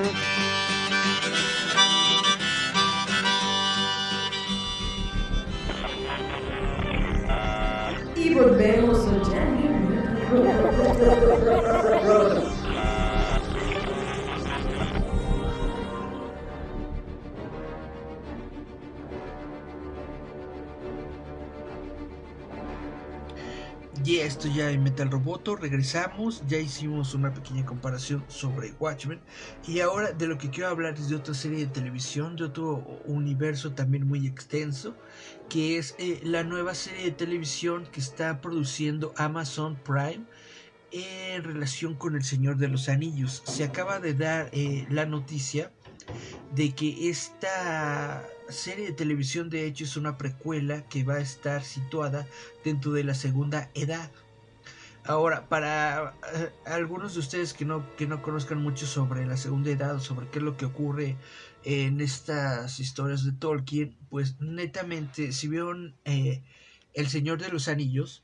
Y 8.41 8.43
volvemos 8.43 8.80
esto 24.31 24.47
ya 24.47 24.71
en 24.71 24.81
Metal 24.81 25.11
Roboto, 25.11 25.57
regresamos, 25.57 26.41
ya 26.47 26.57
hicimos 26.57 27.13
una 27.13 27.33
pequeña 27.33 27.65
comparación 27.65 28.23
sobre 28.29 28.73
Watchmen 28.79 29.19
y 29.67 29.81
ahora 29.81 30.13
de 30.13 30.25
lo 30.25 30.37
que 30.37 30.49
quiero 30.49 30.69
hablar 30.69 30.93
es 30.93 31.09
de 31.09 31.17
otra 31.17 31.33
serie 31.33 31.59
de 31.59 31.65
televisión, 31.65 32.37
de 32.37 32.45
otro 32.45 32.77
universo 33.03 33.73
también 33.73 34.07
muy 34.07 34.25
extenso, 34.25 34.95
que 35.49 35.77
es 35.77 35.95
eh, 35.99 36.21
la 36.23 36.45
nueva 36.45 36.75
serie 36.75 37.03
de 37.03 37.11
televisión 37.11 37.85
que 37.91 37.99
está 37.99 38.39
produciendo 38.39 39.13
Amazon 39.17 39.75
Prime 39.75 40.23
en 40.91 41.43
relación 41.43 41.95
con 41.95 42.15
El 42.15 42.23
Señor 42.23 42.55
de 42.55 42.69
los 42.69 42.87
Anillos. 42.87 43.43
Se 43.45 43.65
acaba 43.65 43.99
de 43.99 44.13
dar 44.13 44.49
eh, 44.53 44.87
la 44.89 45.05
noticia 45.05 45.73
de 46.55 46.73
que 46.73 47.09
esta 47.09 48.25
serie 48.49 48.85
de 48.85 48.93
televisión 48.93 49.49
de 49.49 49.65
hecho 49.65 49.83
es 49.83 49.97
una 49.97 50.17
precuela 50.17 50.83
que 50.87 51.03
va 51.03 51.15
a 51.15 51.21
estar 51.21 51.63
situada 51.63 52.27
dentro 52.63 52.91
de 52.91 53.03
la 53.03 53.13
segunda 53.13 53.69
edad. 53.73 54.11
Ahora, 55.03 55.49
para 55.49 56.13
eh, 56.35 56.51
algunos 56.65 57.15
de 57.15 57.21
ustedes 57.21 57.53
que 57.53 57.65
no, 57.65 57.83
que 57.95 58.05
no 58.05 58.21
conozcan 58.21 58.61
mucho 58.61 58.85
sobre 58.85 59.25
la 59.25 59.35
segunda 59.35 59.71
edad 59.71 59.95
o 59.95 59.99
sobre 59.99 60.27
qué 60.27 60.37
es 60.37 60.43
lo 60.45 60.57
que 60.57 60.65
ocurre 60.65 61.17
en 61.63 62.01
estas 62.01 62.79
historias 62.79 63.23
de 63.25 63.31
Tolkien, 63.31 63.97
pues 64.09 64.39
netamente, 64.39 65.31
si 65.31 65.47
vieron 65.47 65.95
eh, 66.05 66.43
El 66.93 67.07
Señor 67.07 67.41
de 67.41 67.49
los 67.49 67.67
Anillos, 67.67 68.23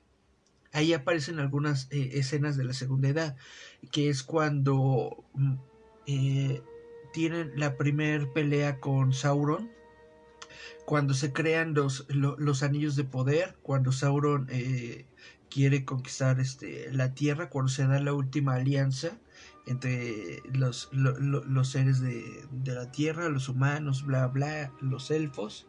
ahí 0.71 0.93
aparecen 0.93 1.39
algunas 1.39 1.88
eh, 1.89 2.12
escenas 2.13 2.58
de 2.58 2.65
la 2.65 2.73
segunda 2.73 3.10
edad, 3.10 3.36
que 3.91 4.10
es 4.10 4.21
cuando 4.21 5.23
mm, 5.34 5.56
tienen 7.12 7.53
la 7.56 7.75
primer 7.75 8.32
pelea 8.34 8.80
con 8.80 9.13
Sauron, 9.13 9.71
cuando 10.85 11.13
se 11.13 11.33
crean 11.33 11.73
los, 11.73 12.05
los, 12.09 12.63
anillos 12.63 12.95
de 12.95 13.03
poder, 13.03 13.57
cuando 13.61 13.91
Sauron 13.91 14.47
eh, 14.49 15.05
quiere 15.49 15.85
conquistar 15.85 16.39
este, 16.39 16.91
la 16.93 17.13
tierra, 17.13 17.49
cuando 17.49 17.69
se 17.69 17.85
da 17.85 17.99
la 17.99 18.13
última 18.13 18.55
alianza 18.55 19.17
entre 19.65 20.41
los, 20.53 20.89
los 20.93 21.69
seres 21.69 21.99
de, 21.99 22.47
la 22.65 22.89
tierra, 22.91 23.27
los 23.27 23.49
humanos, 23.49 24.05
bla, 24.05 24.27
bla, 24.27 24.71
los 24.79 25.11
elfos, 25.11 25.67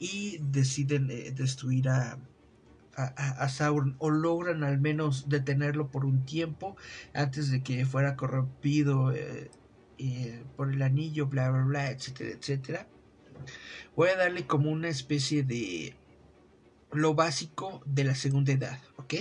y 0.00 0.38
deciden 0.38 1.10
eh, 1.10 1.30
destruir 1.30 1.88
a, 1.88 2.18
a, 2.96 3.48
Sauron 3.48 3.94
o 3.98 4.10
logran 4.10 4.64
al 4.64 4.80
menos 4.80 5.28
detenerlo 5.28 5.92
por 5.92 6.04
un 6.04 6.24
tiempo 6.24 6.76
antes 7.14 7.50
de 7.50 7.62
que 7.62 7.86
fuera 7.86 8.16
corrompido 8.16 9.12
eh, 9.12 9.50
por 10.56 10.72
el 10.72 10.82
anillo, 10.82 11.26
bla, 11.26 11.50
bla, 11.50 11.62
bla, 11.62 11.90
etcétera, 11.90 12.30
etcétera 12.30 12.88
voy 13.94 14.10
a 14.10 14.16
darle 14.16 14.46
como 14.46 14.70
una 14.70 14.88
especie 14.88 15.42
de 15.42 15.94
lo 16.92 17.14
básico 17.14 17.82
de 17.84 18.04
la 18.04 18.14
segunda 18.14 18.52
edad, 18.52 18.78
¿ok? 18.96 19.14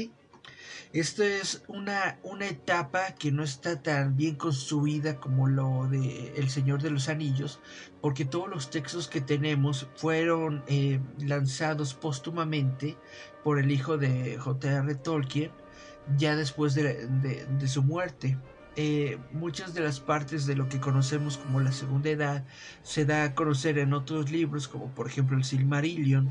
Esto 0.93 1.23
es 1.23 1.61
una, 1.67 2.19
una 2.23 2.47
etapa 2.47 3.15
que 3.15 3.29
no 3.29 3.43
está 3.43 3.81
tan 3.81 4.15
bien 4.15 4.35
construida 4.35 5.19
como 5.19 5.47
lo 5.49 5.89
de 5.89 6.31
El 6.37 6.49
Señor 6.49 6.81
de 6.81 6.89
los 6.89 7.09
Anillos, 7.09 7.59
porque 7.99 8.23
todos 8.23 8.49
los 8.49 8.69
textos 8.69 9.09
que 9.09 9.19
tenemos 9.19 9.87
fueron 9.95 10.63
eh, 10.67 11.01
lanzados 11.19 11.93
póstumamente 11.95 12.95
por 13.43 13.59
el 13.59 13.71
hijo 13.71 13.97
de 13.97 14.37
J.R. 14.37 14.95
Tolkien, 14.95 15.51
ya 16.17 16.37
después 16.37 16.75
de, 16.75 17.07
de 17.07 17.67
su 17.67 17.83
muerte. 17.83 18.37
Eh, 18.77 19.17
muchas 19.31 19.73
de 19.73 19.79
las 19.79 20.01
partes 20.01 20.45
de 20.45 20.55
lo 20.55 20.67
que 20.67 20.81
conocemos 20.81 21.37
como 21.37 21.61
la 21.61 21.71
segunda 21.71 22.09
edad 22.09 22.43
se 22.83 23.05
da 23.05 23.23
a 23.23 23.33
conocer 23.33 23.77
en 23.77 23.93
otros 23.93 24.31
libros 24.31 24.67
como 24.67 24.93
por 24.93 25.07
ejemplo 25.07 25.37
el 25.37 25.45
Silmarillion 25.45 26.29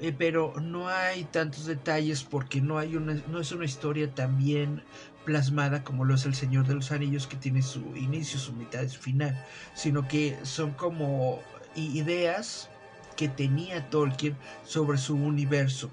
eh, 0.00 0.12
pero 0.12 0.52
no 0.60 0.88
hay 0.88 1.22
tantos 1.24 1.64
detalles 1.66 2.24
porque 2.24 2.60
no 2.60 2.78
hay 2.78 2.96
una 2.96 3.14
no 3.28 3.38
es 3.38 3.52
una 3.52 3.66
historia 3.66 4.12
tan 4.12 4.36
bien 4.36 4.82
plasmada 5.24 5.84
como 5.84 6.04
lo 6.04 6.16
es 6.16 6.26
el 6.26 6.34
Señor 6.34 6.66
de 6.66 6.74
los 6.74 6.90
Anillos 6.90 7.28
que 7.28 7.36
tiene 7.36 7.62
su 7.62 7.94
inicio 7.94 8.40
su 8.40 8.52
mitad 8.52 8.82
y 8.82 8.88
su 8.88 9.00
final 9.00 9.40
sino 9.74 10.08
que 10.08 10.36
son 10.42 10.72
como 10.72 11.40
ideas 11.76 12.68
que 13.16 13.28
tenía 13.28 13.90
Tolkien 13.90 14.36
sobre 14.64 14.98
su 14.98 15.14
universo 15.14 15.92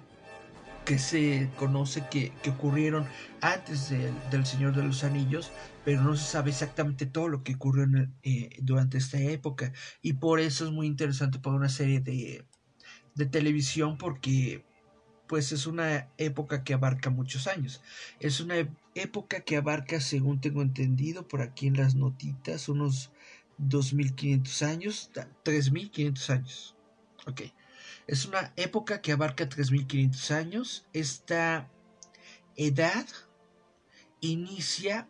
que 0.86 1.00
se 1.00 1.50
conoce 1.58 2.06
que, 2.10 2.32
ocurrieron 2.50 3.06
antes 3.42 3.90
del 3.90 4.46
Señor 4.46 4.76
de 4.76 4.84
los 4.84 5.04
Anillos, 5.04 5.52
pero 5.86 6.02
no 6.02 6.16
se 6.16 6.26
sabe 6.26 6.52
exactamente 6.52 7.06
todo 7.06 7.28
lo 7.28 7.44
que 7.44 7.56
ocurrió 7.56 7.86
eh, 8.24 8.50
durante 8.62 8.98
esta 8.98 9.20
época. 9.20 9.74
Y 10.02 10.14
por 10.14 10.40
eso 10.40 10.66
es 10.66 10.72
muy 10.72 10.88
interesante 10.88 11.40
para 11.40 11.56
una 11.56 11.70
serie 11.70 12.00
de, 12.00 12.46
de 13.16 13.26
televisión 13.26 13.98
porque 13.98 14.66
pues 15.28 15.52
es 15.52 15.66
una 15.68 16.10
época 16.18 16.64
que 16.64 16.74
abarca 16.74 17.10
muchos 17.10 17.48
años. 17.48 17.82
Es 18.20 18.40
una 18.40 18.56
época 18.94 19.42
que 19.42 19.58
abarca, 19.58 20.00
según 20.00 20.42
tengo 20.42 20.62
entendido 20.62 21.28
por 21.28 21.42
aquí 21.42 21.68
en 21.68 21.78
las 21.78 21.96
notitas, 21.96 22.70
unos 22.70 23.12
2500 23.58 24.62
años, 24.64 25.12
3500 25.44 26.30
años. 26.30 26.76
Ok. 27.26 27.42
Es 28.08 28.26
una 28.26 28.54
época 28.58 29.02
que 29.02 29.14
abarca 29.14 29.48
3500 29.48 30.32
años. 30.32 30.86
Esta 30.94 31.70
edad 32.56 33.06
inicia 34.20 35.08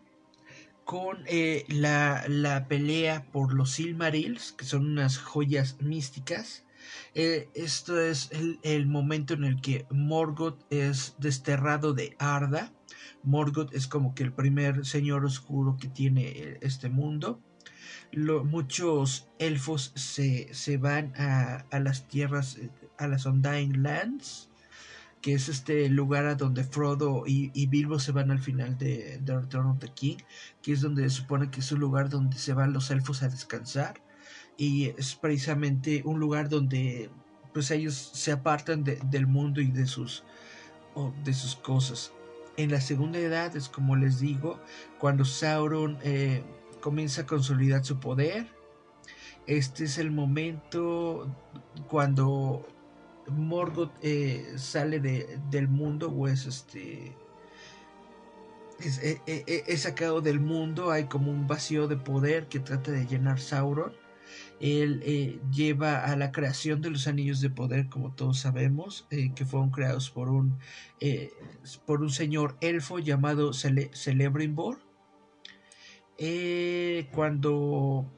con 0.86 1.24
eh, 1.28 1.66
la, 1.70 2.66
pelea 2.68 3.26
por 3.32 3.54
los 3.54 3.72
Silmarils, 3.72 4.52
que 4.54 4.66
son 4.66 4.86
unas 4.86 5.18
joyas 5.18 5.78
místicas. 5.82 6.66
Eh, 7.16 7.50
esto 7.54 8.00
es 8.00 8.30
el, 8.64 8.86
momento 8.88 9.34
en 9.34 9.46
el 9.46 9.62
que 9.62 9.86
Morgoth 9.90 10.60
es 10.70 11.16
desterrado 11.20 11.94
de 11.94 12.16
Arda. 12.20 12.74
Morgoth 13.24 13.74
es 13.74 13.88
como 13.88 14.14
que 14.14 14.24
el 14.24 14.34
primer 14.34 14.86
señor 14.86 15.24
oscuro 15.26 15.78
que 15.80 15.88
tiene 15.88 16.28
eh, 16.28 16.58
este 16.62 16.90
mundo. 16.90 17.40
muchos 18.44 19.30
elfos 19.40 19.94
se, 19.96 20.78
van 20.78 21.14
a, 21.16 21.66
a, 21.72 21.80
las 21.80 22.08
tierras, 22.08 22.58
a 22.98 23.08
las 23.08 23.26
Undying 23.26 23.84
Lands 23.84 24.50
que 25.24 25.34
es 25.34 25.48
este 25.48 25.88
lugar 25.88 26.26
a 26.26 26.36
donde 26.36 26.66
Frodo 26.66 27.24
y, 27.26 27.66
Bilbo 27.68 27.98
se 27.98 28.12
van 28.12 28.30
al 28.30 28.40
final 28.40 28.78
de, 28.78 29.22
The 29.24 29.40
Return 29.40 29.68
of 29.68 29.80
the 29.80 29.88
King, 29.88 30.18
que 30.62 30.74
es 30.74 30.82
donde 30.82 31.04
se 31.04 31.22
supone 31.22 31.50
que 31.50 31.62
es 31.62 31.72
un 31.72 31.80
lugar 31.80 32.10
donde 32.10 32.38
se 32.38 32.52
van 32.54 32.74
los 32.74 32.92
elfos 32.92 33.24
a 33.24 33.30
descansar 33.30 34.02
y 34.58 34.90
es 34.98 35.16
precisamente 35.16 36.02
un 36.04 36.20
lugar 36.20 36.50
donde 36.50 37.10
pues 37.54 37.72
ellos 37.72 38.12
se 38.14 38.34
apartan 38.34 38.84
del 38.84 39.26
mundo 39.26 39.62
y 39.62 39.72
de 39.72 39.86
sus 39.86 40.24
de 41.24 41.34
sus 41.34 41.56
cosas. 41.56 42.12
En 42.58 42.70
la 42.70 42.82
segunda 42.82 43.18
edad 43.18 43.56
es 43.56 43.70
como 43.70 43.96
les 43.96 44.20
digo, 44.20 44.60
cuando 45.00 45.24
Sauron 45.24 45.98
eh, 46.04 46.44
comienza 46.82 47.22
a 47.22 47.26
consolidar 47.26 47.84
su 47.86 48.00
poder. 48.00 48.48
Este 49.48 49.86
es 49.86 49.98
el 49.98 50.12
momento 50.12 51.34
cuando 51.88 52.68
Morgoth 53.28 53.94
eh, 54.02 54.54
sale 54.58 55.00
de, 55.00 55.40
del 55.50 55.68
mundo 55.68 56.10
o 56.10 56.28
es 56.28 56.46
este 56.46 57.16
es, 58.80 59.00
eh, 59.00 59.22
eh, 59.28 59.64
es, 59.68 59.82
sacado 59.82 60.22
del 60.22 60.40
mundo 60.40 60.92
hay 60.92 61.06
como 61.06 61.32
un 61.32 61.48
vacío 61.48 61.88
de 61.88 61.96
poder 61.96 62.48
que 62.48 62.60
trata 62.60 62.92
de 62.92 63.06
llenar 63.06 63.40
Sauron. 63.40 63.94
Él 64.60 65.42
lleva 65.52 66.06
a 66.06 66.16
la 66.16 66.32
creación 66.32 66.82
de 66.82 66.90
los 66.90 67.08
anillos 67.08 67.42
de 67.42 67.50
poder 67.50 67.90
como 67.90 68.14
todos 68.14 68.40
sabemos 68.40 69.08
que 69.10 69.46
fueron 69.46 69.70
creados 69.70 70.10
por 70.10 70.30
un 70.30 70.58
por 71.86 72.02
un 72.02 72.10
señor 72.10 72.58
elfo 72.62 73.00
llamado 73.00 73.54
Cele 73.54 73.92
Celebrimbor. 73.94 74.80
Cuando 77.12 78.10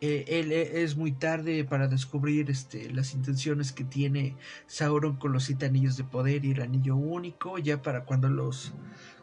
eh, 0.00 0.24
él 0.28 0.52
e, 0.52 0.82
es 0.82 0.96
muy 0.96 1.12
tarde 1.12 1.64
para 1.64 1.88
descubrir 1.88 2.50
este, 2.50 2.90
las 2.90 3.14
intenciones 3.14 3.72
que 3.72 3.84
tiene 3.84 4.36
Sauron 4.66 5.16
con 5.16 5.32
los 5.32 5.44
siete 5.44 5.66
anillos 5.66 5.96
de 5.96 6.04
poder 6.04 6.44
y 6.44 6.52
el 6.52 6.62
anillo 6.62 6.96
único. 6.96 7.58
Ya 7.58 7.82
para 7.82 8.04
cuando 8.04 8.28
los 8.28 8.72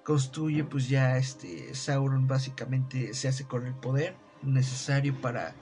construye, 0.03 0.63
pues 0.63 0.89
ya 0.89 1.17
este, 1.17 1.73
Sauron 1.75 2.27
básicamente 2.27 3.13
se 3.13 3.27
hace 3.27 3.45
con 3.45 3.67
el 3.67 3.73
poder 3.73 4.15
necesario 4.41 5.15
para, 5.21 5.53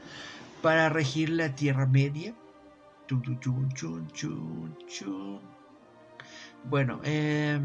para 0.62 0.90
regir 0.90 1.30
la 1.30 1.56
Tierra 1.56 1.86
Media. 1.86 2.34
Bueno, 6.64 7.02
eh, 7.04 7.60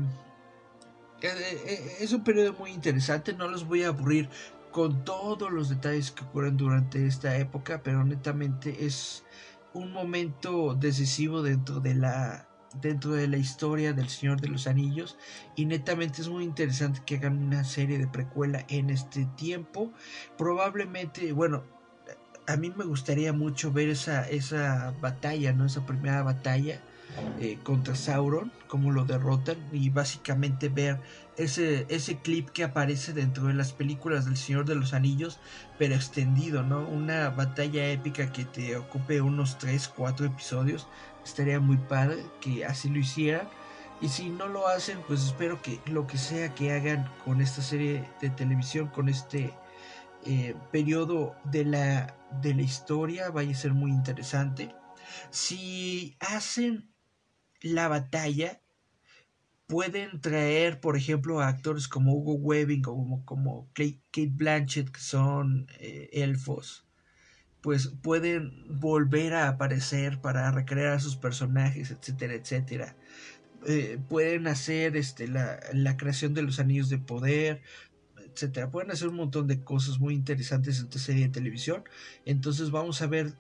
eh, 1.23 1.97
es 2.01 2.13
un 2.13 2.25
periodo 2.25 2.55
muy 2.55 2.73
interesante, 2.73 3.33
no 3.33 3.49
los 3.49 3.67
voy 3.67 3.85
a 3.85 3.89
aburrir 3.89 4.29
con 4.77 5.07
todos 5.07 5.51
los 5.51 5.71
detalles 5.71 6.11
que 6.11 6.23
ocurren 6.23 6.59
durante 6.59 7.07
esta 7.07 7.39
época, 7.39 7.81
pero 7.83 8.05
netamente 8.05 8.85
es 8.85 9.25
un 9.73 9.91
momento 9.91 10.75
decisivo 10.75 11.41
dentro 11.41 11.81
de 11.81 11.95
la 11.95 12.47
dentro 12.83 13.13
de 13.13 13.27
la 13.27 13.39
historia 13.39 13.95
del 13.95 14.11
Señor 14.11 14.39
de 14.39 14.49
los 14.49 14.67
Anillos 14.67 15.17
y 15.55 15.65
netamente 15.65 16.21
es 16.21 16.29
muy 16.29 16.45
interesante 16.45 17.01
que 17.07 17.17
hagan 17.17 17.39
una 17.39 17.65
serie 17.65 17.97
de 17.97 18.07
precuela 18.07 18.67
en 18.69 18.91
este 18.91 19.25
tiempo. 19.25 19.95
Probablemente, 20.37 21.33
bueno, 21.33 21.65
a 22.47 22.59
mí 22.59 22.71
me 22.77 22.85
gustaría 22.85 23.33
mucho 23.33 23.73
ver 23.73 23.89
esa 23.89 24.29
esa 24.29 24.95
batalla, 25.01 25.55
¿no? 25.55 25.65
Esa 25.65 25.87
primera 25.87 26.23
batalla 26.23 26.83
eh, 27.39 27.59
contra 27.63 27.95
Sauron, 27.95 28.53
cómo 28.67 28.93
lo 28.93 29.05
derrotan 29.05 29.57
y 29.73 29.91
básicamente 29.91 30.69
ver 30.69 31.01
ese, 31.37 31.87
ese 31.89 32.19
clip 32.19 32.51
que 32.51 32.65
aparece 32.65 33.13
dentro 33.13 33.47
de 33.47 33.55
las 33.55 33.73
películas 33.73 34.25
del 34.25 34.37
Señor 34.37 34.65
de 34.65 34.75
los 34.75 34.95
Anillos, 34.95 35.39
pero 35.79 35.95
extendido, 35.95 36.63
¿no? 36.63 36.87
Una 36.87 37.31
batalla 37.31 37.89
épica 37.89 38.33
que 38.33 38.45
te 38.45 38.77
ocupe 38.77 39.21
unos 39.21 39.59
3, 39.59 39.89
4 39.89 40.27
episodios. 40.27 40.89
Estaría 41.25 41.61
muy 41.61 41.77
padre 41.77 42.25
que 42.41 42.65
así 42.65 42.89
lo 42.89 42.99
hicieran. 42.99 43.49
Y 44.01 44.09
si 44.09 44.29
no 44.29 44.47
lo 44.49 44.69
hacen, 44.69 44.99
pues 45.07 45.23
espero 45.25 45.61
que 45.63 45.81
lo 45.87 46.07
que 46.07 46.19
sea 46.19 46.55
que 46.55 46.73
hagan 46.73 47.11
con 47.25 47.41
esta 47.41 47.63
serie 47.63 48.09
de 48.21 48.31
televisión, 48.31 48.89
con 48.89 49.09
este 49.09 49.55
eh, 50.25 50.55
periodo 50.71 51.35
de 51.45 51.65
la, 51.65 52.17
de 52.43 52.55
la 52.55 52.63
historia, 52.63 53.31
vaya 53.31 53.53
a 53.53 53.55
ser 53.55 53.73
muy 53.73 53.91
interesante. 53.91 54.75
Si 55.31 56.17
hacen 56.21 56.91
la 57.63 57.89
batalla, 57.89 58.61
pueden 59.67 60.21
traer, 60.21 60.81
por 60.81 60.97
ejemplo, 60.97 61.41
a 61.41 61.49
actores 61.49 61.89
como 61.89 62.15
Hugo 62.15 62.35
Webbing 62.35 62.83
o 62.87 62.95
como, 62.95 63.25
como 63.25 63.69
Kate 63.75 64.31
Blanchett, 64.31 64.91
que 64.91 65.01
son 65.01 65.67
eh, 65.81 66.09
elfos, 66.13 66.87
pues 67.61 67.89
pueden 68.03 68.65
volver 68.81 69.35
a 69.35 69.49
aparecer 69.49 70.21
para 70.21 70.51
recrear 70.53 70.93
a 70.93 71.01
sus 71.01 71.17
personajes, 71.17 71.91
etcétera, 71.91 72.35
etcétera. 72.35 72.97
Eh, 73.67 73.99
pueden 74.09 74.47
hacer 74.47 74.97
este, 74.97 75.27
la, 75.27 75.59
la, 75.73 75.97
creación 75.97 76.35
de 76.35 76.43
los 76.43 76.61
anillos 76.61 76.89
de 76.89 76.99
poder, 76.99 77.63
etcétera. 78.33 78.71
Pueden 78.71 78.93
hacer 78.93 79.09
un 79.09 79.17
montón 79.17 79.49
de 79.49 79.65
cosas 79.65 79.99
muy 79.99 80.15
interesantes 80.15 80.79
en 80.79 80.85
esta 80.85 81.01
serie 81.01 81.25
de 81.25 81.33
televisión. 81.33 81.83
Entonces 82.25 82.71
vamos 82.71 83.03
a 83.03 83.09
ver 83.09 83.35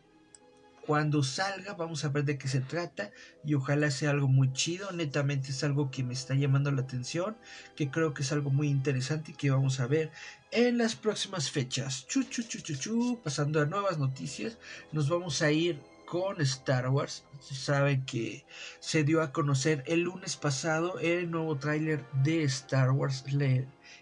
cuando 0.87 1.23
salga, 1.23 1.75
vamos 1.75 2.05
a 2.05 2.11
ver 2.11 2.25
de 2.25 2.39
qué 2.39 2.47
se 2.47 2.61
trata 2.61 3.11
y 3.45 3.55
ojalá 3.55 3.91
sea 3.91 4.11
algo 4.11 4.29
muy 4.29 4.53
chido. 4.53 4.93
Netamente 4.93 5.51
es 5.51 5.65
algo 5.65 5.91
que 5.91 6.05
me 6.05 6.15
está 6.15 6.35
llamando 6.35 6.71
la 6.71 6.83
atención, 6.83 7.37
que 7.75 7.91
creo 7.91 8.15
que 8.15 8.23
es 8.23 8.33
algo 8.33 8.51
muy 8.51 8.69
interesante 8.69 9.33
y 9.33 9.35
que 9.35 9.51
vamos 9.51 9.81
a 9.81 9.87
ver 9.87 10.13
en 10.53 10.79
las 10.79 10.95
próximas 10.95 11.51
fechas. 11.51 12.07
Chu, 12.07 12.23
chu, 12.23 12.43
chu, 12.43 12.61
chu. 12.61 13.21
Pasando 13.23 13.61
a 13.61 13.67
nuevas 13.67 13.99
noticias, 13.99 14.59
nos 14.93 15.09
vamos 15.09 15.43
a 15.43 15.51
ir 15.51 15.81
con 16.07 16.41
Star 16.41 16.89
Wars. 16.89 17.25
Saben 17.41 18.07
que 18.07 18.47
se 18.79 19.03
dio 19.03 19.23
a 19.23 19.33
conocer 19.33 19.83
el 19.87 20.03
lunes 20.03 20.37
pasado 20.37 20.99
el 21.01 21.31
nuevo 21.31 21.59
tráiler 21.59 22.05
de 22.23 22.45
Star 22.45 22.93
Wars, 22.93 23.25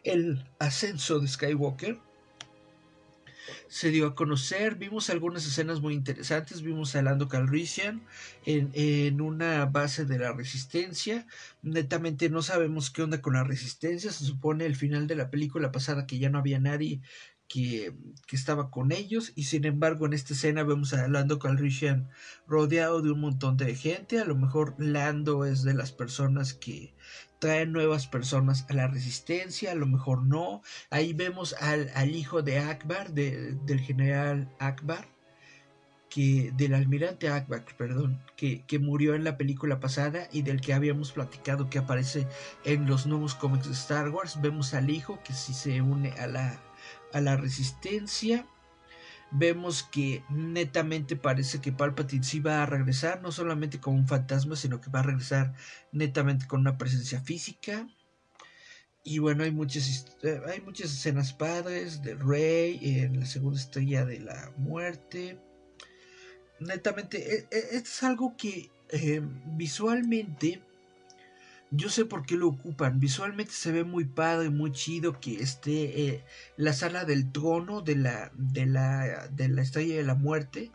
el 0.04 0.44
ascenso 0.58 1.18
de 1.18 1.28
Skywalker 1.28 1.98
se 3.68 3.90
dio 3.90 4.06
a 4.06 4.14
conocer. 4.14 4.76
Vimos 4.76 5.10
algunas 5.10 5.46
escenas 5.46 5.80
muy 5.80 5.94
interesantes. 5.94 6.62
Vimos 6.62 6.94
a 6.94 7.02
Lando 7.02 7.28
Calrissian 7.28 8.02
en, 8.44 8.70
en, 8.74 9.20
una 9.20 9.66
base 9.66 10.04
de 10.04 10.18
la 10.18 10.32
resistencia. 10.32 11.26
Netamente 11.62 12.30
no 12.30 12.42
sabemos 12.42 12.90
qué 12.90 13.02
onda 13.02 13.20
con 13.20 13.34
la 13.34 13.44
resistencia. 13.44 14.12
Se 14.12 14.24
supone 14.24 14.66
el 14.66 14.76
final 14.76 15.06
de 15.06 15.16
la 15.16 15.30
película 15.30 15.72
pasada 15.72 16.06
que 16.06 16.18
ya 16.18 16.30
no 16.30 16.38
había 16.38 16.58
nadie 16.58 17.00
que, 17.48 17.94
que, 18.26 18.36
estaba 18.36 18.70
con 18.70 18.90
ellos 18.90 19.32
y 19.34 19.44
sin 19.44 19.64
embargo 19.64 20.06
en 20.06 20.14
esta 20.14 20.32
escena 20.32 20.62
vemos 20.62 20.94
a 20.94 21.06
Lando 21.08 21.38
Calrissian 21.38 22.08
rodeado 22.46 23.02
de 23.02 23.10
un 23.10 23.20
montón 23.20 23.56
de 23.56 23.74
gente 23.74 24.18
a 24.18 24.24
lo 24.24 24.34
mejor 24.34 24.74
Lando 24.78 25.44
es 25.44 25.62
de 25.62 25.74
las 25.74 25.92
personas 25.92 26.54
que 26.54 26.94
traen 27.44 27.72
nuevas 27.72 28.06
personas 28.06 28.64
a 28.70 28.72
la 28.72 28.86
resistencia, 28.86 29.72
a 29.72 29.74
lo 29.74 29.86
mejor 29.86 30.22
no. 30.22 30.62
Ahí 30.88 31.12
vemos 31.12 31.54
al, 31.60 31.90
al 31.94 32.16
hijo 32.16 32.40
de 32.40 32.58
Akbar, 32.58 33.12
de, 33.12 33.52
del 33.66 33.80
general 33.80 34.50
Akbar, 34.58 35.06
que, 36.08 36.52
del 36.56 36.72
almirante 36.72 37.28
Akbar, 37.28 37.66
perdón, 37.76 38.18
que, 38.34 38.64
que, 38.64 38.78
murió 38.78 39.14
en 39.14 39.24
la 39.24 39.36
película 39.36 39.78
pasada 39.78 40.26
y 40.32 40.40
del 40.40 40.62
que 40.62 40.72
habíamos 40.72 41.12
platicado 41.12 41.68
que 41.68 41.78
aparece 41.78 42.26
en 42.64 42.86
los 42.86 43.06
nuevos 43.06 43.34
cómics 43.34 43.66
de 43.66 43.74
Star 43.74 44.08
Wars. 44.08 44.40
Vemos 44.40 44.72
al 44.72 44.88
hijo 44.88 45.20
que 45.22 45.34
sí 45.34 45.52
se 45.52 45.82
une 45.82 46.12
a 46.12 46.26
la, 46.26 46.58
a 47.12 47.20
la 47.20 47.36
resistencia 47.36 48.46
vemos 49.34 49.82
que 49.82 50.22
netamente 50.30 51.16
parece 51.16 51.60
que 51.60 51.72
Palpatine 51.72 52.24
sí 52.24 52.40
va 52.40 52.62
a 52.62 52.66
regresar, 52.66 53.20
no 53.20 53.32
solamente 53.32 53.80
como 53.80 53.98
un 53.98 54.06
fantasma, 54.06 54.54
sino 54.54 54.80
que 54.80 54.90
va 54.90 55.00
a 55.00 55.04
regresar 55.04 55.54
netamente 55.92 56.46
con 56.46 56.60
una 56.60 56.78
presencia 56.78 57.20
física. 57.20 57.86
Y 59.02 59.18
bueno, 59.18 59.44
hay 59.44 59.50
muchas, 59.50 60.16
eh, 60.22 60.40
hay 60.46 60.60
muchas 60.60 60.92
escenas 60.92 61.32
padres 61.32 62.02
de 62.02 62.14
Rey 62.14 62.78
en 62.82 63.20
la 63.20 63.26
segunda 63.26 63.58
estrella 63.58 64.04
de 64.04 64.20
la 64.20 64.52
muerte. 64.56 65.38
Netamente, 66.60 67.36
e, 67.36 67.48
e, 67.50 67.76
es 67.76 68.02
algo 68.02 68.36
que 68.36 68.70
eh, 68.90 69.20
visualmente 69.56 70.62
yo 71.76 71.88
sé 71.88 72.04
por 72.04 72.24
qué 72.24 72.36
lo 72.36 72.48
ocupan. 72.48 73.00
Visualmente 73.00 73.52
se 73.52 73.72
ve 73.72 73.84
muy 73.84 74.04
padre, 74.04 74.50
muy 74.50 74.72
chido 74.72 75.18
que 75.20 75.42
esté 75.42 76.08
eh, 76.08 76.24
la 76.56 76.72
sala 76.72 77.04
del 77.04 77.32
trono 77.32 77.80
de 77.80 77.96
la, 77.96 78.30
de 78.34 78.66
la, 78.66 79.28
de 79.28 79.48
la 79.48 79.62
estrella 79.62 79.96
de 79.96 80.04
la 80.04 80.14
muerte. 80.14 80.70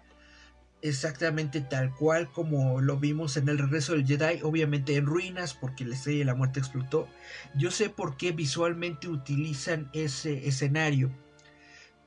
Exactamente 0.82 1.60
tal 1.62 1.94
cual 1.94 2.32
como 2.32 2.80
lo 2.82 2.98
vimos 2.98 3.36
en 3.38 3.50
el 3.50 3.58
regreso 3.58 3.94
del 3.94 4.06
Jedi, 4.06 4.42
obviamente 4.44 4.96
en 4.96 5.06
ruinas 5.06 5.54
porque 5.54 5.86
la 5.86 5.96
estrella 5.96 6.20
de 6.20 6.26
la 6.26 6.36
muerte 6.36 6.60
explotó. 6.60 7.08
Yo 7.56 7.72
sé 7.72 7.90
por 7.90 8.16
qué 8.16 8.32
visualmente 8.32 9.10
utilizan 9.10 9.90
ese 9.94 10.48
escenario, 10.48 11.12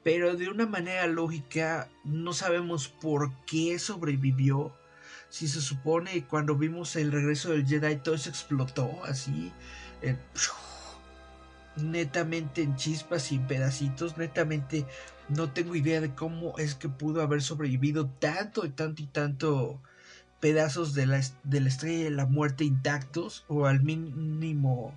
pero 0.02 0.36
de 0.36 0.48
una 0.48 0.66
manera 0.66 1.06
lógica 1.06 1.90
no 2.04 2.32
sabemos 2.32 2.88
por 2.88 3.30
qué 3.44 3.78
sobrevivió 3.78 4.74
si 5.32 5.48
se 5.48 5.62
supone 5.62 6.26
cuando 6.26 6.56
vimos 6.56 6.94
el 6.94 7.10
regreso 7.10 7.52
del 7.52 7.66
Jedi 7.66 7.96
todo 7.96 8.16
eso 8.16 8.28
explotó 8.28 9.02
así, 9.06 9.50
netamente 11.76 12.60
en 12.60 12.76
chispas 12.76 13.32
y 13.32 13.36
en 13.36 13.46
pedacitos, 13.46 14.18
netamente 14.18 14.84
no 15.30 15.50
tengo 15.50 15.74
idea 15.74 16.02
de 16.02 16.14
cómo 16.14 16.58
es 16.58 16.74
que 16.74 16.90
pudo 16.90 17.22
haber 17.22 17.40
sobrevivido 17.40 18.10
tanto 18.10 18.66
y 18.66 18.68
tanto 18.68 19.02
y 19.02 19.06
tanto 19.06 19.80
pedazos 20.38 20.92
de 20.92 21.06
la, 21.06 21.22
de 21.44 21.60
la 21.60 21.68
estrella 21.70 22.04
de 22.04 22.10
la 22.10 22.26
muerte 22.26 22.64
intactos 22.64 23.46
o 23.48 23.64
al 23.64 23.82
mínimo 23.82 24.94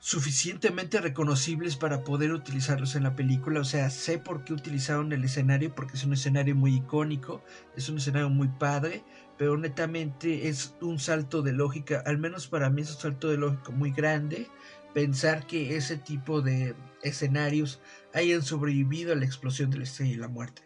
suficientemente 0.00 0.98
reconocibles 1.00 1.76
para 1.76 2.04
poder 2.04 2.32
utilizarlos 2.32 2.96
en 2.96 3.04
la 3.04 3.14
película. 3.14 3.60
O 3.60 3.64
sea, 3.64 3.90
sé 3.90 4.18
por 4.18 4.44
qué 4.44 4.54
utilizaron 4.54 5.12
el 5.12 5.24
escenario, 5.24 5.74
porque 5.74 5.96
es 5.96 6.04
un 6.04 6.14
escenario 6.14 6.56
muy 6.56 6.76
icónico, 6.76 7.44
es 7.76 7.88
un 7.88 7.98
escenario 7.98 8.30
muy 8.30 8.48
padre, 8.48 9.04
pero 9.36 9.56
netamente 9.56 10.48
es 10.48 10.74
un 10.80 10.98
salto 10.98 11.42
de 11.42 11.52
lógica, 11.52 12.02
al 12.06 12.18
menos 12.18 12.48
para 12.48 12.70
mí 12.70 12.82
es 12.82 12.94
un 12.94 13.00
salto 13.00 13.28
de 13.28 13.36
lógica 13.36 13.70
muy 13.70 13.92
grande, 13.92 14.48
pensar 14.94 15.46
que 15.46 15.76
ese 15.76 15.96
tipo 15.96 16.40
de 16.40 16.74
escenarios 17.02 17.80
hayan 18.14 18.42
sobrevivido 18.42 19.12
a 19.12 19.16
la 19.16 19.24
explosión 19.26 19.70
de 19.70 19.78
la 19.78 19.84
estrella 19.84 20.12
y 20.12 20.16
la 20.16 20.28
muerte. 20.28 20.62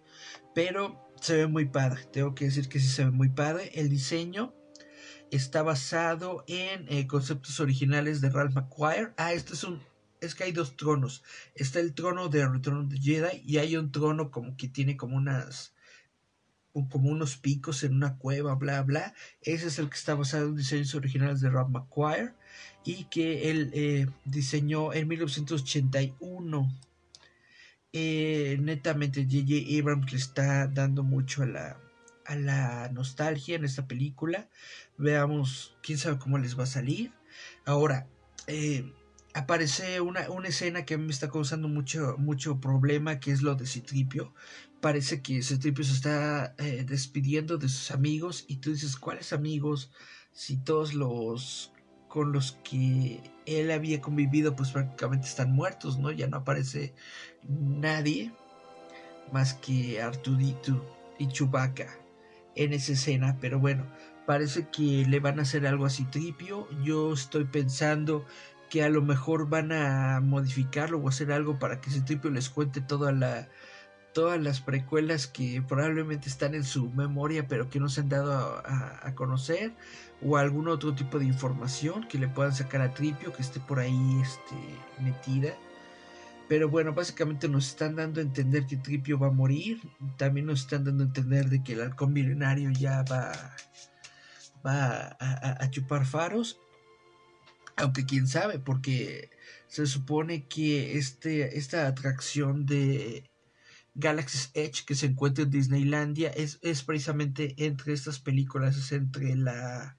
Pero 0.54 1.10
se 1.20 1.36
ve 1.36 1.46
muy 1.48 1.66
padre, 1.66 2.04
tengo 2.12 2.34
que 2.34 2.46
decir 2.46 2.68
que 2.68 2.78
sí 2.78 2.86
se 2.86 3.04
ve 3.04 3.10
muy 3.10 3.28
padre. 3.28 3.70
El 3.74 3.88
diseño 3.88 4.54
está 5.36 5.62
basado 5.62 6.44
en 6.46 6.86
eh, 6.88 7.06
conceptos 7.06 7.58
originales 7.60 8.20
de 8.20 8.30
Ralph 8.30 8.54
McQuire. 8.54 9.12
Ah, 9.16 9.32
este 9.32 9.54
es 9.54 9.64
un. 9.64 9.80
Es 10.20 10.34
que 10.34 10.44
hay 10.44 10.52
dos 10.52 10.76
tronos. 10.76 11.22
Está 11.54 11.80
el 11.80 11.92
trono 11.92 12.28
de 12.28 12.46
Return 12.46 12.86
of 12.86 12.88
the 12.88 12.98
Jedi 12.98 13.42
y 13.44 13.58
hay 13.58 13.76
un 13.76 13.92
trono 13.92 14.30
como 14.30 14.56
que 14.56 14.68
tiene 14.68 14.96
como 14.96 15.16
unas. 15.16 15.74
como 16.72 17.10
unos 17.10 17.36
picos 17.36 17.82
en 17.84 17.94
una 17.94 18.16
cueva, 18.16 18.54
bla, 18.54 18.82
bla. 18.82 19.14
Ese 19.42 19.66
es 19.68 19.78
el 19.78 19.88
que 19.88 19.96
está 19.96 20.14
basado 20.14 20.46
en 20.48 20.56
diseños 20.56 20.94
originales 20.94 21.40
de 21.40 21.50
Ralph 21.50 21.70
McQuire 21.70 22.32
y 22.84 23.04
que 23.04 23.50
él 23.50 23.70
eh, 23.74 24.06
diseñó 24.24 24.92
en 24.92 25.08
1981. 25.08 26.72
Eh, 27.96 28.58
netamente 28.60 29.22
J.J. 29.22 29.78
Abrams 29.80 30.12
le 30.12 30.18
está 30.18 30.66
dando 30.66 31.04
mucho 31.04 31.44
a 31.44 31.46
la, 31.46 31.83
a 32.26 32.36
la 32.36 32.88
nostalgia 32.90 33.56
en 33.56 33.64
esta 33.64 33.86
película. 33.86 34.48
Veamos, 34.96 35.76
quién 35.82 35.98
sabe 35.98 36.18
cómo 36.18 36.38
les 36.38 36.58
va 36.58 36.64
a 36.64 36.66
salir. 36.66 37.12
Ahora, 37.64 38.06
eh, 38.46 38.92
aparece 39.34 40.00
una, 40.00 40.30
una, 40.30 40.48
escena 40.48 40.84
que 40.84 40.94
a 40.94 40.98
mí 40.98 41.04
me 41.04 41.12
está 41.12 41.28
causando 41.28 41.68
mucho, 41.68 42.16
mucho 42.18 42.60
problema, 42.60 43.20
que 43.20 43.32
es 43.32 43.42
lo 43.42 43.54
de 43.54 43.66
Citripio. 43.66 44.32
Parece 44.80 45.22
que 45.22 45.42
Citripio 45.42 45.84
se 45.84 45.94
está 45.94 46.54
eh, 46.58 46.84
despidiendo 46.86 47.58
de 47.58 47.68
sus 47.68 47.90
amigos 47.90 48.44
y 48.48 48.56
tú 48.56 48.70
dices, 48.70 48.96
¿cuáles 48.96 49.32
amigos? 49.32 49.90
Si 50.32 50.56
todos 50.56 50.94
los 50.94 51.70
con 52.08 52.30
los 52.30 52.52
que 52.62 53.20
él 53.44 53.72
había 53.72 54.00
convivido 54.00 54.54
pues 54.54 54.70
prácticamente 54.70 55.26
están 55.26 55.50
muertos, 55.50 55.98
¿no? 55.98 56.12
Ya 56.12 56.28
no 56.28 56.36
aparece 56.38 56.94
nadie 57.42 58.32
más 59.32 59.54
que 59.54 60.00
Artudito 60.00 60.96
y 61.18 61.26
Chewbacca 61.26 62.03
en 62.56 62.72
esa 62.72 62.92
escena, 62.92 63.36
pero 63.40 63.58
bueno, 63.58 63.86
parece 64.26 64.68
que 64.70 65.04
le 65.08 65.20
van 65.20 65.38
a 65.38 65.42
hacer 65.42 65.66
algo 65.66 65.86
así 65.86 66.04
tripio. 66.04 66.68
Yo 66.82 67.12
estoy 67.12 67.44
pensando 67.44 68.24
que 68.70 68.82
a 68.82 68.88
lo 68.88 69.02
mejor 69.02 69.48
van 69.48 69.72
a 69.72 70.20
modificarlo 70.20 70.98
o 70.98 71.08
hacer 71.08 71.32
algo 71.32 71.58
para 71.58 71.80
que 71.80 71.90
ese 71.90 72.00
tripio 72.00 72.30
les 72.30 72.48
cuente 72.48 72.80
todas 72.80 73.14
las 74.40 74.60
precuelas 74.60 75.26
que 75.26 75.62
probablemente 75.62 76.28
están 76.28 76.54
en 76.54 76.64
su 76.64 76.90
memoria 76.90 77.46
pero 77.46 77.68
que 77.68 77.78
no 77.78 77.88
se 77.88 78.00
han 78.00 78.08
dado 78.08 78.32
a, 78.64 79.00
a, 79.06 79.14
conocer 79.14 79.72
o 80.22 80.36
algún 80.38 80.68
otro 80.68 80.94
tipo 80.94 81.18
de 81.18 81.26
información 81.26 82.08
que 82.08 82.18
le 82.18 82.28
puedan 82.28 82.54
sacar 82.54 82.80
a 82.80 82.94
Tripio 82.94 83.32
que 83.32 83.42
esté 83.42 83.60
por 83.60 83.78
ahí 83.78 84.20
este, 84.22 84.56
metida. 85.02 85.54
Pero 86.48 86.68
bueno, 86.68 86.92
básicamente 86.92 87.48
nos 87.48 87.68
están 87.68 87.96
dando 87.96 88.20
a 88.20 88.22
entender 88.22 88.66
que 88.66 88.76
Tripio 88.76 89.18
va 89.18 89.28
a 89.28 89.32
morir. 89.32 89.80
También 90.18 90.46
nos 90.46 90.60
están 90.60 90.84
dando 90.84 91.02
a 91.02 91.06
entender 91.06 91.48
de 91.48 91.62
que 91.62 91.72
el 91.72 91.80
halcón 91.80 92.12
milenario 92.12 92.70
ya 92.70 93.02
va, 93.10 93.32
va 94.64 95.16
a, 95.18 95.70
chupar 95.70 96.04
faros. 96.04 96.60
Aunque 97.76 98.04
quién 98.04 98.28
sabe, 98.28 98.58
porque 98.58 99.30
se 99.68 99.86
supone 99.86 100.46
que 100.46 100.98
este, 100.98 101.58
esta 101.58 101.86
atracción 101.88 102.66
de 102.66 103.30
Galaxy's 103.94 104.50
Edge 104.54 104.84
que 104.86 104.94
se 104.94 105.06
encuentra 105.06 105.44
en 105.44 105.50
Disneylandia 105.50 106.30
es, 106.30 106.58
es 106.62 106.82
precisamente 106.84 107.54
entre 107.64 107.94
estas 107.94 108.20
películas, 108.20 108.76
es 108.76 108.92
entre 108.92 109.34
la, 109.34 109.96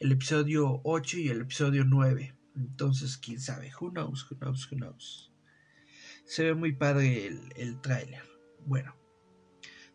el 0.00 0.10
episodio 0.10 0.80
8 0.84 1.18
y 1.18 1.28
el 1.28 1.42
episodio 1.42 1.84
9. 1.84 2.34
Entonces, 2.56 3.18
quién 3.18 3.40
sabe, 3.40 3.70
who 3.80 3.90
knows, 3.90 4.26
who 4.28 4.36
knows, 4.36 4.70
who 4.70 4.76
knows. 4.76 5.31
Se 6.24 6.44
ve 6.44 6.54
muy 6.54 6.72
padre 6.72 7.26
el, 7.26 7.52
el 7.56 7.80
tráiler. 7.80 8.22
Bueno, 8.64 8.96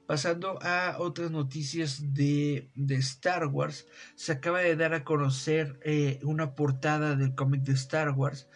pasando 0.06 0.60
a 0.62 0.98
otras 1.00 1.32
noticias 1.32 2.14
de, 2.14 2.70
de, 2.76 2.96
Star 2.96 3.48
Wars, 3.48 3.88
se 4.16 4.32
acaba 4.32 4.60
de 4.60 4.76
dar 4.76 4.94
a 4.94 5.04
conocer 5.04 5.80
eh, 5.84 6.20
una 6.24 6.56
portada 6.56 7.16
del 7.16 7.36
cómic 7.36 7.62
de 7.64 7.74
Star 7.74 8.12
Wars 8.12 8.48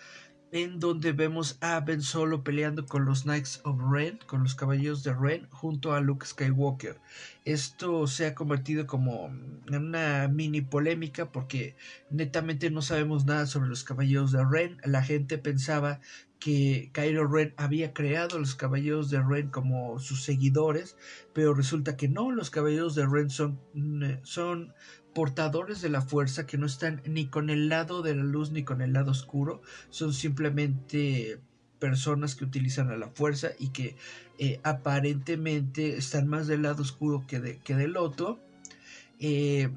en 0.51 0.80
donde 0.80 1.13
vemos 1.13 1.57
a 1.61 1.80
Ben 1.80 2.01
Solo 2.01 2.43
peleando 2.43 2.86
con 2.86 3.05
los 3.05 3.24
Knights 3.24 3.61
of 3.63 3.80
Ren, 3.89 4.19
con 4.28 4.43
los 4.43 4.53
Caballeros 4.53 5.01
de 5.03 5.13
Ren, 5.13 5.47
junto 5.49 5.93
a 5.93 6.01
Luke 6.01 6.26
Skywalker. 6.26 6.99
Esto 7.45 8.05
se 8.05 8.28
ha 8.28 8.36
convertido 8.36 8.86
como 8.86 9.28
en 9.28 9.76
una 9.76 10.28
mini 10.28 10.61
polémica 10.61 11.32
porque 11.32 11.76
netamente 12.09 12.69
no 12.69 12.82
sabemos 12.82 13.26
nada 13.26 13.45
sobre 13.45 13.69
los 13.69 13.86
Caballeros 13.86 14.34
de 14.34 14.43
Ren. 14.43 14.78
La 14.84 15.03
gente 15.03 15.38
pensaba 15.38 16.01
que 16.41 16.89
Kylo 16.91 17.27
Ren 17.27 17.53
había 17.55 17.93
creado 17.93 18.39
los 18.39 18.55
Caballeros 18.55 19.11
de 19.11 19.21
Ren 19.21 19.49
como 19.49 19.99
sus 19.99 20.23
seguidores, 20.23 20.97
pero 21.33 21.53
resulta 21.53 21.95
que 21.95 22.09
no, 22.09 22.31
los 22.31 22.49
Caballeros 22.49 22.95
de 22.95 23.05
Ren 23.05 23.29
son, 23.29 23.59
son 24.23 24.73
portadores 25.13 25.81
de 25.81 25.89
la 25.89 26.01
fuerza 26.01 26.47
que 26.47 26.57
no 26.57 26.65
están 26.65 27.03
ni 27.05 27.27
con 27.27 27.51
el 27.51 27.69
lado 27.69 28.01
de 28.01 28.15
la 28.15 28.23
luz 28.23 28.51
ni 28.51 28.63
con 28.63 28.81
el 28.81 28.91
lado 28.91 29.11
oscuro, 29.11 29.61
son 29.91 30.13
simplemente 30.13 31.39
personas 31.77 32.33
que 32.35 32.45
utilizan 32.45 32.89
a 32.89 32.97
la 32.97 33.09
fuerza 33.09 33.49
y 33.59 33.69
que 33.69 33.95
eh, 34.39 34.59
aparentemente 34.63 35.95
están 35.95 36.27
más 36.27 36.47
del 36.47 36.63
lado 36.63 36.81
oscuro 36.81 37.23
que, 37.27 37.59
que 37.63 37.75
del 37.75 37.97
otro. 37.97 38.39
Eh, 39.19 39.69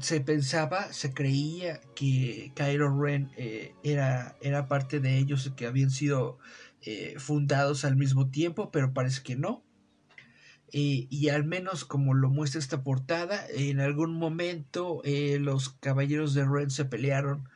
se 0.00 0.20
pensaba, 0.20 0.92
se 0.92 1.12
creía 1.12 1.80
que 1.94 2.52
Kylo 2.54 3.00
Ren 3.00 3.30
eh, 3.36 3.74
era, 3.82 4.36
era 4.40 4.68
parte 4.68 5.00
de 5.00 5.18
ellos, 5.18 5.52
que 5.56 5.66
habían 5.66 5.90
sido 5.90 6.38
eh, 6.82 7.14
fundados 7.18 7.84
al 7.84 7.96
mismo 7.96 8.30
tiempo, 8.30 8.70
pero 8.70 8.92
parece 8.92 9.22
que 9.22 9.36
no. 9.36 9.64
Eh, 10.72 11.06
y 11.08 11.28
al 11.28 11.44
menos 11.44 11.84
como 11.84 12.14
lo 12.14 12.30
muestra 12.30 12.58
esta 12.58 12.82
portada, 12.82 13.46
en 13.54 13.80
algún 13.80 14.14
momento 14.14 15.02
los 15.04 15.68
caballeros 15.68 16.34
de 16.34 16.44
Ren 16.44 16.70
se 16.70 16.84
pelearon 16.84 17.48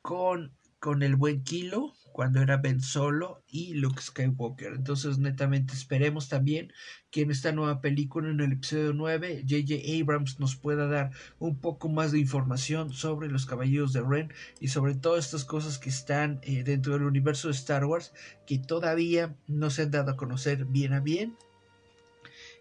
con, 0.00 0.56
con 0.78 1.02
el 1.02 1.16
buen 1.16 1.42
Kilo 1.42 1.95
cuando 2.16 2.40
era 2.40 2.56
Ben 2.56 2.80
Solo 2.80 3.44
y 3.46 3.74
Luke 3.74 4.00
Skywalker. 4.00 4.72
Entonces 4.72 5.18
netamente 5.18 5.74
esperemos 5.74 6.30
también 6.30 6.72
que 7.10 7.20
en 7.20 7.30
esta 7.30 7.52
nueva 7.52 7.82
película, 7.82 8.30
en 8.30 8.40
el 8.40 8.52
episodio 8.52 8.94
9, 8.94 9.42
JJ 9.44 10.00
Abrams 10.00 10.40
nos 10.40 10.56
pueda 10.56 10.86
dar 10.86 11.10
un 11.38 11.60
poco 11.60 11.90
más 11.90 12.12
de 12.12 12.18
información 12.18 12.90
sobre 12.90 13.28
los 13.28 13.44
caballeros 13.44 13.92
de 13.92 14.00
Ren 14.00 14.32
y 14.60 14.68
sobre 14.68 14.94
todas 14.94 15.26
estas 15.26 15.44
cosas 15.44 15.78
que 15.78 15.90
están 15.90 16.40
eh, 16.42 16.62
dentro 16.62 16.94
del 16.94 17.02
universo 17.02 17.48
de 17.48 17.54
Star 17.54 17.84
Wars 17.84 18.14
que 18.46 18.58
todavía 18.58 19.36
no 19.46 19.68
se 19.68 19.82
han 19.82 19.90
dado 19.90 20.12
a 20.12 20.16
conocer 20.16 20.64
bien 20.64 20.94
a 20.94 21.00
bien 21.00 21.36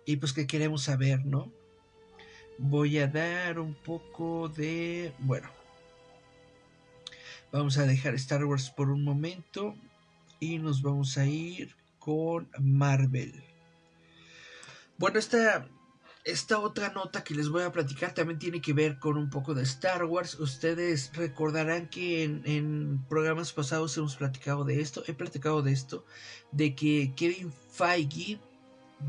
y 0.05 0.17
pues 0.17 0.33
que 0.33 0.47
queremos 0.47 0.83
saber, 0.83 1.25
¿no? 1.25 1.49
Voy 2.57 2.97
a 2.97 3.07
dar 3.07 3.59
un 3.59 3.73
poco 3.73 4.49
de... 4.49 5.13
Bueno. 5.19 5.54
Vamos 7.51 7.77
a 7.77 7.85
dejar 7.85 8.13
Star 8.15 8.43
Wars 8.45 8.69
por 8.69 8.89
un 8.89 9.03
momento 9.03 9.75
y 10.39 10.59
nos 10.59 10.81
vamos 10.81 11.17
a 11.17 11.25
ir 11.25 11.75
con 11.99 12.49
Marvel. 12.59 13.33
Bueno, 14.97 15.19
esta, 15.19 15.67
esta 16.23 16.59
otra 16.59 16.89
nota 16.89 17.23
que 17.23 17.35
les 17.35 17.49
voy 17.49 17.63
a 17.63 17.71
platicar 17.71 18.13
también 18.13 18.39
tiene 18.39 18.61
que 18.61 18.73
ver 18.73 18.99
con 18.99 19.17
un 19.17 19.29
poco 19.29 19.53
de 19.53 19.63
Star 19.63 20.05
Wars. 20.05 20.39
Ustedes 20.39 21.11
recordarán 21.13 21.89
que 21.89 22.23
en, 22.23 22.41
en, 22.45 23.05
programas 23.07 23.53
pasados 23.53 23.97
hemos 23.97 24.15
platicado 24.15 24.63
de 24.63 24.81
esto. 24.81 25.03
He 25.07 25.13
platicado 25.13 25.61
de 25.61 25.71
esto. 25.71 26.05
De 26.51 26.75
que 26.75 27.13
Kevin 27.15 27.51
Feige 27.71 28.39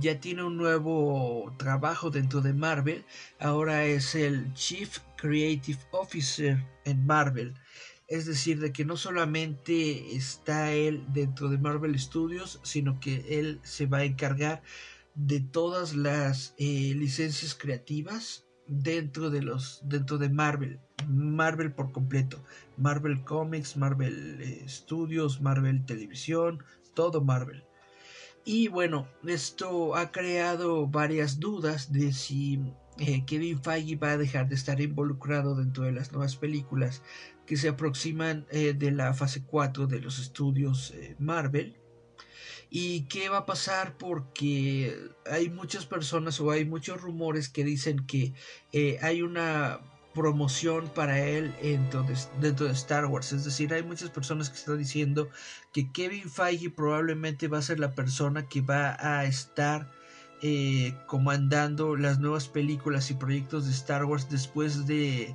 ya 0.01 0.21
tiene 0.21 0.43
un 0.43 0.57
nuevo 0.57 1.55
trabajo 1.57 2.11
dentro 2.11 2.41
de 2.41 2.53
Marvel. 2.53 3.05
Ahora 3.39 3.85
es 3.85 4.15
el 4.15 4.53
Chief 4.55 4.99
Creative 5.17 5.79
Officer 5.93 6.65
en 6.85 7.07
Marvel. 7.07 7.55
Es 8.09 8.27
decir, 8.27 8.61
de 8.61 8.73
que 8.73 8.85
no 8.85 8.97
solamente 8.97 10.15
está 10.15 10.73
él 10.73 11.05
dentro 11.09 11.49
de 11.49 11.59
Marvel 11.59 11.99
Studios, 11.99 12.61
sino 12.63 13.01
que 13.01 13.39
él 13.39 13.61
se 13.65 13.87
va 13.87 13.99
a 13.99 14.05
encargar 14.05 14.63
de 15.15 15.41
todas 15.41 15.97
las 15.97 16.55
eh, 16.59 16.93
licencias 16.95 17.55
creativas 17.55 18.47
dentro 18.69 19.31
de 19.31 19.43
los 19.43 19.81
dentro 19.85 20.19
de 20.19 20.29
Marvel 20.29 20.81
Marvel 21.09 21.73
por 21.73 21.93
completo. 21.93 22.43
Marvel 22.77 23.25
Comics 23.25 23.77
Marvel 23.77 24.41
eh, 24.41 24.65
Studios 24.69 25.41
Marvel 25.41 25.85
Televisión 25.87 26.63
todo 26.95 27.21
Marvel. 27.21 27.65
Y 28.45 28.69
bueno, 28.69 29.09
esto 29.27 29.97
ha 29.97 30.11
creado 30.11 30.87
varias 30.87 31.39
dudas 31.39 31.93
de 31.93 32.13
si 32.13 32.61
eh, 32.99 33.25
Kevin 33.27 33.63
Feige 33.63 33.97
va 33.97 34.13
a 34.13 34.17
dejar 34.17 34.49
de 34.49 34.55
estar 34.55 34.81
involucrado 34.81 35.55
dentro 35.55 35.85
de 35.85 35.93
las 35.93 36.13
nuevas 36.13 36.37
películas 36.37 37.03
que 37.47 37.57
se 37.57 37.69
aproximan 37.69 38.47
eh, 38.51 38.75
de 38.75 38.91
la 38.91 39.13
fase 39.15 39.45
4 39.45 39.87
de 39.87 40.01
los 40.01 40.19
estudios 40.19 40.93
eh, 40.93 41.15
Marvel. 41.19 41.77
¿Y 42.71 43.03
qué 43.03 43.29
va 43.29 43.39
a 43.39 43.47
pasar? 43.47 43.97
Porque 43.97 44.99
hay 45.31 45.51
muchas 45.51 45.87
personas 45.87 46.41
o 46.41 46.51
hay 46.51 46.65
muchos 46.65 47.01
rumores 47.01 47.49
que 47.49 47.65
dicen 47.65 48.07
que 48.07 48.35
hay 49.01 49.23
una 49.23 49.81
promoción 50.17 50.89
para 50.89 51.21
él 51.21 51.55
dentro 51.63 52.03
de, 52.03 52.17
dentro 52.41 52.67
de, 52.67 52.73
Star 52.73 53.07
Wars. 53.07 53.33
Es 53.33 53.45
decir, 53.45 53.73
hay 53.73 53.85
muchas 53.85 54.11
personas 54.11 54.51
que 54.51 54.57
están 54.57 54.79
diciendo 54.79 55.29
que 55.73 55.93
Kevin 55.93 56.29
Feige 56.29 56.71
probablemente 56.71 57.47
va 57.47 57.59
a 57.59 57.63
ser 57.63 57.79
la 57.79 57.95
persona 57.95 58.49
que 58.49 58.63
va 58.63 58.97
a 58.99 59.27
estar 59.27 59.93
eh, 60.43 60.95
comandando 61.07 61.97
las 61.97 62.19
nuevas 62.19 62.49
películas 62.49 63.11
y 63.11 63.15
proyectos 63.15 63.67
de 63.67 63.73
Star 63.73 64.05
Wars 64.05 64.29
después 64.29 64.87
de, 64.87 65.35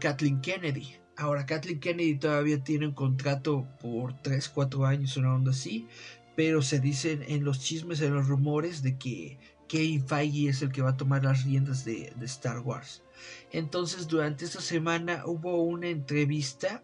Kathleen 0.00 0.40
Kennedy. 0.40 0.96
Ahora, 1.16 1.46
Kathleen 1.46 1.80
Kennedy 1.80 2.16
todavía 2.16 2.62
tiene 2.62 2.86
un 2.86 2.94
contrato 2.94 3.66
por 3.80 4.14
3, 4.22 4.48
4 4.48 4.86
años, 4.86 5.16
una 5.16 5.34
onda 5.34 5.50
así, 5.50 5.88
pero 6.36 6.62
se 6.62 6.78
dicen 6.78 7.24
en 7.26 7.44
los 7.44 7.60
chismes, 7.60 8.00
en 8.00 8.14
los 8.14 8.28
rumores 8.28 8.82
de 8.82 8.98
que 8.98 9.38
Kevin 9.66 10.06
Feige 10.06 10.48
es 10.50 10.62
el 10.62 10.72
que 10.72 10.82
va 10.82 10.90
a 10.90 10.96
tomar 10.96 11.24
las 11.24 11.44
riendas 11.44 11.84
de, 11.84 12.12
de 12.16 12.26
Star 12.26 12.60
Wars. 12.60 13.02
Entonces 13.50 14.06
durante 14.08 14.44
esta 14.44 14.60
semana 14.60 15.24
hubo 15.26 15.62
una 15.62 15.88
entrevista 15.88 16.82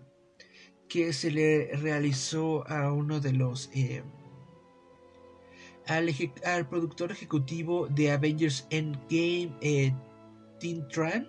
que 0.88 1.12
se 1.12 1.30
le 1.30 1.76
realizó 1.76 2.66
a 2.68 2.92
uno 2.92 3.20
de 3.20 3.32
los... 3.32 3.70
Eh, 3.74 4.03
al, 5.87 6.68
productor 6.68 7.12
ejecutivo 7.12 7.89
de 7.89 8.11
Avengers 8.11 8.66
Endgame, 8.70 9.53
eh, 9.61 9.93
Tim 10.59 10.87
Tran, 10.89 11.28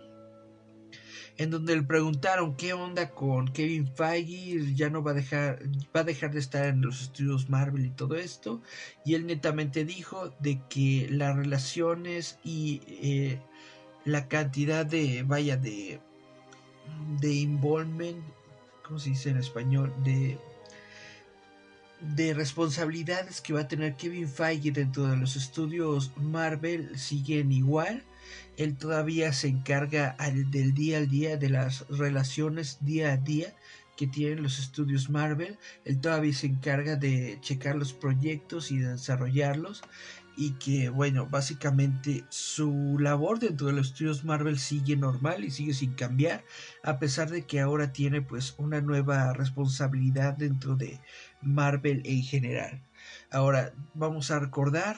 en 1.37 1.49
donde 1.49 1.75
le 1.75 1.83
preguntaron 1.83 2.55
qué 2.55 2.73
onda 2.73 3.09
con 3.09 3.49
Kevin 3.49 3.87
Feige, 3.95 4.73
ya 4.73 4.89
no 4.89 5.03
va 5.03 5.11
a 5.11 5.15
dejar, 5.15 5.61
va 5.95 6.01
a 6.01 6.03
dejar 6.03 6.31
de 6.31 6.39
estar 6.39 6.65
en 6.65 6.81
los 6.81 7.01
estudios 7.01 7.49
Marvel 7.49 7.85
y 7.85 7.89
todo 7.89 8.15
esto, 8.15 8.61
y 9.03 9.15
él 9.15 9.25
netamente 9.25 9.83
dijo 9.83 10.33
de 10.39 10.61
que 10.69 11.07
las 11.11 11.35
relaciones 11.35 12.39
y 12.43 12.81
eh, 12.87 13.39
la 14.05 14.27
cantidad 14.27 14.85
de, 14.85 15.23
vaya, 15.23 15.57
de, 15.57 15.99
de 17.19 17.33
involvement, 17.33 18.23
¿cómo 18.83 18.99
se 18.99 19.09
dice 19.09 19.31
en 19.31 19.37
español? 19.37 19.93
De, 20.03 20.37
de 22.13 22.33
responsabilidades 22.33 23.41
que 23.41 23.53
va 23.53 23.61
a 23.61 23.67
tener 23.67 23.95
Kevin 23.95 24.27
Feige 24.27 24.71
dentro 24.71 25.07
de 25.07 25.17
los 25.17 25.35
estudios 25.35 26.11
Marvel 26.17 26.97
siguen 26.97 27.51
igual. 27.51 28.03
Él 28.57 28.75
todavía 28.75 29.33
se 29.33 29.47
encarga 29.47 30.15
del 30.51 30.73
día 30.73 30.97
al 30.97 31.09
día, 31.09 31.37
de 31.37 31.49
las 31.49 31.87
relaciones 31.89 32.77
día 32.81 33.13
a 33.13 33.17
día 33.17 33.55
que 33.95 34.07
tienen 34.07 34.43
los 34.43 34.59
estudios 34.59 35.09
Marvel. 35.09 35.57
Él 35.83 35.99
todavía 35.99 36.33
se 36.33 36.47
encarga 36.47 36.95
de 36.95 37.37
checar 37.41 37.75
los 37.75 37.93
proyectos 37.93 38.71
y 38.71 38.77
de 38.77 38.93
desarrollarlos. 38.93 39.81
Y 40.37 40.51
que, 40.53 40.89
bueno, 40.89 41.27
básicamente 41.27 42.25
su 42.29 42.97
labor 42.99 43.39
dentro 43.39 43.67
de 43.67 43.73
los 43.73 43.87
estudios 43.87 44.25
Marvel 44.25 44.59
sigue 44.59 44.97
normal 44.97 45.43
y 45.43 45.51
sigue 45.51 45.73
sin 45.73 45.93
cambiar. 45.93 46.43
A 46.83 46.99
pesar 46.99 47.29
de 47.29 47.45
que 47.45 47.59
ahora 47.61 47.93
tiene 47.93 48.21
pues 48.21 48.55
una 48.57 48.81
nueva 48.81 49.33
responsabilidad 49.33 50.33
dentro 50.35 50.75
de 50.75 50.99
Marvel 51.41 52.01
en 52.05 52.23
general. 52.23 52.81
Ahora, 53.31 53.73
vamos 53.93 54.31
a 54.31 54.39
recordar 54.39 54.97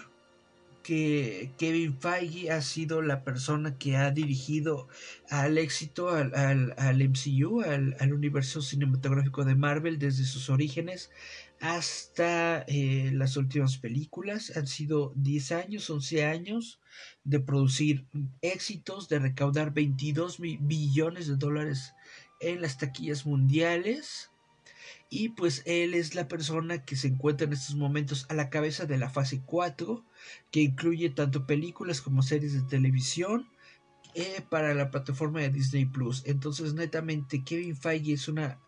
que 0.88 1.52
Kevin 1.58 2.00
Feige 2.00 2.50
ha 2.50 2.62
sido 2.62 3.02
la 3.02 3.26
persona 3.26 3.78
que 3.78 3.98
ha 3.98 4.10
dirigido 4.12 4.88
al 5.30 5.58
éxito 5.58 6.08
al, 6.12 6.30
MCU, 6.78 7.62
al, 7.62 8.14
universo 8.14 8.62
cinematográfico 8.62 9.44
de 9.44 9.56
Marvel 9.56 10.00
desde 10.00 10.24
sus 10.24 10.50
orígenes 10.50 11.12
hasta 11.60 12.64
eh, 12.68 13.12
las 13.14 13.38
últimas 13.38 13.78
películas. 13.78 14.56
Han 14.56 14.68
sido 14.68 15.14
10 15.16 15.52
años, 15.54 15.90
11 15.90 16.26
años 16.26 16.80
de 17.24 17.40
producir 17.40 18.06
éxitos, 18.42 19.10
de 19.10 19.20
recaudar 19.20 19.74
22 19.74 20.40
billones 20.40 21.28
de 21.28 21.36
dólares 21.36 21.94
en 22.40 22.62
las 22.62 22.78
taquillas 22.78 23.26
mundiales 23.26 24.30
y 25.10 25.30
pues 25.30 25.64
él 25.66 25.94
es 25.94 26.16
la 26.16 26.28
persona 26.28 26.84
que 26.84 26.96
se 26.96 27.08
encuentra 27.08 27.48
en 27.48 27.54
estos 27.54 27.76
momentos 27.76 28.26
a 28.30 28.34
la 28.34 28.50
cabeza 28.50 28.86
de 28.86 28.98
la 28.98 29.10
fase 29.10 29.42
4, 29.46 30.04
que 30.52 30.62
incluye 30.62 31.10
tanto 31.10 31.48
películas 31.48 32.02
como 32.02 32.24
series 32.24 32.54
de 32.54 32.68
televisión 32.68 33.48
eh, 34.20 34.42
para 34.50 34.74
la 34.74 34.90
plataforma 34.90 35.42
de 35.42 35.52
Disney 35.52 35.86
Plus. 35.86 36.24
Entonces, 36.26 36.74
netamente, 36.74 37.44
Kevin 37.44 37.78
Feige 37.78 38.14
es 38.14 38.28
una 38.28 38.60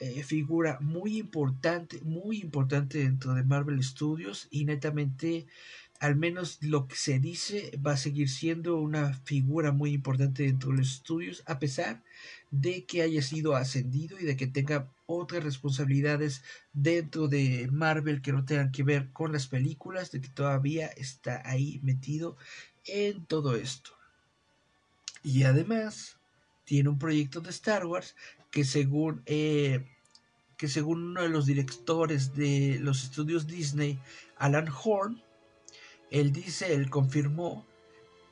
eh, 0.00 0.22
figura 0.22 0.78
muy 0.80 1.18
importante, 1.18 2.00
muy 2.04 2.40
importante 2.40 3.00
dentro 3.00 3.34
de 3.34 3.44
Marvel 3.44 3.84
Studios 3.84 4.48
y 4.50 4.64
netamente 4.64 5.46
al 6.00 6.16
menos 6.16 6.58
lo 6.62 6.88
que 6.88 6.96
se 6.96 7.18
dice 7.18 7.78
va 7.86 7.92
a 7.92 7.96
seguir 7.98 8.30
siendo 8.30 8.78
una 8.78 9.12
figura 9.12 9.72
muy 9.72 9.92
importante 9.92 10.44
dentro 10.44 10.70
de 10.70 10.78
los 10.78 10.90
estudios, 10.90 11.42
a 11.44 11.58
pesar 11.58 12.02
de 12.50 12.86
que 12.86 13.02
haya 13.02 13.20
sido 13.20 13.56
ascendido 13.56 14.18
y 14.18 14.24
de 14.24 14.38
que 14.38 14.46
tenga 14.46 14.90
otras 15.04 15.44
responsabilidades 15.44 16.42
dentro 16.72 17.28
de 17.28 17.68
Marvel 17.70 18.22
que 18.22 18.32
no 18.32 18.46
tengan 18.46 18.72
que 18.72 18.84
ver 18.84 19.10
con 19.12 19.32
las 19.32 19.48
películas, 19.48 20.10
de 20.12 20.22
que 20.22 20.28
todavía 20.30 20.86
está 20.86 21.42
ahí 21.44 21.78
metido 21.82 22.38
en 22.86 23.26
todo 23.26 23.54
esto. 23.54 23.92
Y 25.24 25.42
además 25.42 26.20
tiene 26.64 26.90
un 26.90 26.98
proyecto 26.98 27.40
de 27.40 27.50
Star 27.50 27.86
Wars 27.86 28.14
que 28.52 28.64
según 28.64 29.22
eh, 29.26 29.84
que 30.56 30.68
según 30.68 31.02
uno 31.02 31.22
de 31.22 31.28
los 31.28 31.46
directores 31.46 32.34
de 32.34 32.78
los 32.80 33.02
estudios 33.02 33.46
Disney, 33.46 33.98
Alan 34.36 34.68
Horn, 34.68 35.20
él 36.10 36.32
dice, 36.32 36.72
él 36.72 36.90
confirmó 36.90 37.66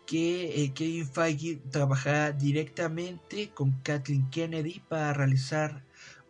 que 0.06 0.62
eh, 0.62 0.72
Kevin 0.72 1.08
Feige 1.08 1.60
trabajará 1.70 2.32
directamente 2.32 3.50
con 3.50 3.72
Kathleen 3.82 4.30
Kennedy 4.30 4.80
para 4.88 5.12
realizar 5.12 5.84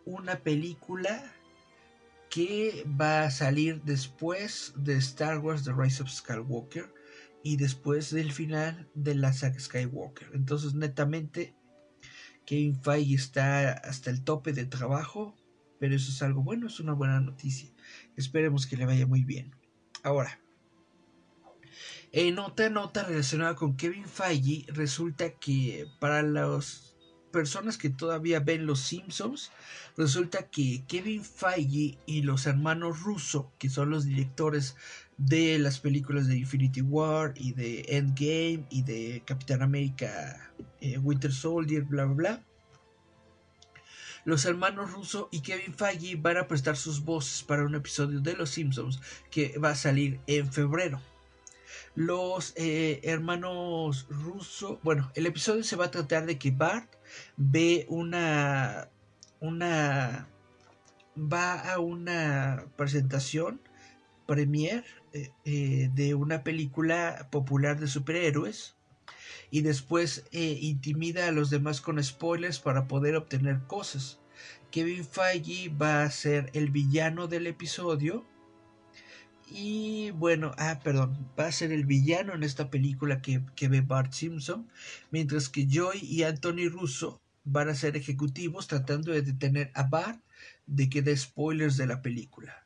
una 0.05 0.39
película 0.39 1.23
que 2.29 2.85
va 2.99 3.25
a 3.25 3.31
salir 3.31 3.81
después 3.83 4.73
de 4.75 4.95
Star 4.95 5.39
Wars 5.39 5.63
The 5.63 5.73
Rise 5.73 6.01
of 6.01 6.09
Skywalker 6.09 6.91
y 7.43 7.57
después 7.57 8.11
del 8.11 8.31
final 8.31 8.89
de 8.95 9.15
la 9.15 9.33
saga 9.33 9.59
Skywalker. 9.59 10.31
Entonces, 10.33 10.73
netamente, 10.73 11.53
Kevin 12.45 12.81
Feige 12.81 13.15
está 13.15 13.73
hasta 13.73 14.09
el 14.09 14.23
tope 14.23 14.53
de 14.53 14.65
trabajo, 14.65 15.35
pero 15.79 15.95
eso 15.95 16.11
es 16.11 16.21
algo 16.21 16.41
bueno, 16.41 16.67
es 16.67 16.79
una 16.79 16.93
buena 16.93 17.19
noticia. 17.19 17.69
Esperemos 18.15 18.65
que 18.65 18.77
le 18.77 18.85
vaya 18.85 19.05
muy 19.05 19.23
bien. 19.23 19.53
Ahora, 20.03 20.39
en 22.13 22.39
otra 22.39 22.69
nota 22.69 23.03
relacionada 23.03 23.55
con 23.55 23.75
Kevin 23.75 24.05
Feige, 24.05 24.65
resulta 24.71 25.31
que 25.31 25.87
para 25.99 26.21
las 26.21 26.95
personas 27.33 27.77
que 27.77 27.89
todavía 27.89 28.39
ven 28.39 28.65
Los 28.65 28.79
Simpsons, 28.79 29.51
resulta 29.97 30.49
que 30.49 30.85
Kevin 30.87 31.25
Feige 31.25 31.97
y 32.05 32.21
los 32.21 32.45
hermanos 32.45 33.01
Russo, 33.01 33.51
que 33.57 33.69
son 33.69 33.89
los 33.89 34.05
directores 34.05 34.77
de 35.17 35.59
las 35.59 35.79
películas 35.79 36.27
de 36.27 36.37
Infinity 36.37 36.81
War 36.81 37.33
y 37.35 37.53
de 37.53 37.85
Endgame 37.89 38.65
y 38.69 38.83
de 38.83 39.23
Capitán 39.25 39.61
América 39.61 40.51
eh, 40.81 40.97
Winter 40.97 41.31
Soldier, 41.31 41.83
bla 41.83 42.05
bla 42.05 42.13
bla. 42.13 42.43
Los 44.25 44.45
hermanos 44.45 44.91
Russo 44.91 45.27
y 45.31 45.41
Kevin 45.41 45.73
Feige 45.73 46.15
van 46.15 46.37
a 46.37 46.47
prestar 46.47 46.77
sus 46.77 47.03
voces 47.03 47.43
para 47.43 47.65
un 47.65 47.75
episodio 47.75 48.21
de 48.21 48.33
Los 48.33 48.51
Simpsons 48.51 49.01
que 49.29 49.57
va 49.57 49.71
a 49.71 49.75
salir 49.75 50.21
en 50.27 50.51
febrero 50.51 51.01
los 51.95 52.53
eh, 52.55 52.99
hermanos 53.03 54.07
Russo. 54.09 54.79
Bueno, 54.83 55.11
el 55.15 55.25
episodio 55.25 55.63
se 55.63 55.75
va 55.75 55.85
a 55.85 55.91
tratar 55.91 56.25
de 56.25 56.37
que 56.37 56.51
Bart 56.51 56.91
ve 57.37 57.85
una. 57.89 58.89
una. 59.39 60.27
va 61.15 61.59
a 61.71 61.79
una 61.79 62.65
presentación 62.75 63.61
premier 64.25 64.83
eh, 65.13 65.31
eh, 65.45 65.89
de 65.93 66.15
una 66.15 66.43
película 66.43 67.29
popular 67.31 67.79
de 67.79 67.87
superhéroes 67.87 68.75
y 69.51 69.61
después 69.61 70.25
intimida 70.31 71.27
a 71.27 71.31
los 71.31 71.51
demás 71.51 71.79
con 71.79 72.03
spoilers 72.03 72.59
para 72.59 72.87
poder 72.87 73.15
obtener 73.15 73.61
cosas. 73.67 74.19
Kevin 74.71 75.05
Feige 75.05 75.69
va 75.69 76.01
a 76.01 76.09
ser 76.09 76.49
el 76.53 76.71
villano 76.71 77.27
del 77.27 77.45
episodio 77.45 78.25
y 79.55 80.09
bueno, 80.11 80.51
ah, 80.57 80.79
perdón, 80.83 81.29
va 81.39 81.45
a 81.45 81.51
ser 81.51 81.71
el 81.71 81.85
villano 81.85 82.33
en 82.33 82.41
esta 82.41 82.71
película 82.71 83.21
que, 83.21 83.43
ve 83.67 83.81
Bart 83.81 84.13
Simpson, 84.13 84.67
mientras 85.11 85.47
que 85.47 85.67
Joy 85.67 85.99
y 86.01 86.23
Anthony 86.23 86.69
Russo 86.71 87.21
van 87.43 87.69
a 87.69 87.75
ser 87.75 87.95
ejecutivos 87.95 88.67
tratando 88.67 89.11
de 89.11 89.21
detener 89.21 89.71
a 89.75 89.83
Bart 89.83 90.23
de 90.65 90.89
que 90.89 91.03
dé 91.03 91.15
spoilers 91.15 91.77
de 91.77 91.85
la 91.85 92.01
película. 92.01 92.65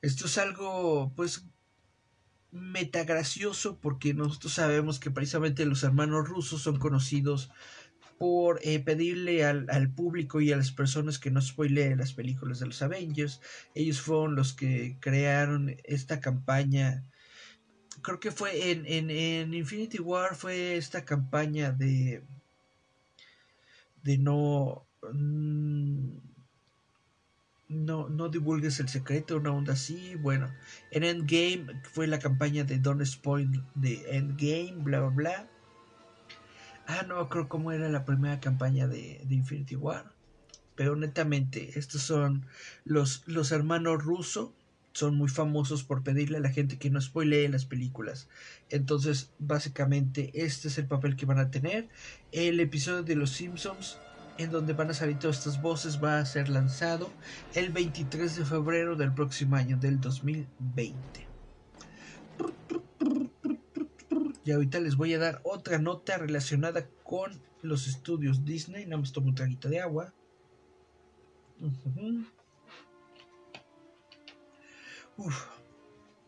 Esto 0.00 0.24
es 0.24 0.38
algo, 0.38 1.12
pues, 1.14 1.44
metagracioso 2.54 3.78
porque 3.80 4.14
nosotros 4.14 4.54
sabemos 4.54 5.00
que 5.00 5.10
precisamente 5.10 5.66
los 5.66 5.82
hermanos 5.82 6.28
rusos 6.28 6.62
son 6.62 6.78
conocidos 6.78 7.50
por 8.18 8.60
eh, 8.62 8.78
pedirle 8.78 9.44
al, 9.44 9.90
público 9.92 10.40
y 10.40 10.52
a 10.52 10.56
las 10.56 10.70
personas 10.70 11.18
que 11.18 11.32
no 11.32 11.42
spoileen 11.42 11.98
las 11.98 12.12
películas 12.12 12.60
de 12.60 12.66
los 12.66 12.80
Avengers. 12.80 13.40
Ellos 13.74 14.00
fueron 14.00 14.36
los 14.36 14.52
que 14.52 14.96
crearon 15.00 15.76
esta 15.82 16.20
campaña. 16.20 17.04
Creo 18.02 18.20
que 18.20 18.30
fue 18.30 18.70
en, 18.70 18.86
en, 18.86 19.52
Infinity 19.52 19.98
War 19.98 20.36
fue 20.36 20.76
esta 20.76 21.04
campaña 21.04 21.72
de 21.72 22.22
de 24.04 24.18
no 24.18 24.86
mm, 25.12 26.33
no, 27.74 28.08
no 28.08 28.28
divulgues 28.28 28.80
el 28.80 28.88
secreto, 28.88 29.36
una 29.36 29.52
onda 29.52 29.74
así. 29.74 30.14
Bueno, 30.16 30.50
en 30.90 31.04
Endgame 31.04 31.80
fue 31.92 32.06
la 32.06 32.18
campaña 32.18 32.64
de 32.64 32.78
Don't 32.78 33.04
Spoil 33.04 33.62
de 33.74 34.16
Endgame, 34.16 34.82
bla 34.82 35.00
bla 35.00 35.10
bla. 35.10 35.50
Ah, 36.86 37.04
no 37.06 37.28
creo 37.28 37.48
cómo 37.48 37.72
era 37.72 37.88
la 37.88 38.04
primera 38.04 38.40
campaña 38.40 38.86
de, 38.86 39.24
Infinity 39.30 39.76
War. 39.76 40.12
Pero 40.74 40.96
netamente, 40.96 41.78
estos 41.78 42.02
son 42.02 42.46
los, 42.84 43.22
los 43.26 43.52
hermanos 43.52 44.02
rusos. 44.02 44.50
Son 44.92 45.16
muy 45.16 45.28
famosos 45.28 45.82
por 45.82 46.04
pedirle 46.04 46.36
a 46.36 46.40
la 46.40 46.50
gente 46.50 46.78
que 46.78 46.90
no 46.90 47.00
spoilee 47.00 47.48
las 47.48 47.64
películas. 47.64 48.28
Entonces, 48.70 49.32
básicamente, 49.40 50.30
este 50.34 50.68
es 50.68 50.78
el 50.78 50.86
papel 50.86 51.16
que 51.16 51.26
van 51.26 51.38
a 51.38 51.50
tener. 51.50 51.88
El 52.30 52.60
episodio 52.60 53.02
de 53.02 53.16
Los 53.16 53.30
Simpsons, 53.30 53.98
en 54.38 54.50
donde 54.50 54.72
van 54.72 54.90
a 54.90 54.94
salir 54.94 55.18
todas 55.18 55.38
estas 55.38 55.60
voces, 55.60 56.02
va 56.02 56.18
a 56.18 56.26
ser 56.26 56.48
lanzado 56.48 57.10
el 57.54 57.70
23 57.70 58.36
de 58.36 58.44
febrero 58.44 58.96
del 58.96 59.12
próximo 59.12 59.56
año, 59.56 59.76
del 59.76 60.00
2020. 60.00 61.26
Y 64.44 64.52
ahorita 64.52 64.80
les 64.80 64.96
voy 64.96 65.14
a 65.14 65.18
dar 65.18 65.40
otra 65.44 65.78
nota 65.78 66.18
relacionada 66.18 66.86
con 67.02 67.40
los 67.62 67.86
estudios 67.86 68.44
Disney. 68.44 68.84
Nada 68.84 68.98
más 68.98 69.12
tomo 69.12 69.28
un 69.28 69.34
traguito 69.34 69.68
de 69.68 69.80
agua. 69.80 70.12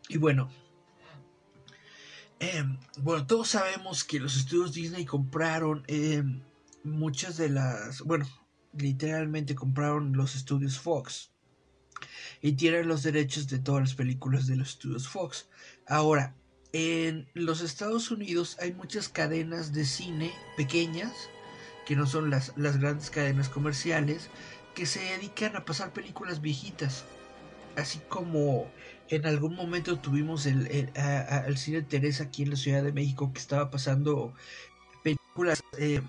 Y 0.08 0.16
bueno, 0.16 0.48
em, 2.38 2.78
bueno, 2.98 3.26
todos 3.26 3.48
sabemos 3.48 4.04
que 4.04 4.20
los 4.20 4.36
estudios 4.36 4.72
Disney 4.72 5.04
compraron 5.04 5.84
em, 5.88 6.40
muchas 6.86 7.36
de 7.36 7.50
las, 7.50 8.00
bueno, 8.02 8.26
literalmente 8.72 9.54
compraron 9.54 10.16
los 10.16 10.34
estudios 10.34 10.78
Fox 10.78 11.32
y 12.40 12.52
tienen 12.52 12.88
los 12.88 13.02
derechos 13.02 13.48
de 13.48 13.58
todas 13.58 13.82
las 13.82 13.94
películas 13.94 14.46
de 14.46 14.56
los 14.56 14.70
estudios 14.70 15.08
Fox. 15.08 15.48
Ahora, 15.86 16.34
en 16.72 17.28
los 17.34 17.60
Estados 17.60 18.10
Unidos 18.10 18.56
hay 18.60 18.72
muchas 18.72 19.08
cadenas 19.08 19.72
de 19.72 19.84
cine 19.84 20.32
pequeñas, 20.56 21.12
que 21.86 21.96
no 21.96 22.06
son 22.06 22.30
las, 22.30 22.52
las 22.56 22.78
grandes 22.78 23.10
cadenas 23.10 23.48
comerciales, 23.48 24.28
que 24.74 24.86
se 24.86 25.00
dedican 25.00 25.56
a 25.56 25.64
pasar 25.64 25.92
películas 25.92 26.40
viejitas. 26.40 27.04
Así 27.76 28.00
como 28.08 28.70
en 29.08 29.26
algún 29.26 29.54
momento 29.54 29.98
tuvimos 29.98 30.46
el, 30.46 30.66
el, 30.68 30.90
el 31.46 31.56
cine 31.56 31.82
Teresa 31.82 32.24
aquí 32.24 32.42
en 32.42 32.50
la 32.50 32.56
Ciudad 32.56 32.82
de 32.82 32.92
México 32.92 33.32
que 33.32 33.38
estaba 33.38 33.70
pasando 33.70 34.32
películas 35.02 35.62
eh, 35.78 36.02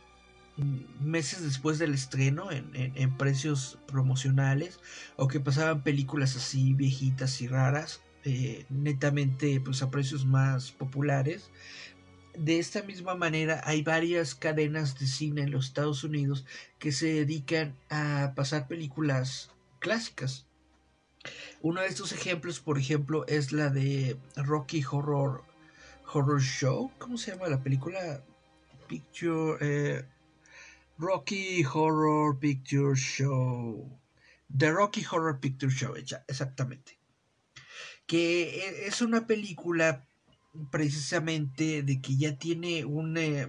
meses 0.99 1.43
después 1.43 1.77
del 1.77 1.93
estreno 1.93 2.49
en, 2.51 3.17
precios 3.17 3.77
promocionales 3.87 4.79
o 5.15 5.27
que 5.27 5.39
pasaban 5.39 5.83
películas 5.83 6.35
así 6.35 6.73
viejitas 6.73 7.41
y 7.41 7.47
raras 7.47 8.01
eh, 8.23 8.65
netamente 8.69 9.61
pues 9.61 9.81
a 9.81 9.91
precios 9.91 10.25
más 10.25 10.71
populares. 10.71 11.51
De 12.37 12.59
esta 12.59 12.83
misma 12.83 13.15
manera 13.15 13.61
hay 13.65 13.83
varias 13.83 14.35
cadenas 14.35 14.99
de 14.99 15.07
cine 15.07 15.43
en 15.43 15.51
los 15.51 15.67
Estados 15.67 16.03
Unidos 16.03 16.45
que 16.79 16.91
se 16.91 17.07
dedican 17.07 17.75
a 17.89 18.33
pasar 18.35 18.67
películas 18.67 19.51
clásicas. 19.79 20.45
Uno 21.61 21.81
de 21.81 21.87
estos 21.87 22.11
ejemplos 22.11 22.59
por 22.59 22.77
ejemplo 22.77 23.25
es 23.27 23.51
la 23.51 23.69
de 23.69 24.17
Rocky 24.35 24.83
Horror 24.89 25.43
Horror 26.11 26.41
Show. 26.41 26.91
¿cómo 26.97 27.17
se 27.17 27.31
llama 27.31 27.47
la 27.47 27.61
película? 27.61 28.23
Picture 28.87 29.57
eh, 29.59 30.05
Rocky 30.99 31.63
Horror 31.63 32.39
Picture 32.39 32.95
Show. 32.95 33.99
The 34.49 34.71
Rocky 34.71 35.03
Horror 35.03 35.39
Picture 35.39 35.71
Show, 35.71 35.95
exactamente. 35.95 36.97
Que 38.07 38.65
e- 38.65 38.87
es 38.87 39.01
una 39.01 39.27
película 39.27 40.07
precisamente 40.71 41.83
de 41.83 42.01
que 42.01 42.17
ya 42.17 42.37
tiene 42.37 42.83
un, 42.85 43.15
eh, 43.17 43.47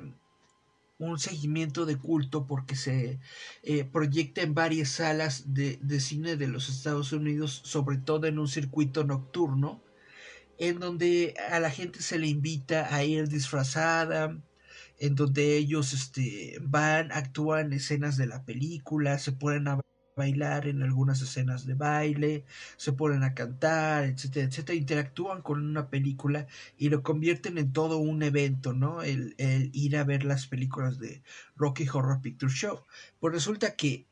un 0.99 1.19
seguimiento 1.19 1.87
de 1.87 1.97
culto 1.97 2.47
porque 2.47 2.77
se 2.77 3.19
eh, 3.63 3.85
proyecta 3.85 4.43
en 4.43 4.53
varias 4.53 4.91
salas 4.91 5.55
de, 5.55 5.79
de 5.81 6.01
cine 6.01 6.37
de 6.37 6.49
los 6.49 6.69
Estados 6.69 7.13
Unidos, 7.13 7.63
sobre 7.65 7.97
todo 7.97 8.27
en 8.27 8.39
un 8.39 8.49
circuito 8.49 9.05
nocturno, 9.05 9.81
en 10.59 10.81
donde 10.81 11.35
a 11.51 11.61
la 11.61 11.71
gente 11.71 12.03
se 12.03 12.19
le 12.19 12.27
invita 12.27 12.95
a 12.95 13.05
ir 13.05 13.29
disfrazada, 13.29 14.39
en 14.99 15.15
donde 15.15 15.57
ellos 15.57 15.93
este, 15.93 16.59
van, 16.61 17.13
actúan 17.13 17.73
escenas 17.73 18.17
de 18.17 18.27
la 18.27 18.45
película, 18.45 19.19
se 19.19 19.33
ponen 19.33 19.69
a 19.69 19.81
bailar 20.19 20.67
en 20.67 20.83
algunas 20.83 21.23
escenas 21.23 21.65
de 21.65 21.75
baile, 21.75 22.45
se 22.77 22.93
ponen 22.93 23.23
a 23.23 23.35
cantar, 23.35 24.05
etcétera, 24.05 24.47
etcétera, 24.47 24.77
interactúan 24.77 25.43
con 25.43 25.65
una 25.65 25.89
película 25.89 26.49
y 26.77 26.91
lo 26.91 27.03
convierten 27.03 27.57
en 27.57 27.73
todo 27.73 27.99
un 27.99 28.23
evento, 28.23 28.73
¿no? 28.75 29.03
El, 29.03 29.35
el 29.39 29.71
ir 29.73 29.97
a 29.97 30.05
ver 30.05 30.25
las 30.25 30.49
películas 30.49 30.99
de 30.99 31.23
Rocky 31.57 31.89
Horror 31.89 32.21
Picture 32.21 32.53
Show. 32.53 32.85
Pues 33.21 33.33
resulta 33.33 33.77
que, 33.77 34.07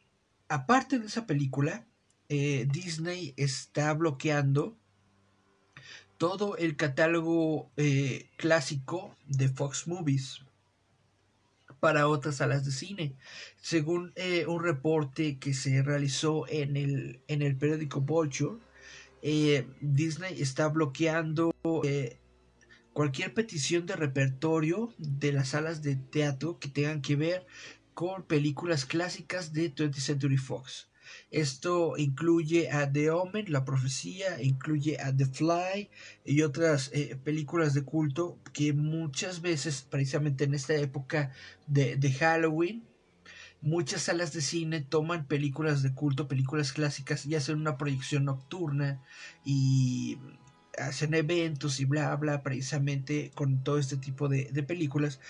aparte 0.49 1.01
de 1.01 1.07
esa 1.07 1.26
película, 1.26 1.87
eh, 2.28 2.66
Disney 2.72 3.34
está 3.37 3.93
bloqueando 3.93 4.78
todo 6.18 6.57
el 6.57 6.76
catálogo 6.76 7.70
eh, 7.76 8.30
clásico 8.37 9.14
de 9.26 9.49
Fox 9.49 9.87
Movies 9.87 10.45
para 11.81 12.09
otras 12.09 12.37
salas 12.37 12.64
de 12.64 12.72
cine. 12.72 13.16
Según 13.61 14.12
eh, 14.16 14.47
un 14.47 14.62
reporte 14.62 15.39
que 15.39 15.55
se 15.55 15.83
realizó 15.83 16.47
en 16.49 16.77
el, 16.77 17.20
en 17.29 17.43
el 17.43 17.57
periódico 17.57 18.01
Vulture, 18.01 18.59
eh, 19.22 19.66
Disney 19.81 20.41
está 20.41 20.68
bloqueando 20.68 21.55
eh, 21.85 22.18
cualquier 22.93 23.35
petición 23.35 23.87
de 23.87 23.97
repertorio 23.97 24.95
de 24.99 25.33
las 25.33 25.49
salas 25.49 25.83
de 25.83 25.97
teatro 25.97 26.59
que 26.59 26.68
tengan 26.68 27.03
que 27.03 27.16
ver 27.16 27.47
con 27.95 28.22
películas 28.24 28.85
clásicas 28.85 29.53
de 29.53 29.74
20th 29.74 29.95
Century 29.95 30.37
Fox. 30.37 30.89
Esto 31.30 31.96
incluye 31.96 32.70
a 32.70 32.90
The 32.90 33.11
Omen, 33.11 33.46
La 33.48 33.64
Profecía, 33.64 34.42
incluye 34.42 34.98
a 35.00 35.14
The 35.16 35.26
Fly 35.26 35.90
y 36.24 36.42
otras 36.42 36.90
eh, 36.92 37.16
películas 37.22 37.74
de 37.74 37.82
culto 37.82 38.38
que 38.52 38.72
muchas 38.72 39.40
veces, 39.40 39.86
precisamente 39.88 40.44
en 40.44 40.54
esta 40.54 40.74
época 40.74 41.32
de, 41.66 41.96
de 41.96 42.12
Halloween, 42.12 42.84
muchas 43.61 44.02
salas 44.02 44.32
de 44.32 44.40
cine 44.40 44.80
toman 44.80 45.26
películas 45.26 45.82
de 45.82 45.92
culto, 45.94 46.28
películas 46.28 46.72
clásicas 46.72 47.26
y 47.26 47.34
hacen 47.34 47.59
una 47.59 47.76
proyección 47.76 48.24
nocturna 48.24 49.02
y 49.44 50.18
hacen 50.78 51.14
eventos 51.14 51.80
y 51.80 51.84
bla 51.84 52.14
bla 52.16 52.42
precisamente 52.42 53.30
con 53.34 53.64
todo 53.64 53.78
este 53.78 53.96
tipo 53.96 54.28
de, 54.28 54.44
de 54.52 54.62
películas. 54.62 55.20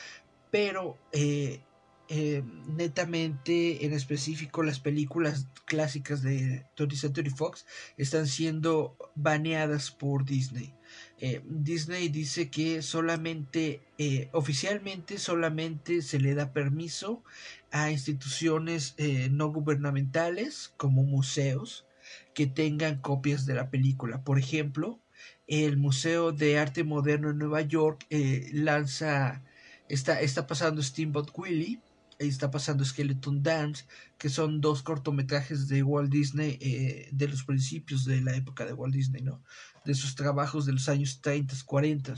Pero 0.50 0.98
eh, 1.12 1.60
eh, 2.08 2.44
netamente 2.68 3.84
en 3.84 3.92
específico 3.92 4.62
las 4.62 4.78
películas 4.78 5.48
clásicas 5.64 6.22
de 6.22 6.64
20th 6.76 6.94
Century 6.94 7.30
Fox 7.30 7.66
están 7.96 8.28
siendo 8.28 8.96
baneadas 9.16 9.90
por 9.90 10.24
Disney. 10.24 10.72
Eh, 11.18 11.42
Disney 11.44 12.08
dice 12.08 12.48
que 12.48 12.80
solamente 12.82 13.80
eh, 13.98 14.28
oficialmente 14.32 15.18
solamente 15.18 16.00
se 16.00 16.20
le 16.20 16.36
da 16.36 16.52
permiso 16.52 17.24
a 17.72 17.90
instituciones 17.90 18.94
no 19.32 19.48
gubernamentales 19.52 20.72
como 20.76 21.02
museos 21.02 21.86
que 22.34 22.46
tengan 22.46 23.00
copias 23.00 23.46
de 23.46 23.54
la 23.54 23.68
película. 23.68 24.22
Por 24.22 24.38
ejemplo 24.38 25.00
el 25.48 25.76
Museo 25.76 26.30
de 26.30 26.58
Arte 26.58 26.84
Moderno 26.84 27.30
en 27.30 27.38
Nueva 27.38 27.62
York 27.62 28.06
lanza 28.52 29.42
está, 29.88 30.20
está 30.20 30.46
pasando 30.46 30.82
Steamboat 30.82 31.30
Willie 31.36 31.80
está 32.18 32.50
pasando 32.50 32.84
Skeleton 32.84 33.42
Dance, 33.42 33.84
que 34.18 34.28
son 34.28 34.60
dos 34.60 34.82
cortometrajes 34.82 35.68
de 35.68 35.82
Walt 35.82 36.10
Disney 36.10 36.58
eh, 36.60 37.08
de 37.12 37.28
los 37.28 37.44
principios 37.44 38.04
de 38.04 38.20
la 38.20 38.34
época 38.36 38.64
de 38.64 38.72
Walt 38.72 38.94
Disney, 38.94 39.22
¿no? 39.22 39.42
De 39.84 39.94
sus 39.94 40.14
trabajos 40.14 40.66
de 40.66 40.72
los 40.72 40.88
años 40.88 41.20
30, 41.20 41.54
40. 41.64 42.14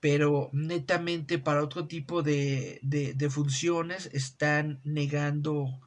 Pero 0.00 0.50
netamente 0.52 1.38
para 1.38 1.62
otro 1.62 1.86
tipo 1.86 2.22
de, 2.22 2.78
de, 2.82 3.14
de 3.14 3.30
funciones 3.30 4.10
están 4.12 4.80
negando 4.84 5.80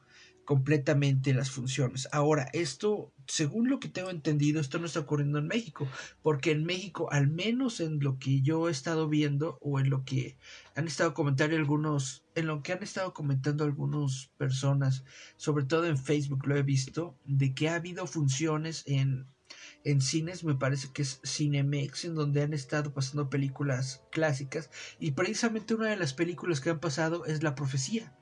completamente 0.48 1.34
las 1.34 1.50
funciones. 1.50 2.08
Ahora, 2.10 2.48
esto, 2.54 3.12
según 3.26 3.68
lo 3.68 3.80
que 3.80 3.90
tengo 3.90 4.08
entendido, 4.08 4.62
esto 4.62 4.78
no 4.78 4.86
está 4.86 5.00
ocurriendo 5.00 5.38
en 5.38 5.46
México, 5.46 5.86
porque 6.22 6.52
en 6.52 6.64
México, 6.64 7.12
al 7.12 7.28
menos 7.28 7.80
en 7.80 8.00
lo 8.00 8.18
que 8.18 8.40
yo 8.40 8.66
he 8.66 8.70
estado 8.70 9.10
viendo 9.10 9.58
o 9.60 9.78
en 9.78 9.90
lo 9.90 10.06
que 10.06 10.38
han 10.74 10.86
estado 10.86 11.12
comentando 11.12 11.54
algunos, 11.54 12.24
en 12.34 12.46
lo 12.46 12.62
que 12.62 12.72
han 12.72 12.82
estado 12.82 13.12
comentando 13.12 13.62
algunas 13.62 14.30
personas, 14.38 15.04
sobre 15.36 15.66
todo 15.66 15.84
en 15.84 15.98
Facebook 15.98 16.46
lo 16.46 16.56
he 16.56 16.62
visto, 16.62 17.14
de 17.26 17.52
que 17.52 17.68
ha 17.68 17.74
habido 17.74 18.06
funciones 18.06 18.84
en 18.86 19.26
en 19.84 20.00
cines 20.00 20.44
me 20.44 20.54
parece 20.54 20.92
que 20.92 21.02
es 21.02 21.20
Cinemex 21.24 22.06
en 22.06 22.14
donde 22.14 22.42
han 22.42 22.54
estado 22.54 22.92
pasando 22.92 23.30
películas 23.30 24.02
clásicas 24.10 24.70
y 24.98 25.12
precisamente 25.12 25.74
una 25.74 25.88
de 25.88 25.96
las 25.96 26.14
películas 26.14 26.60
que 26.60 26.70
han 26.70 26.80
pasado 26.80 27.26
es 27.26 27.42
La 27.42 27.54
Profecía. 27.54 28.17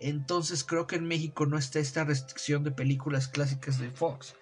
Entonces 0.00 0.64
creo 0.64 0.86
que 0.86 0.96
en 0.96 1.06
México 1.06 1.46
no 1.46 1.58
está 1.58 1.78
esta 1.78 2.04
restricción 2.04 2.64
de 2.64 2.70
películas 2.70 3.28
clásicas 3.28 3.78
de 3.78 3.90
Fox, 3.90 4.34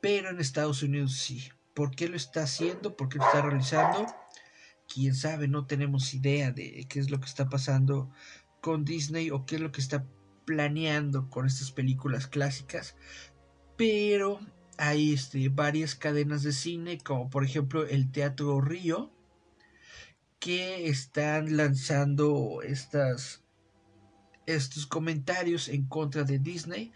pero 0.00 0.30
en 0.30 0.40
Estados 0.40 0.82
Unidos 0.82 1.14
sí. 1.16 1.50
¿Por 1.74 1.94
qué 1.94 2.08
lo 2.08 2.16
está 2.16 2.42
haciendo? 2.42 2.96
¿Por 2.96 3.08
qué 3.08 3.18
lo 3.18 3.24
está 3.24 3.42
realizando? 3.42 4.06
Quién 4.92 5.14
sabe, 5.14 5.48
no 5.48 5.66
tenemos 5.66 6.14
idea 6.14 6.50
de 6.50 6.86
qué 6.88 6.98
es 6.98 7.10
lo 7.10 7.20
que 7.20 7.26
está 7.26 7.48
pasando 7.48 8.10
con 8.60 8.84
Disney 8.84 9.30
o 9.30 9.46
qué 9.46 9.56
es 9.56 9.60
lo 9.60 9.72
que 9.72 9.80
está 9.80 10.04
planeando 10.44 11.30
con 11.30 11.46
estas 11.46 11.70
películas 11.70 12.26
clásicas. 12.26 12.96
Pero 13.76 14.40
hay 14.78 15.12
este, 15.12 15.48
varias 15.48 15.94
cadenas 15.94 16.42
de 16.42 16.52
cine, 16.52 16.98
como 16.98 17.30
por 17.30 17.44
ejemplo 17.44 17.86
el 17.86 18.10
Teatro 18.10 18.60
Río, 18.60 19.12
que 20.38 20.88
están 20.88 21.56
lanzando 21.56 22.62
estas 22.62 23.42
estos 24.54 24.86
comentarios 24.86 25.68
en 25.68 25.86
contra 25.86 26.24
de 26.24 26.38
Disney 26.38 26.92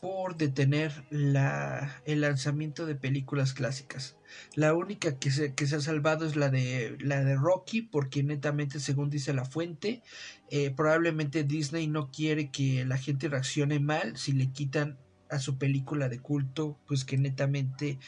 por 0.00 0.36
detener 0.36 1.04
la, 1.08 2.02
el 2.04 2.20
lanzamiento 2.20 2.84
de 2.84 2.94
películas 2.94 3.54
clásicas. 3.54 4.16
La 4.54 4.74
única 4.74 5.18
que 5.18 5.30
se, 5.30 5.54
que 5.54 5.66
se 5.66 5.76
ha 5.76 5.80
salvado 5.80 6.26
es 6.26 6.36
la 6.36 6.50
de, 6.50 6.98
la 7.00 7.24
de 7.24 7.36
Rocky, 7.36 7.80
porque 7.80 8.22
netamente, 8.22 8.80
según 8.80 9.08
dice 9.08 9.32
la 9.32 9.46
fuente, 9.46 10.02
eh, 10.50 10.70
probablemente 10.70 11.44
Disney 11.44 11.86
no 11.86 12.10
quiere 12.10 12.50
que 12.50 12.84
la 12.84 12.98
gente 12.98 13.28
reaccione 13.28 13.80
mal 13.80 14.18
si 14.18 14.32
le 14.32 14.50
quitan 14.52 14.98
a 15.30 15.38
su 15.38 15.56
película 15.56 16.10
de 16.10 16.18
culto, 16.18 16.78
pues 16.86 17.06
que 17.06 17.16
netamente 17.16 17.98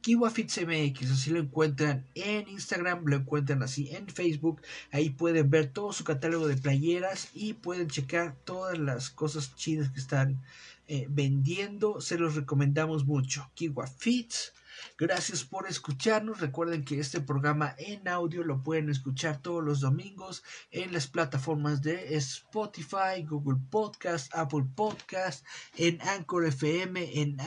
KiwaFitsMX, 0.02 1.12
así 1.12 1.32
lo 1.32 1.40
encuentran 1.40 2.06
en 2.16 2.48
Instagram, 2.48 3.06
lo 3.06 3.18
encuentran 3.18 3.64
así 3.64 3.90
en 3.90 4.08
Facebook. 4.08 4.62
Ahí 4.92 5.10
pueden 5.10 5.50
ver 5.50 5.68
todo 5.68 5.92
su 5.92 6.04
catálogo 6.04 6.48
de 6.48 6.58
playeras 6.58 7.30
y 7.34 7.54
pueden 7.54 7.90
checar 7.90 8.36
todas 8.46 8.78
las 8.78 9.10
cosas 9.10 9.56
chidas 9.56 9.90
que 9.90 10.00
están 10.00 10.42
eh, 10.88 11.08
vendiendo. 11.10 12.00
Se 12.00 12.18
los 12.18 12.36
recomendamos 12.36 13.06
mucho. 13.06 13.50
KiwaFits. 13.56 14.54
Gracias 14.98 15.44
por 15.44 15.68
escucharnos. 15.68 16.40
Recuerden 16.40 16.84
que 16.84 17.00
este 17.00 17.22
programa 17.22 17.76
en 17.78 18.08
audio 18.08 18.44
lo 18.44 18.64
pueden 18.64 18.90
escuchar 18.90 19.42
todos 19.42 19.64
los 19.64 19.80
domingos 19.80 20.44
en 20.72 20.94
las 20.94 21.08
plataformas 21.08 21.82
de 21.82 22.16
Spotify, 22.16 23.24
Google 23.28 23.60
Podcast, 23.70 24.34
Apple 24.36 24.66
Podcast, 24.76 25.46
en 25.76 26.02
Anchor 26.02 26.46
FM, 26.46 27.22
en, 27.22 27.38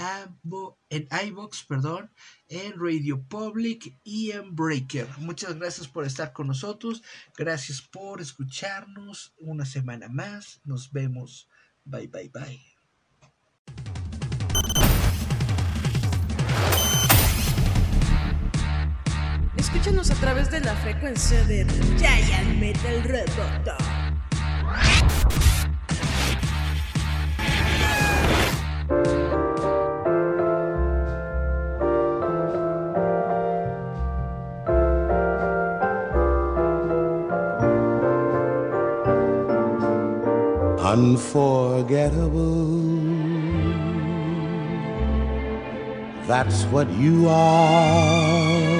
en 0.91 1.09
iBox, 1.27 1.65
perdón, 1.65 2.11
en 2.49 2.75
Radio 2.79 3.23
Public 3.23 3.99
y 4.05 4.33
en 4.33 4.55
Breaker. 4.55 5.09
Muchas 5.19 5.59
gracias 5.59 5.89
por 5.89 6.05
estar 6.05 6.33
con 6.33 6.49
nosotros. 6.49 7.03
Gracias 7.37 7.81
por 7.81 8.21
escucharnos 8.21 9.35
una 9.39 9.65
semana 9.65 10.09
más. 10.09 10.61
Nos 10.65 10.93
vemos. 10.93 11.49
Bye, 11.85 12.09
bye, 12.09 12.29
bye. 12.29 14.00
Escúchanos 19.73 20.11
a 20.11 20.15
través 20.17 20.51
de 20.51 20.59
la 20.59 20.75
frecuencia 20.75 21.45
de 21.45 21.65
Giant 21.97 22.59
Metal 22.59 23.05
Roboto. 23.05 23.77
Unforgettable. 40.83 42.41
That's 46.27 46.65
what 46.73 46.91
you 46.91 47.29
are. 47.29 48.80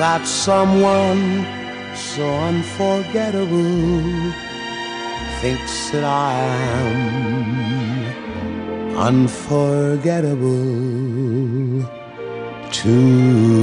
that 0.00 0.26
someone 0.26 1.46
so 1.94 2.24
unforgettable 2.24 4.32
thinks 5.42 5.90
that 5.90 6.04
I 6.04 6.32
am 6.80 8.96
unforgettable 8.96 11.84
too. 12.72 13.60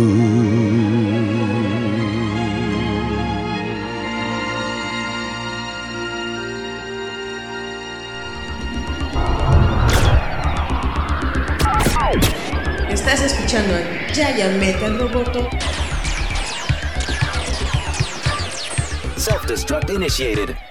Estás 12.92 13.22
escuchando 13.22 13.74
Giant 14.14 14.60
Metal 14.60 15.00
Roboto. 15.00 15.50
Self-destruct 19.48 19.96
initiated. 19.96 20.67